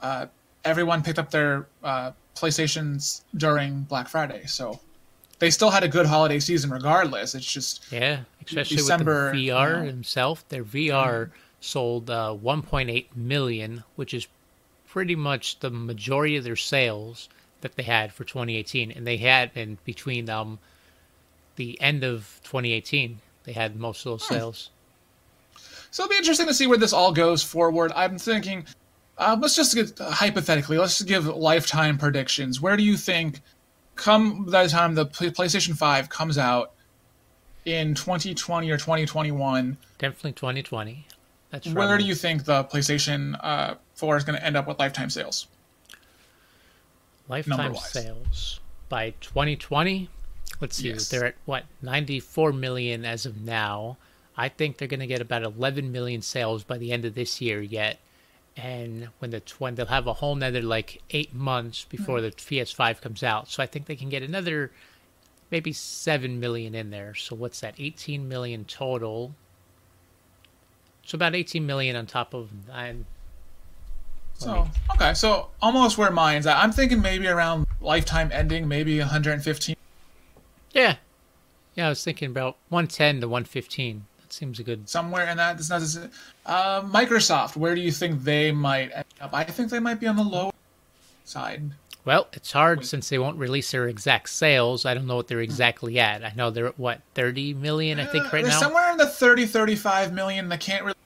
uh, 0.00 0.26
everyone 0.64 1.02
picked 1.02 1.18
up 1.18 1.30
their 1.30 1.66
uh, 1.82 2.12
PlayStations 2.36 3.22
during 3.36 3.82
Black 3.82 4.08
Friday. 4.08 4.44
So 4.46 4.78
they 5.38 5.50
still 5.50 5.70
had 5.70 5.82
a 5.82 5.88
good 5.88 6.06
holiday 6.06 6.38
season 6.38 6.70
regardless. 6.70 7.34
It's 7.34 7.50
just 7.50 7.90
Yeah, 7.90 8.20
especially 8.46 8.76
December, 8.76 9.24
with 9.26 9.32
the 9.34 9.40
you 9.40 9.52
VR 9.52 9.80
know. 9.80 9.86
himself. 9.86 10.48
Their 10.48 10.64
VR 10.64 11.30
sold 11.60 12.10
uh, 12.10 12.36
1.8 12.40 13.06
million, 13.16 13.82
which 13.96 14.14
is 14.14 14.28
pretty 14.88 15.16
much 15.16 15.58
the 15.60 15.70
majority 15.70 16.36
of 16.36 16.44
their 16.44 16.56
sales 16.56 17.28
that 17.60 17.74
they 17.74 17.82
had 17.82 18.12
for 18.12 18.22
2018, 18.24 18.92
and 18.92 19.04
they 19.06 19.16
had 19.16 19.50
in 19.56 19.78
between 19.84 20.30
um 20.30 20.58
the 21.58 21.78
end 21.82 22.02
of 22.04 22.40
2018 22.44 23.20
they 23.44 23.52
had 23.52 23.76
most 23.76 24.04
of 24.06 24.12
those 24.12 24.26
Hmm. 24.28 24.34
sales. 24.34 24.70
So 25.90 26.02
it'll 26.04 26.10
be 26.10 26.16
interesting 26.16 26.46
to 26.46 26.54
see 26.54 26.66
where 26.66 26.76
this 26.78 26.92
all 26.92 27.12
goes 27.12 27.42
forward. 27.42 27.92
I'm 27.96 28.18
thinking, 28.18 28.66
uh, 29.16 29.36
let's 29.40 29.56
just 29.56 29.74
get, 29.74 29.98
hypothetically, 29.98 30.76
let's 30.78 31.00
give 31.02 31.26
lifetime 31.26 31.96
predictions. 31.96 32.60
Where 32.60 32.76
do 32.76 32.82
you 32.82 32.96
think, 32.96 33.40
come 33.96 34.44
by 34.44 34.64
the 34.64 34.68
time 34.68 34.94
the 34.94 35.06
PlayStation 35.06 35.76
5 35.76 36.08
comes 36.10 36.36
out 36.36 36.72
in 37.64 37.94
2020 37.94 38.70
or 38.70 38.76
2021, 38.76 39.76
Definitely 39.98 40.32
2020. 40.32 41.06
That's 41.50 41.66
right. 41.66 41.74
where 41.74 41.86
probably- 41.88 42.04
do 42.04 42.08
you 42.08 42.14
think 42.14 42.44
the 42.44 42.64
PlayStation 42.64 43.38
uh, 43.42 43.74
4 43.94 44.16
is 44.18 44.24
going 44.24 44.38
to 44.38 44.44
end 44.44 44.56
up 44.58 44.66
with 44.68 44.78
lifetime 44.78 45.08
sales? 45.10 45.46
lifetime 47.28 47.74
sales 47.76 48.60
by 48.88 49.10
2020 49.20 50.08
let's 50.60 50.76
see 50.76 50.88
Yes. 50.88 51.08
they're 51.08 51.26
at 51.26 51.34
what 51.44 51.64
94 51.82 52.52
million 52.52 53.04
as 53.04 53.26
of 53.26 53.40
now. 53.40 53.96
I 54.36 54.48
think 54.48 54.78
they're 54.78 54.88
going 54.88 55.00
to 55.00 55.06
get 55.06 55.20
about 55.20 55.42
11 55.42 55.90
million 55.90 56.22
sales 56.22 56.62
by 56.62 56.78
the 56.78 56.92
end 56.92 57.04
of 57.04 57.14
this 57.14 57.40
year 57.40 57.60
yet. 57.60 57.98
And 58.56 59.08
when 59.18 59.30
the 59.30 59.42
when 59.58 59.74
they'll 59.74 59.86
have 59.86 60.06
a 60.06 60.14
whole 60.14 60.34
nother 60.34 60.62
like 60.62 61.02
eight 61.10 61.34
months 61.34 61.84
before 61.84 62.18
hmm. 62.18 62.24
the 62.24 62.30
ps5 62.32 63.00
comes 63.00 63.22
out. 63.22 63.48
So 63.48 63.62
i 63.62 63.66
think 63.66 63.86
they 63.86 63.96
can 63.96 64.08
get 64.08 64.22
another 64.22 64.72
maybe 65.50 65.72
7 65.72 66.38
million 66.40 66.74
in 66.74 66.90
there. 66.90 67.14
So 67.14 67.34
what's 67.34 67.60
that 67.60 67.74
18 67.78 68.28
million 68.28 68.64
total? 68.64 69.34
So 71.04 71.16
about 71.16 71.34
18 71.34 71.64
million 71.64 71.96
on 71.96 72.06
top 72.06 72.34
of 72.34 72.50
nine. 72.68 73.06
So, 74.34 74.68
okay, 74.92 75.14
so 75.14 75.48
almost 75.60 75.98
where 75.98 76.12
mine's 76.12 76.46
at. 76.46 76.56
I'm 76.58 76.70
thinking 76.70 77.00
maybe 77.00 77.26
around 77.26 77.66
lifetime 77.80 78.30
ending, 78.32 78.68
maybe 78.68 78.98
115. 78.98 79.74
Yeah 80.72 80.96
yeah 81.74 81.86
i 81.86 81.88
was 81.88 82.02
thinking 82.04 82.30
about 82.30 82.56
110 82.68 83.20
to 83.20 83.28
115 83.28 84.04
that 84.20 84.32
seems 84.32 84.58
a 84.58 84.62
good 84.62 84.88
somewhere 84.88 85.26
in 85.26 85.38
that. 85.38 85.58
It's 85.58 85.70
not 85.70 85.80
uh, 86.44 86.82
Microsoft. 86.82 87.56
Where 87.56 87.74
do 87.74 87.80
you 87.80 87.90
think 87.90 88.24
they 88.24 88.52
might 88.52 88.90
end 88.94 89.04
up? 89.22 89.30
I 89.32 89.44
think 89.44 89.70
they 89.70 89.78
might 89.80 90.00
be 90.00 90.06
on 90.06 90.16
the 90.16 90.22
low 90.22 90.52
side. 91.24 91.62
Well, 92.04 92.28
it's 92.34 92.52
hard 92.52 92.84
since 92.84 93.08
they 93.08 93.18
won't 93.18 93.38
release 93.38 93.70
their 93.70 93.88
exact 93.88 94.28
sales. 94.28 94.84
I 94.84 94.92
don't 94.92 95.06
know 95.06 95.16
what 95.16 95.28
they're 95.28 95.40
exactly 95.40 95.98
at. 95.98 96.24
I 96.24 96.32
know 96.36 96.50
they're 96.50 96.66
at 96.66 96.78
what, 96.78 97.00
30 97.14 97.54
million, 97.54 97.98
I 98.00 98.04
think, 98.04 98.26
Uh, 98.26 98.28
right 98.32 98.42
they're 98.44 98.52
now? 98.52 98.60
somewhere 98.60 98.90
in 98.92 98.98
the 98.98 99.06
30, 99.06 99.46
35 99.46 100.12
million. 100.12 100.52
I 100.52 100.56
can't 100.58 100.84
really 100.84 100.96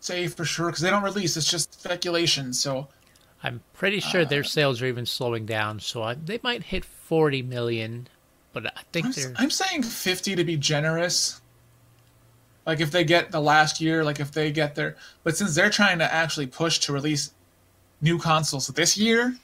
say 0.00 0.26
for 0.28 0.44
sure 0.44 0.66
because 0.66 0.82
they 0.82 0.90
don't 0.90 1.02
release. 1.02 1.36
It's 1.36 1.50
just 1.50 1.72
speculation. 1.80 2.52
So 2.52 2.88
I'm 3.42 3.62
pretty 3.74 4.00
sure 4.00 4.22
Uh, 4.22 4.24
their 4.26 4.44
sales 4.44 4.82
are 4.82 4.86
even 4.86 5.06
slowing 5.06 5.46
down, 5.46 5.80
so 5.80 6.02
I, 6.02 6.14
they 6.14 6.40
might 6.42 6.64
hit 6.64 6.84
40 6.84 7.42
million, 7.42 8.08
but 8.56 8.72
I 8.74 8.80
think 8.90 9.06
I'm, 9.06 9.12
they're. 9.12 9.34
I'm 9.36 9.50
saying 9.50 9.82
50 9.82 10.36
to 10.36 10.44
be 10.44 10.56
generous. 10.56 11.42
Like 12.64 12.80
if 12.80 12.90
they 12.90 13.04
get 13.04 13.30
the 13.30 13.40
last 13.40 13.82
year, 13.82 14.02
like 14.02 14.18
if 14.18 14.32
they 14.32 14.50
get 14.50 14.74
their, 14.74 14.96
but 15.24 15.36
since 15.36 15.54
they're 15.54 15.68
trying 15.68 15.98
to 15.98 16.10
actually 16.12 16.46
push 16.46 16.78
to 16.80 16.92
release 16.92 17.32
new 18.00 18.18
consoles 18.18 18.68
this 18.68 18.96
year, 18.96 19.36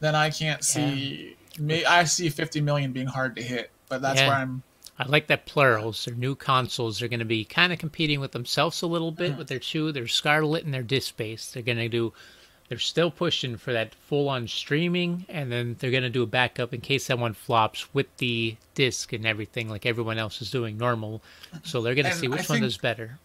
then 0.00 0.16
I 0.16 0.30
can't 0.30 0.64
see. 0.64 1.36
May, 1.56 1.84
I 1.84 2.02
see 2.04 2.28
50 2.30 2.60
million 2.62 2.92
being 2.92 3.06
hard 3.06 3.36
to 3.36 3.42
hit, 3.42 3.70
but 3.88 4.02
that's 4.02 4.20
Yeah. 4.20 4.28
where 4.28 4.36
I'm. 4.38 4.64
I 4.98 5.06
like 5.06 5.28
that 5.28 5.46
plurals. 5.46 6.04
Their 6.04 6.16
new 6.16 6.34
consoles 6.34 7.00
are 7.00 7.08
going 7.08 7.20
to 7.20 7.24
be 7.24 7.44
kind 7.44 7.72
of 7.72 7.78
competing 7.78 8.18
with 8.18 8.32
themselves 8.32 8.82
a 8.82 8.88
little 8.88 9.12
bit 9.12 9.34
mm. 9.34 9.38
with 9.38 9.46
their 9.46 9.60
two, 9.60 9.92
their 9.92 10.08
Scarlett 10.08 10.64
and 10.64 10.74
their 10.74 10.82
disc 10.82 11.08
space. 11.08 11.52
They're 11.52 11.62
going 11.62 11.78
to 11.78 11.88
do. 11.88 12.12
They're 12.72 12.78
still 12.78 13.10
pushing 13.10 13.58
for 13.58 13.74
that 13.74 13.94
full-on 13.94 14.48
streaming, 14.48 15.26
and 15.28 15.52
then 15.52 15.76
they're 15.78 15.90
going 15.90 16.04
to 16.04 16.08
do 16.08 16.22
a 16.22 16.26
backup 16.26 16.72
in 16.72 16.80
case 16.80 17.08
that 17.08 17.18
one 17.18 17.34
flops 17.34 17.92
with 17.92 18.06
the 18.16 18.56
disc 18.72 19.12
and 19.12 19.26
everything, 19.26 19.68
like 19.68 19.84
everyone 19.84 20.16
else 20.16 20.40
is 20.40 20.50
doing 20.50 20.78
normal. 20.78 21.20
So 21.64 21.82
they're 21.82 21.94
going 21.94 22.06
to 22.06 22.14
see 22.14 22.28
I 22.28 22.30
which 22.30 22.48
one 22.48 22.60
think- 22.60 22.62
does 22.62 22.78
better. 22.78 23.18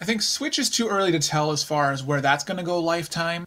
I 0.00 0.06
think 0.06 0.22
Switch 0.22 0.58
is 0.58 0.70
too 0.70 0.88
early 0.88 1.12
to 1.12 1.18
tell 1.18 1.50
as 1.50 1.62
far 1.62 1.92
as 1.92 2.02
where 2.02 2.22
that's 2.22 2.42
going 2.42 2.56
to 2.56 2.62
go 2.62 2.78
lifetime, 2.78 3.46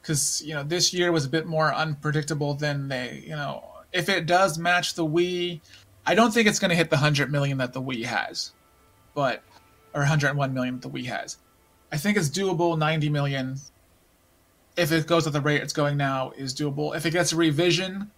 because 0.00 0.40
you 0.46 0.54
know 0.54 0.62
this 0.62 0.94
year 0.94 1.10
was 1.10 1.24
a 1.24 1.28
bit 1.28 1.44
more 1.44 1.74
unpredictable 1.74 2.54
than 2.54 2.86
they. 2.86 3.24
You 3.26 3.34
know, 3.34 3.64
if 3.92 4.08
it 4.08 4.26
does 4.26 4.58
match 4.58 4.94
the 4.94 5.04
Wii, 5.04 5.60
I 6.06 6.14
don't 6.14 6.32
think 6.32 6.46
it's 6.46 6.60
going 6.60 6.68
to 6.68 6.76
hit 6.76 6.88
the 6.88 6.98
hundred 6.98 7.32
million 7.32 7.58
that 7.58 7.72
the 7.72 7.82
Wii 7.82 8.04
has, 8.04 8.52
but 9.12 9.42
or 9.92 10.02
101 10.02 10.54
million 10.54 10.78
that 10.78 10.88
the 10.88 10.96
Wii 10.96 11.06
has. 11.06 11.38
I 11.90 11.96
think 11.96 12.16
it's 12.16 12.28
doable. 12.28 12.78
90 12.78 13.08
million, 13.08 13.56
if 14.76 14.92
it 14.92 15.06
goes 15.06 15.26
at 15.26 15.32
the 15.32 15.40
rate 15.40 15.62
it's 15.62 15.72
going 15.72 15.96
now, 15.96 16.32
is 16.36 16.54
doable. 16.54 16.96
If 16.96 17.06
it 17.06 17.10
gets 17.10 17.32
a 17.32 17.36
revision 17.36 18.10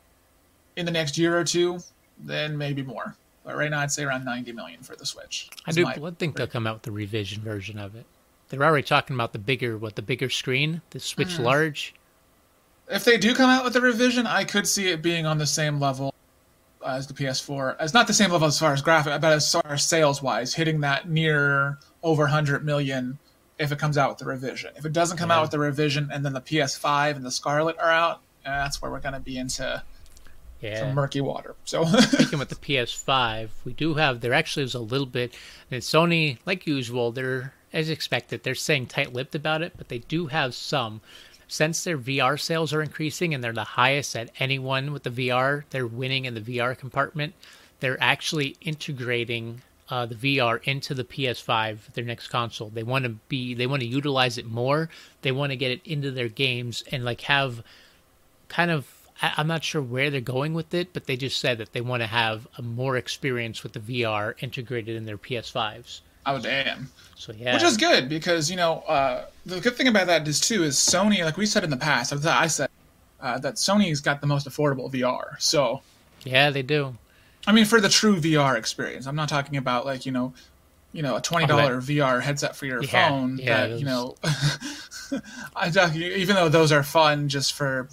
in 0.76 0.86
the 0.86 0.92
next 0.92 1.18
year 1.18 1.38
or 1.38 1.44
two, 1.44 1.80
then 2.18 2.56
maybe 2.56 2.82
more. 2.82 3.16
But 3.44 3.56
right 3.56 3.70
now, 3.70 3.80
I'd 3.80 3.92
say 3.92 4.04
around 4.04 4.24
90 4.24 4.52
million 4.52 4.82
for 4.82 4.96
the 4.96 5.04
Switch. 5.04 5.50
I 5.66 5.72
do 5.72 5.86
think 6.18 6.36
they'll 6.36 6.46
come 6.46 6.66
out 6.66 6.76
with 6.76 6.82
the 6.82 6.92
revision 6.92 7.42
version 7.42 7.78
of 7.78 7.94
it. 7.94 8.06
They're 8.48 8.62
already 8.62 8.86
talking 8.86 9.14
about 9.14 9.32
the 9.32 9.38
bigger, 9.38 9.76
what 9.76 9.96
the 9.96 10.02
bigger 10.02 10.30
screen, 10.30 10.80
the 10.90 11.00
Switch 11.00 11.28
Mm-hmm. 11.34 11.42
Large. 11.42 11.94
if 12.88 13.04
they 13.04 13.16
do 13.18 13.34
come 13.34 13.50
out 13.50 13.64
with 13.64 13.76
a 13.76 13.80
revision, 13.80 14.26
I 14.26 14.44
could 14.44 14.66
see 14.66 14.88
it 14.88 15.02
being 15.02 15.26
on 15.26 15.38
the 15.38 15.46
same 15.46 15.80
level 15.80 16.14
as 16.86 17.06
the 17.06 17.14
PS4. 17.14 17.76
It's 17.80 17.94
not 17.94 18.06
the 18.06 18.12
same 18.12 18.30
level 18.30 18.46
as 18.46 18.58
far 18.58 18.72
as 18.72 18.82
graphic, 18.82 19.20
but 19.20 19.32
as 19.32 19.50
far 19.50 19.62
as 19.66 19.84
sales 19.84 20.22
wise, 20.22 20.54
hitting 20.54 20.80
that 20.80 21.08
near 21.08 21.78
over 22.02 22.24
100 22.24 22.64
million 22.64 23.18
if 23.58 23.70
it 23.72 23.78
comes 23.78 23.96
out 23.98 24.08
with 24.10 24.18
the 24.18 24.24
revision. 24.24 24.72
If 24.76 24.84
it 24.84 24.92
doesn't 24.92 25.16
come 25.16 25.30
Yeah. 25.30 25.36
out 25.36 25.42
with 25.42 25.50
the 25.52 25.58
revision 25.58 26.10
and 26.12 26.24
then 26.24 26.32
the 26.32 26.40
PS5 26.40 27.16
and 27.16 27.24
the 27.24 27.30
Scarlett 27.30 27.78
are 27.78 27.90
out, 27.90 28.16
uh, 28.44 28.50
that's 28.62 28.82
where 28.82 28.90
we're 28.90 29.00
going 29.00 29.14
to 29.14 29.20
be 29.20 29.38
into 29.38 29.82
Yeah. 30.60 30.80
some 30.80 30.94
murky 30.94 31.20
water. 31.20 31.54
So 31.64 31.84
Speaking 32.00 32.38
with 32.38 32.48
the 32.48 32.56
PS5, 32.56 33.50
we 33.64 33.72
do 33.72 33.94
have 33.94 34.20
there 34.20 34.32
actually 34.34 34.64
is 34.64 34.74
a 34.74 34.80
little 34.80 35.06
bit. 35.06 35.34
And 35.70 35.82
Sony, 35.82 36.38
like 36.46 36.66
usual, 36.66 37.12
they're 37.12 37.54
as 37.72 37.90
expected. 37.90 38.42
They're 38.44 38.54
saying 38.54 38.86
tight-lipped 38.86 39.34
about 39.34 39.62
it, 39.62 39.74
but 39.76 39.88
they 39.88 39.98
do 39.98 40.26
have 40.28 40.54
some. 40.54 41.00
since 41.46 41.84
their 41.84 41.98
VR 41.98 42.40
sales 42.40 42.72
are 42.72 42.80
increasing 42.82 43.34
and 43.34 43.44
they're 43.44 43.52
the 43.52 43.62
highest 43.62 44.16
at 44.16 44.30
anyone 44.40 44.92
with 44.92 45.02
the 45.02 45.10
VR, 45.10 45.64
they're 45.70 45.86
winning 45.86 46.24
in 46.24 46.34
the 46.34 46.40
VR 46.40 46.76
compartment. 46.76 47.34
They're 47.80 48.02
actually 48.02 48.56
integrating 48.62 49.60
uh, 49.90 50.06
the 50.06 50.14
VR 50.14 50.62
into 50.64 50.94
the 50.94 51.04
PS5, 51.04 51.92
their 51.94 52.04
next 52.04 52.28
console. 52.28 52.70
They 52.70 52.82
want 52.82 53.04
to 53.04 53.10
be, 53.28 53.54
they 53.54 53.66
want 53.66 53.82
to 53.82 53.88
utilize 53.88 54.38
it 54.38 54.46
more. 54.46 54.88
They 55.22 55.32
want 55.32 55.50
to 55.52 55.56
get 55.56 55.70
it 55.70 55.80
into 55.84 56.10
their 56.10 56.28
games 56.28 56.82
and 56.90 57.04
like 57.04 57.22
have 57.22 57.62
kind 58.48 58.70
of. 58.70 58.88
I- 59.22 59.34
I'm 59.36 59.46
not 59.46 59.62
sure 59.62 59.80
where 59.80 60.10
they're 60.10 60.20
going 60.20 60.54
with 60.54 60.74
it, 60.74 60.92
but 60.92 61.06
they 61.06 61.16
just 61.16 61.38
said 61.38 61.58
that 61.58 61.72
they 61.72 61.80
want 61.80 62.02
to 62.02 62.06
have 62.08 62.48
a 62.58 62.62
more 62.62 62.96
experience 62.96 63.62
with 63.62 63.72
the 63.74 63.78
VR 63.80 64.34
integrated 64.42 64.96
in 64.96 65.04
their 65.06 65.18
PS5s. 65.18 66.00
Oh 66.26 66.40
damn. 66.40 66.90
So 67.14 67.32
yeah, 67.32 67.54
Which 67.54 67.62
is 67.62 67.76
good 67.76 68.08
because 68.08 68.50
you 68.50 68.56
know 68.56 68.78
uh, 68.88 69.26
the 69.46 69.60
good 69.60 69.76
thing 69.76 69.88
about 69.88 70.06
that 70.08 70.26
is 70.26 70.40
too 70.40 70.64
is 70.64 70.74
Sony, 70.76 71.24
like 71.24 71.36
we 71.36 71.46
said 71.46 71.62
in 71.62 71.70
the 71.70 71.76
past, 71.76 72.12
I 72.26 72.46
said 72.48 72.68
uh, 73.20 73.38
that 73.38 73.54
Sony's 73.54 74.00
got 74.00 74.20
the 74.20 74.26
most 74.26 74.48
affordable 74.48 74.90
VR. 74.92 75.38
So 75.40 75.82
yeah, 76.24 76.50
they 76.50 76.62
do. 76.62 76.96
I 77.46 77.52
mean, 77.52 77.64
for 77.64 77.80
the 77.80 77.88
true 77.88 78.16
VR 78.16 78.56
experience, 78.56 79.06
I'm 79.06 79.16
not 79.16 79.28
talking 79.28 79.56
about 79.56 79.84
like 79.84 80.06
you 80.06 80.12
know, 80.12 80.32
you 80.92 81.02
know, 81.02 81.16
a 81.16 81.20
twenty 81.20 81.46
dollar 81.46 81.74
oh, 81.76 81.80
VR 81.80 82.22
headset 82.22 82.56
for 82.56 82.66
your 82.66 82.78
Oh, 82.78 82.82
Yeah, 82.82 83.08
phone. 83.08 83.38
yeah, 83.38 83.66
that 83.66 83.78
you 83.78 83.84
know, 83.84 84.16
I 85.56 85.70
talk, 85.70 85.94
even 85.94 86.36
though 86.36 86.48
those 86.48 86.72
are 86.72 86.82
fun 86.82 87.28
just 87.28 87.52
for 87.52 87.88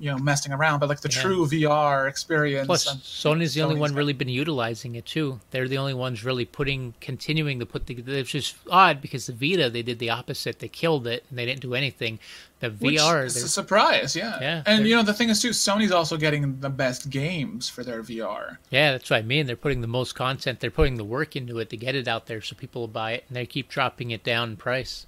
you 0.00 0.10
know 0.10 0.18
messing 0.18 0.52
around, 0.52 0.80
but 0.80 0.88
like 0.88 1.00
the 1.00 1.10
Yeah. 1.10 1.20
true 1.22 1.46
VR 1.46 2.08
experience. 2.08 2.66
Plus, 2.66 2.86
Sony's 2.86 3.54
the 3.54 3.60
only 3.62 3.74
Sony's 3.76 3.80
one 3.80 3.94
really 3.94 4.14
been 4.14 4.28
utilizing 4.30 4.94
it 4.96 5.04
too. 5.06 5.38
They're 5.50 5.68
the 5.68 5.78
only 5.78 5.94
ones 5.94 6.24
really 6.24 6.46
putting, 6.46 6.94
continuing 7.00 7.60
to 7.60 7.66
put 7.66 7.86
the. 7.86 8.02
It's 8.06 8.30
just 8.30 8.56
odd 8.70 9.00
because 9.02 9.26
the 9.26 9.32
Vita 9.34 9.68
they 9.70 9.82
did 9.82 9.98
the 9.98 10.10
opposite. 10.10 10.58
They 10.58 10.68
killed 10.68 11.06
it 11.06 11.24
and 11.28 11.38
they 11.38 11.44
didn't 11.46 11.60
do 11.60 11.74
anything. 11.74 12.18
The 12.60 12.68
VR, 12.70 13.24
is 13.24 13.36
a 13.42 13.48
surprise, 13.48 14.14
yeah. 14.14 14.38
Yeah, 14.40 14.62
and 14.66 14.86
you 14.86 14.94
know 14.94 15.02
the 15.02 15.14
thing 15.14 15.30
is 15.30 15.40
too, 15.40 15.48
Sony's 15.50 15.92
also 15.92 16.18
getting 16.18 16.60
the 16.60 16.68
best 16.68 17.08
games 17.08 17.70
for 17.70 17.82
their 17.82 18.02
VR. 18.02 18.58
yeah, 18.70 18.92
that's 18.92 19.08
what 19.08 19.16
I 19.16 19.22
mean. 19.22 19.46
They're 19.46 19.56
putting 19.56 19.80
the 19.80 19.86
most 19.86 20.14
content. 20.14 20.60
They're 20.60 20.70
putting 20.70 20.96
the 20.96 21.04
work 21.04 21.36
into 21.36 21.58
it 21.58 21.70
to 21.70 21.76
get 21.78 21.94
it 21.94 22.06
out 22.06 22.26
there 22.26 22.42
so 22.42 22.54
people 22.56 22.82
will 22.82 22.88
buy 22.88 23.12
it, 23.12 23.24
and 23.28 23.36
they 23.36 23.46
keep 23.46 23.70
dropping 23.70 24.10
it 24.10 24.22
down 24.24 24.50
in 24.50 24.56
price. 24.56 25.06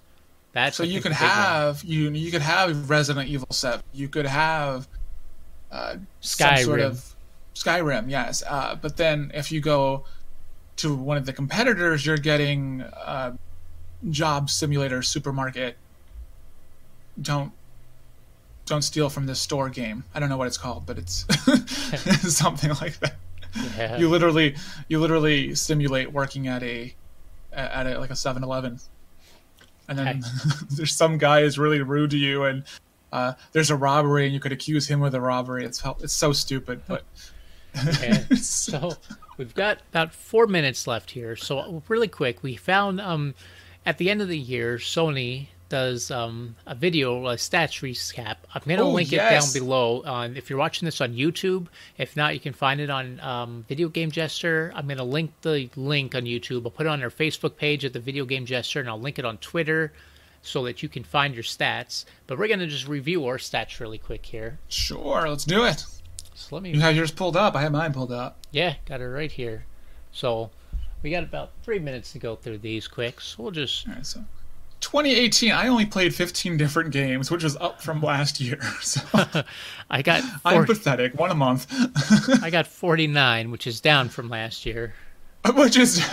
That's 0.53 0.77
So 0.77 0.83
you 0.83 1.01
could 1.01 1.13
big 1.13 1.21
one. 1.21 1.31
have 1.31 1.83
you 1.85 2.11
you 2.11 2.31
could 2.31 2.43
have 2.43 2.91
Resident 2.91 3.29
Evil 3.29 3.49
Seven. 3.51 3.83
You 3.93 4.09
could 4.09 4.27
have 4.27 4.87
uh, 5.71 5.97
some 6.21 6.49
Skyrim. 6.51 6.65
sort 6.65 6.81
of 6.81 7.15
Skyrim, 7.55 8.11
yes. 8.11 8.43
Uh, 8.47 8.75
but 8.75 8.97
then 8.97 9.31
if 9.35 9.51
you 9.51 9.61
go 9.61 10.05
to 10.77 10.95
one 10.95 11.17
of 11.17 11.27
the 11.27 11.33
competitors, 11.33 12.05
you're 12.05 12.19
getting 12.19 12.83
uh, 12.83 13.35
Job 14.11 14.51
Simulator 14.51 15.03
Supermarket. 15.03 15.77
Don't 17.21 17.53
don't 18.67 18.83
steal 18.83 19.09
from 19.09 19.27
this 19.27 19.41
store 19.41 19.69
game. 19.69 20.05
I 20.15 20.21
don't 20.21 20.29
know 20.29 20.37
what 20.37 20.47
it's 20.47 20.59
called, 20.59 20.87
but 20.87 20.99
it's 20.99 21.27
something 22.37 22.71
like 22.71 22.99
that. 23.01 23.17
Yeah. 23.77 23.99
You 23.99 24.09
literally 24.09 24.57
you 24.89 24.99
literally 25.01 25.55
simulate 25.55 26.13
working 26.13 26.49
at 26.49 26.63
a 26.63 26.95
at 27.53 27.87
a 27.87 27.99
like 27.99 28.11
a 28.11 28.15
7-Eleven. 28.15 28.81
And 29.89 29.99
then 29.99 30.22
there's 30.70 30.95
some 30.95 31.18
guy 31.18 31.41
is 31.41 31.59
really 31.59 31.80
rude 31.83 32.11
to 32.11 32.18
you 32.18 32.45
and 32.45 32.64
uh, 33.12 33.35
there's 33.53 33.70
a 33.70 33.76
robbery 33.76 34.24
and 34.24 34.33
you 34.33 34.41
could 34.41 34.53
accuse 34.53 34.89
him 34.89 35.03
of 35.03 35.12
the 35.12 35.20
robbery. 35.20 35.64
It's 35.64 35.83
it's 36.01 36.14
so 36.14 36.33
stupid, 36.33 36.83
but 36.89 37.05
so 38.37 38.95
we've 39.37 39.55
got 39.55 39.78
about 39.91 40.14
four 40.14 40.47
minutes 40.47 40.87
left 40.87 41.11
here. 41.11 41.37
So 41.37 41.83
really 41.89 42.09
quick, 42.09 42.43
we 42.43 42.57
found 42.57 43.01
um, 43.01 43.35
at 43.85 43.99
the 43.99 44.11
end 44.11 44.22
of 44.22 44.28
the 44.28 44.39
year, 44.39 44.78
Sony 44.78 45.49
does 45.73 46.11
um, 46.11 46.55
a 46.66 46.75
video, 46.75 47.27
a 47.29 47.35
stats 47.37 47.81
recap. 47.81 48.37
I'm 48.55 48.61
gonna 48.66 48.83
Oh, 48.83 48.91
link 48.91 49.11
yes. 49.11 49.23
it 49.23 49.57
down 49.57 49.62
below. 49.64 50.03
On 50.05 50.37
if 50.37 50.51
you're 50.51 50.59
watching 50.59 50.85
this 50.85 51.01
on 51.01 51.14
YouTube, 51.14 51.68
if 51.97 52.14
not, 52.14 52.35
you 52.35 52.41
can 52.41 52.53
find 52.53 52.79
it 52.79 52.91
on 52.91 53.18
um, 53.20 53.64
Video 53.68 53.89
Game 53.89 54.11
Jester. 54.11 54.70
I'm 54.75 54.87
gonna 54.87 55.03
link 55.03 55.33
the 55.41 55.70
link 55.75 56.14
on 56.14 56.25
YouTube. 56.25 56.64
I'll 56.66 56.70
put 56.70 56.85
it 56.85 56.91
on 56.91 57.03
our 57.03 57.11
Facebook 57.11 57.57
page 57.57 57.87
at 57.87 57.95
the 57.95 58.01
Video 58.01 58.27
Game 58.27 58.45
Jester, 58.45 58.81
and 58.81 58.89
I'll 58.89 59.01
link 59.01 59.18
it 59.18 59.25
on 59.25 59.39
Twitter. 59.39 59.93
So 60.43 60.64
that 60.64 60.83
you 60.83 60.89
can 60.89 61.05
find 61.05 61.35
your 61.35 61.45
stats, 61.45 62.05
but 62.27 62.37
we're 62.37 62.49
gonna 62.49 62.66
just 62.66 62.87
review 62.89 63.25
our 63.27 63.39
stats 63.39 63.79
really 63.81 63.99
quick 63.99 64.27
here. 64.27 64.59
sure, 64.68 65.29
let's 65.29 65.45
do 65.45 65.64
it. 65.64 65.87
So 66.35 66.57
let 66.57 66.62
me 66.64 66.73
You 66.73 66.81
have 66.81 66.97
yours 66.97 67.12
pulled 67.12 67.37
up. 67.37 67.55
I 67.55 67.62
have 67.62 67.70
mine 67.73 67.93
pulled 67.93 68.11
up. 68.12 68.39
Yeah, 68.51 68.75
got 68.85 69.01
it 69.01 69.07
right 69.07 69.31
here. 69.33 69.64
So 70.11 70.51
we 71.03 71.11
got 71.11 71.23
about 71.23 71.53
three 71.62 71.79
minutes 71.79 72.12
to 72.12 72.18
go 72.18 72.35
through 72.37 72.59
these 72.59 72.89
quick. 72.89 73.20
So 73.20 73.43
we'll 73.43 73.53
just 73.53 73.87
All 73.89 73.95
right, 73.95 74.05
so 74.05 74.25
2018, 74.83 75.53
I 75.53 75.68
only 75.68 75.87
played 75.87 76.14
15 76.14 76.57
different 76.57 76.91
games, 76.91 77.30
which 77.30 77.45
was 77.45 77.57
up 77.57 77.80
from 77.80 78.03
last 78.03 78.41
year. 78.41 78.59
So 78.83 79.01
I 79.91 80.03
got 80.03 80.22
I'm 80.45 80.66
pathetic. 80.66 81.14
One 81.14 81.30
a 81.30 81.35
month, 81.35 81.66
I 82.43 82.51
got 82.51 82.66
forty 82.66 83.07
nine, 83.07 83.51
which 83.51 83.66
is 83.66 83.80
down 83.80 84.09
from 84.09 84.28
last 84.28 84.66
year. 84.66 84.93
which 85.55 85.76
is 85.76 86.05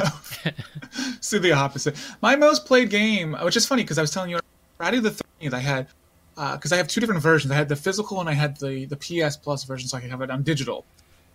so 1.20 1.39
the 1.39 1.51
opposite. 1.51 1.95
My 2.22 2.36
most 2.36 2.65
played 2.65 2.89
game, 2.89 3.36
which 3.43 3.57
is 3.57 3.65
funny 3.65 3.84
because 3.84 3.97
I 3.97 4.01
was 4.01 4.11
telling 4.11 4.30
you 4.30 4.39
Friday 4.78 4.99
the 4.99 5.11
13th, 5.41 5.53
I 5.53 5.59
had 5.59 5.88
uh, 6.38 6.55
because 6.55 6.72
I 6.72 6.78
have 6.78 6.88
two 6.88 7.01
different 7.01 7.22
versions. 7.22 7.51
I 7.51 7.55
had 7.55 7.70
the 7.70 7.76
physical 7.76 8.20
and 8.20 8.30
I 8.30 8.34
had 8.34 8.57
the 8.57 8.86
the 8.86 8.95
PS 8.95 9.36
Plus 9.36 9.63
version, 9.63 9.88
so 9.89 9.97
I 9.97 10.01
could 10.01 10.09
have 10.11 10.22
it 10.22 10.30
on 10.30 10.43
digital. 10.43 10.86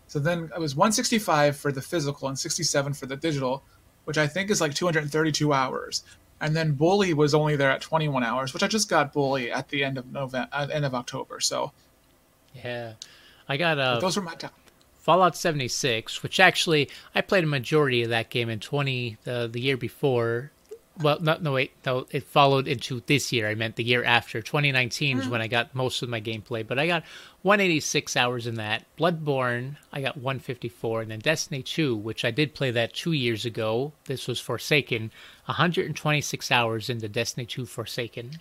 So 0.06 0.18
then 0.18 0.50
it 0.54 0.60
was 0.60 0.76
165 0.76 1.56
for 1.56 1.72
the 1.72 1.82
physical 1.82 2.28
and 2.28 2.38
67 2.38 2.94
for 2.94 3.06
the 3.06 3.16
digital, 3.16 3.62
which 4.04 4.18
I 4.18 4.26
think 4.26 4.50
is 4.50 4.60
like 4.60 4.74
232 4.74 5.52
hours. 5.52 6.04
And 6.44 6.54
then 6.54 6.72
Bully 6.72 7.14
was 7.14 7.32
only 7.32 7.56
there 7.56 7.70
at 7.70 7.80
21 7.80 8.22
hours, 8.22 8.52
which 8.52 8.62
I 8.62 8.68
just 8.68 8.90
got 8.90 9.14
Bully 9.14 9.50
at 9.50 9.70
the 9.70 9.82
end 9.82 9.96
of 9.96 10.12
November, 10.12 10.46
at 10.52 10.70
end 10.70 10.84
of 10.84 10.94
October. 10.94 11.40
So 11.40 11.72
Yeah, 12.62 12.92
I 13.48 13.56
got 13.56 13.78
uh, 13.78 13.98
those 13.98 14.16
were 14.16 14.22
my 14.22 14.34
top. 14.34 14.52
Fallout 15.00 15.36
seventy 15.38 15.68
six, 15.68 16.22
which 16.22 16.38
actually 16.38 16.90
I 17.14 17.22
played 17.22 17.44
a 17.44 17.46
majority 17.46 18.02
of 18.02 18.10
that 18.10 18.28
game 18.28 18.50
in 18.50 18.60
twenty 18.60 19.16
the 19.24 19.48
the 19.50 19.58
year 19.58 19.78
before. 19.78 20.50
Well, 21.00 21.18
no, 21.20 21.36
no, 21.40 21.52
wait, 21.52 21.72
no, 21.84 22.06
it 22.10 22.22
followed 22.22 22.68
into 22.68 23.02
this 23.06 23.32
year. 23.32 23.48
I 23.48 23.56
meant 23.56 23.74
the 23.74 23.82
year 23.82 24.04
after. 24.04 24.40
2019 24.40 25.18
is 25.18 25.24
hmm. 25.24 25.30
when 25.30 25.40
I 25.40 25.48
got 25.48 25.74
most 25.74 26.02
of 26.02 26.08
my 26.08 26.20
gameplay, 26.20 26.66
but 26.66 26.78
I 26.78 26.86
got 26.86 27.02
186 27.42 28.16
hours 28.16 28.46
in 28.46 28.54
that. 28.54 28.84
Bloodborne, 28.96 29.76
I 29.92 30.00
got 30.00 30.16
154, 30.16 31.02
and 31.02 31.10
then 31.10 31.18
Destiny 31.18 31.62
2, 31.62 31.96
which 31.96 32.24
I 32.24 32.30
did 32.30 32.54
play 32.54 32.70
that 32.70 32.94
two 32.94 33.12
years 33.12 33.44
ago. 33.44 33.92
This 34.04 34.28
was 34.28 34.38
Forsaken, 34.38 35.10
126 35.46 36.52
hours 36.52 36.88
into 36.88 37.08
Destiny 37.08 37.44
2 37.44 37.66
Forsaken. 37.66 38.38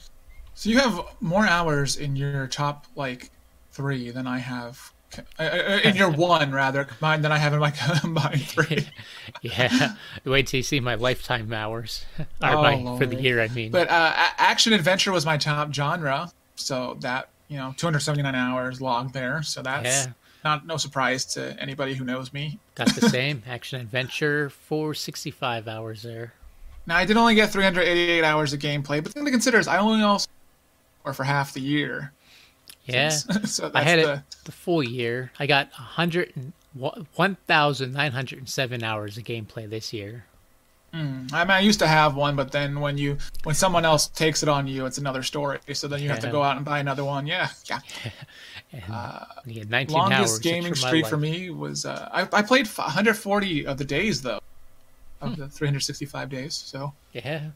So 0.53 0.69
you 0.69 0.77
have 0.77 1.01
more 1.19 1.47
hours 1.47 1.97
in 1.97 2.15
your 2.15 2.45
top 2.47 2.85
like 2.95 3.31
three 3.71 4.11
than 4.11 4.27
I 4.27 4.37
have. 4.37 4.92
Uh, 5.39 5.79
In 5.83 5.95
your 5.95 6.09
one 6.33 6.51
rather 6.51 6.83
combined 6.83 7.23
than 7.23 7.31
I 7.31 7.37
have 7.37 7.53
in 7.53 7.59
my 7.59 7.71
combined 8.01 8.41
three. 8.43 8.87
yeah, 9.41 9.95
wait 10.25 10.47
till 10.47 10.57
you 10.59 10.63
see 10.63 10.79
my 10.79 10.95
lifetime 10.95 11.51
hours, 11.53 12.05
Oh, 12.41 12.61
my 12.61 12.97
for 12.97 13.05
the 13.05 13.15
year. 13.15 13.41
I 13.41 13.47
mean, 13.49 13.71
But 13.71 13.89
uh, 13.89 14.13
action 14.37 14.73
adventure 14.73 15.11
was 15.11 15.25
my 15.25 15.37
top 15.37 15.73
genre, 15.73 16.31
so 16.55 16.97
that 17.01 17.29
you 17.47 17.57
know 17.57 17.73
279 17.77 18.33
hours 18.35 18.81
logged 18.81 19.13
there. 19.13 19.41
So 19.43 19.61
that's 19.61 19.85
Yeah. 19.85 20.07
not 20.43 20.65
no 20.65 20.77
surprise 20.77 21.25
to 21.33 21.55
anybody 21.59 21.93
who 21.93 22.03
knows 22.05 22.33
me. 22.33 22.59
Got 22.75 22.95
the 22.95 23.09
same 23.09 23.43
action 23.47 23.79
adventure 23.81 24.49
for 24.49 24.93
65 24.93 25.67
hours 25.67 26.03
there. 26.03 26.33
Now 26.85 26.97
I 26.97 27.05
did 27.05 27.15
only 27.17 27.35
get 27.35 27.51
388 27.51 28.23
hours 28.23 28.51
of 28.53 28.59
gameplay, 28.59 29.01
but 29.01 29.05
the 29.05 29.11
thing 29.11 29.25
to 29.25 29.31
consider 29.31 29.57
is 29.57 29.67
I 29.67 29.77
only 29.77 30.03
also 30.03 30.27
or 31.05 31.13
for 31.13 31.23
half 31.23 31.53
the 31.53 31.61
year. 31.61 32.11
Yeah, 32.85 33.09
so 33.09 33.33
that's 33.69 33.75
I 33.75 33.81
had 33.81 33.99
the, 33.99 34.13
it 34.13 34.19
the 34.45 34.51
full 34.51 34.83
year. 34.83 35.31
I 35.39 35.47
got 35.47 35.71
100 35.71 36.33
and- 36.35 36.53
1,907 36.73 38.83
hours 38.83 39.17
of 39.17 39.23
gameplay 39.23 39.69
this 39.69 39.93
year. 39.93 40.25
I 40.95 41.01
mean, 41.01 41.27
I 41.33 41.59
used 41.59 41.79
to 41.79 41.87
have 41.87 42.15
one, 42.15 42.35
but 42.35 42.51
then 42.51 42.79
when 42.79 42.99
you 42.99 43.17
when 43.45 43.55
someone 43.55 43.83
else 43.83 44.09
takes 44.09 44.43
it 44.43 44.49
on 44.49 44.67
you, 44.67 44.85
it's 44.85 44.99
another 44.99 45.23
story. 45.23 45.57
So 45.73 45.87
then 45.87 46.03
you 46.03 46.09
have 46.09 46.19
to 46.19 46.29
go 46.29 46.43
out 46.43 46.55
and 46.55 46.63
buy 46.63 46.77
another 46.77 47.03
one. 47.03 47.25
Yeah, 47.25 47.49
yeah. 47.65 47.79
And 48.71 48.83
yeah, 49.47 49.63
19 49.67 49.71
hours. 49.71 49.91
Longest 50.11 50.33
That's 50.35 50.39
gaming 50.39 50.75
streak 50.75 51.07
for 51.07 51.17
me 51.17 51.49
was 51.49 51.87
uh, 51.87 52.09
I, 52.11 52.27
I 52.31 52.43
played 52.43 52.67
140 52.67 53.65
of 53.65 53.79
the 53.79 53.85
days 53.85 54.21
though, 54.21 54.39
of 55.19 55.33
Hmm. 55.33 55.41
the 55.41 55.47
365 55.49 56.29
days. 56.29 56.53
So 56.53 56.93
Yeah, 57.11 57.49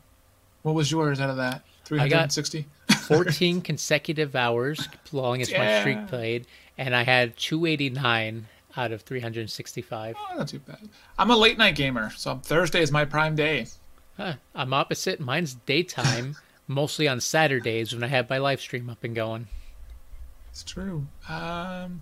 what 0.63 0.73
was 0.73 0.89
yours 0.91 1.19
out 1.19 1.29
of 1.29 1.37
that? 1.37 1.61
I 1.91 2.09
got- 2.09 2.31
360. 2.31 2.65
14 3.07 3.61
consecutive 3.61 4.35
hours, 4.35 4.87
longest 5.11 5.51
my 5.51 5.79
streak 5.79 6.07
played, 6.07 6.45
and 6.77 6.95
I 6.95 7.03
had 7.03 7.37
289 7.37 8.47
out 8.75 8.91
of 8.91 9.01
365. 9.01 10.15
Oh, 10.17 10.37
not 10.37 10.47
too 10.47 10.59
bad. 10.59 10.87
I'm 11.17 11.31
a 11.31 11.35
late 11.35 11.57
night 11.57 11.75
gamer, 11.75 12.11
so 12.11 12.35
Thursday 12.43 12.81
is 12.81 12.91
my 12.91 13.05
prime 13.05 13.35
day. 13.35 13.67
Huh, 14.17 14.33
I'm 14.55 14.73
opposite. 14.73 15.19
Mine's 15.19 15.55
daytime, 15.65 16.35
mostly 16.67 17.07
on 17.07 17.21
Saturdays 17.21 17.93
when 17.93 18.03
I 18.03 18.07
have 18.07 18.29
my 18.29 18.37
live 18.37 18.61
stream 18.61 18.89
up 18.89 19.03
and 19.03 19.15
going. 19.15 19.47
It's 20.49 20.63
true. 20.63 21.05
Um, 21.29 22.01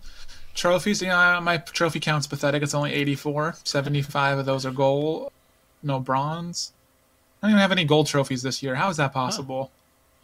trophies, 0.53 1.01
yeah, 1.01 1.39
my 1.41 1.57
trophy 1.57 1.99
count's 1.99 2.27
pathetic. 2.27 2.63
It's 2.63 2.73
only 2.73 2.93
84. 2.93 3.55
75 3.63 4.39
of 4.39 4.45
those 4.45 4.65
are 4.65 4.71
gold, 4.71 5.31
no 5.83 5.99
bronze. 5.99 6.71
I 7.41 7.47
don't 7.47 7.51
even 7.51 7.61
have 7.61 7.71
any 7.71 7.85
gold 7.85 8.07
trophies 8.07 8.41
this 8.41 8.63
year. 8.63 8.75
How 8.75 8.89
is 8.89 8.97
that 8.97 9.13
possible? 9.13 9.71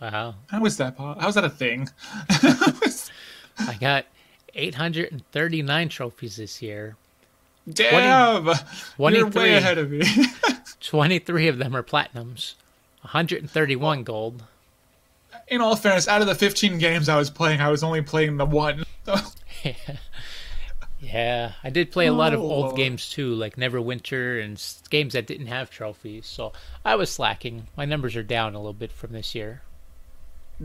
Wow. 0.02 0.36
How 0.50 0.66
is 0.66 0.78
that? 0.78 0.98
po- 0.98 1.16
How's 1.20 1.36
that 1.36 1.44
a 1.46 1.50
thing? 1.50 1.88
I 3.60 3.76
got 3.80 4.06
839 4.56 5.90
trophies 5.90 6.38
this 6.38 6.62
year. 6.62 6.96
Damn, 7.72 8.46
you're 8.46 8.56
23. 8.98 9.30
way 9.42 9.56
ahead 9.56 9.78
of 9.78 9.92
me. 9.92 10.02
23 10.82 11.48
of 11.48 11.58
them 11.60 11.76
are 11.76 11.84
platinums. 11.84 12.56
131 13.04 14.04
gold. 14.04 14.44
In 15.48 15.62
all 15.62 15.76
fairness, 15.76 16.08
out 16.08 16.22
of 16.22 16.28
the 16.28 16.34
15 16.36 16.80
games 16.80 17.08
I 17.08 17.18
was 17.18 17.30
playing, 17.30 17.62
I 17.62 17.70
was 17.70 17.84
only 17.84 18.02
playing 18.02 18.38
the 18.38 18.46
one. 18.46 18.84
Yeah, 21.00 21.54
I 21.64 21.72
did 21.72 21.92
play 21.92 22.06
a 22.06 22.14
lot 22.14 22.34
of 22.34 22.40
Oh, 22.40 22.44
old 22.44 22.76
games 22.78 23.10
too, 23.10 23.34
like 23.34 23.56
Neverwinter 23.56 24.44
and 24.44 24.64
games 24.92 25.14
that 25.14 25.26
didn't 25.26 25.48
have 25.48 25.72
trophies. 25.72 26.28
So 26.28 26.54
I 26.86 26.94
was 26.96 27.10
slacking. 27.12 27.68
My 27.76 27.86
numbers 27.86 28.16
are 28.16 28.22
down 28.24 28.54
a 28.54 28.60
little 28.60 28.72
bit 28.72 28.92
from 28.92 29.12
this 29.12 29.34
year. 29.34 29.64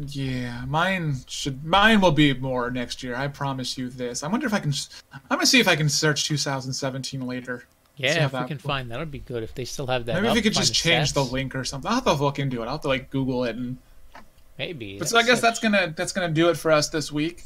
Yeah, 0.09 0.65
mine 0.67 1.17
should 1.27 1.65
mine 1.65 2.01
will 2.03 2.13
be 2.13 2.35
more 2.35 2.71
next 2.71 3.03
year. 3.03 3.17
I 3.17 3.29
promise 3.29 3.79
you 3.79 3.89
this. 3.89 4.23
I 4.23 4.29
wonder 4.29 4.47
if 4.47 4.53
I 4.53 4.61
can. 4.61 4.73
I'm 5.13 5.21
gonna 5.31 5.47
see 5.47 5.61
if 5.61 5.69
I 5.69 5.77
can 5.77 5.89
search 5.89 6.27
2017 6.27 7.27
later. 7.27 7.65
Yeah, 7.97 8.27
if 8.27 8.33
we 8.33 8.39
can 8.41 8.49
works. 8.51 8.63
find 8.63 8.91
that 8.91 8.99
would 8.99 9.11
be 9.11 9.21
good 9.21 9.43
if 9.43 9.55
they 9.55 9.65
still 9.65 9.87
have 9.87 10.05
that. 10.05 10.17
Maybe 10.17 10.27
if 10.27 10.31
up, 10.33 10.37
you 10.37 10.43
could 10.43 10.55
find 10.55 10.67
just 10.67 10.75
change 10.75 11.15
the 11.15 11.25
link 11.25 11.55
or 11.55 11.65
something. 11.65 11.89
I'll 11.89 11.95
have 11.95 12.05
to 12.05 12.13
look 12.13 12.39
into 12.39 12.61
it. 12.61 12.67
I'll 12.67 12.73
have 12.73 12.83
to 12.83 12.89
like 12.89 13.09
Google 13.11 13.45
it 13.45 13.57
and. 13.57 13.79
Maybe. 14.59 14.99
But 14.99 15.09
so 15.09 15.19
I 15.19 15.23
guess 15.23 15.41
such- 15.41 15.43
that's 15.43 15.61
gonna 15.61 15.95
that's 15.97 16.13
gonna 16.13 16.33
do 16.33 16.51
it 16.51 16.57
for 16.57 16.73
us 16.73 16.91
this 16.91 17.11
week. 17.11 17.45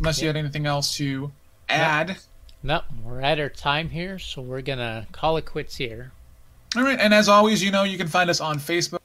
Unless 0.00 0.20
you 0.20 0.26
had 0.26 0.36
anything 0.36 0.66
else 0.66 0.96
to 0.96 1.30
add. 1.68 2.16
Nope, 2.62 2.84
we're 3.04 3.20
at 3.20 3.38
our 3.38 3.48
time 3.48 3.90
here, 3.90 4.18
so 4.18 4.42
we're 4.42 4.60
gonna 4.60 5.06
call 5.12 5.36
it 5.36 5.46
quits 5.46 5.76
here. 5.76 6.12
All 6.76 6.82
right, 6.82 6.98
and 6.98 7.14
as 7.14 7.28
always, 7.28 7.62
you 7.62 7.70
know 7.70 7.84
you 7.84 7.96
can 7.98 8.08
find 8.08 8.28
us 8.28 8.40
on 8.40 8.58
Facebook 8.58 9.00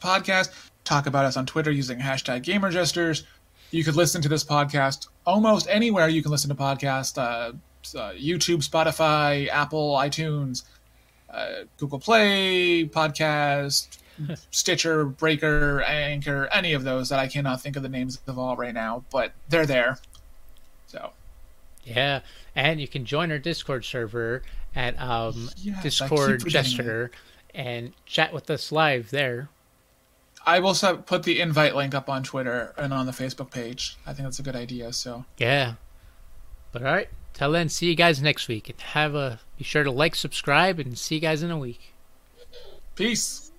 podcast. 0.00 0.70
Talk 0.84 1.06
about 1.06 1.24
us 1.24 1.36
on 1.36 1.46
Twitter 1.46 1.70
using 1.70 1.98
hashtag 1.98 2.44
GamerJesters. 2.44 3.24
You 3.70 3.84
could 3.84 3.96
listen 3.96 4.20
to 4.22 4.28
this 4.28 4.44
podcast 4.44 5.08
almost 5.24 5.66
anywhere 5.68 6.08
you 6.08 6.22
can 6.22 6.30
listen 6.30 6.48
to 6.50 6.54
podcasts: 6.54 7.16
uh, 7.16 7.52
uh, 7.98 8.12
YouTube, 8.12 8.68
Spotify, 8.68 9.48
Apple, 9.48 9.94
iTunes, 9.94 10.64
uh, 11.30 11.64
Google 11.78 11.98
Play, 11.98 12.84
Podcast, 12.84 13.98
Stitcher, 14.50 15.04
Breaker, 15.04 15.82
Anchor, 15.82 16.48
any 16.52 16.72
of 16.72 16.84
those 16.84 17.08
that 17.08 17.18
I 17.18 17.28
cannot 17.28 17.60
think 17.60 17.76
of 17.76 17.82
the 17.82 17.88
names 17.88 18.20
of 18.26 18.38
all 18.38 18.56
right 18.56 18.74
now, 18.74 19.04
but 19.10 19.32
they're 19.48 19.66
there. 19.66 19.98
So 20.86 21.12
Yeah, 21.84 22.20
and 22.54 22.80
you 22.80 22.88
can 22.88 23.04
join 23.04 23.30
our 23.32 23.38
Discord 23.38 23.84
server 23.84 24.42
at 24.74 25.00
um, 25.00 25.50
Yes, 25.56 25.82
Discord 25.82 26.46
Jester 26.46 27.10
and 27.54 27.92
chat 28.06 28.32
with 28.32 28.50
us 28.50 28.72
live 28.72 29.10
there. 29.10 29.48
I 30.44 30.58
will 30.58 30.74
put 30.74 31.22
the 31.22 31.40
invite 31.40 31.76
link 31.76 31.94
up 31.94 32.08
on 32.08 32.22
Twitter 32.22 32.74
and 32.76 32.92
on 32.92 33.06
the 33.06 33.12
Facebook 33.12 33.50
page. 33.50 33.96
I 34.06 34.12
think 34.12 34.26
that's 34.26 34.38
a 34.38 34.42
good 34.42 34.56
idea. 34.56 34.92
So. 34.92 35.24
Yeah. 35.38 35.74
But 36.72 36.82
all 36.82 36.92
right, 36.92 37.08
till 37.34 37.52
then, 37.52 37.68
see 37.68 37.86
you 37.86 37.94
guys 37.94 38.22
next 38.22 38.48
week, 38.48 38.68
and 38.70 38.80
have 38.80 39.14
a 39.14 39.40
be 39.58 39.64
sure 39.64 39.84
to 39.84 39.90
like, 39.90 40.14
subscribe, 40.14 40.78
and 40.78 40.96
see 40.96 41.16
you 41.16 41.20
guys 41.20 41.42
in 41.42 41.50
a 41.50 41.58
week. 41.58 41.92
Peace. 42.94 43.51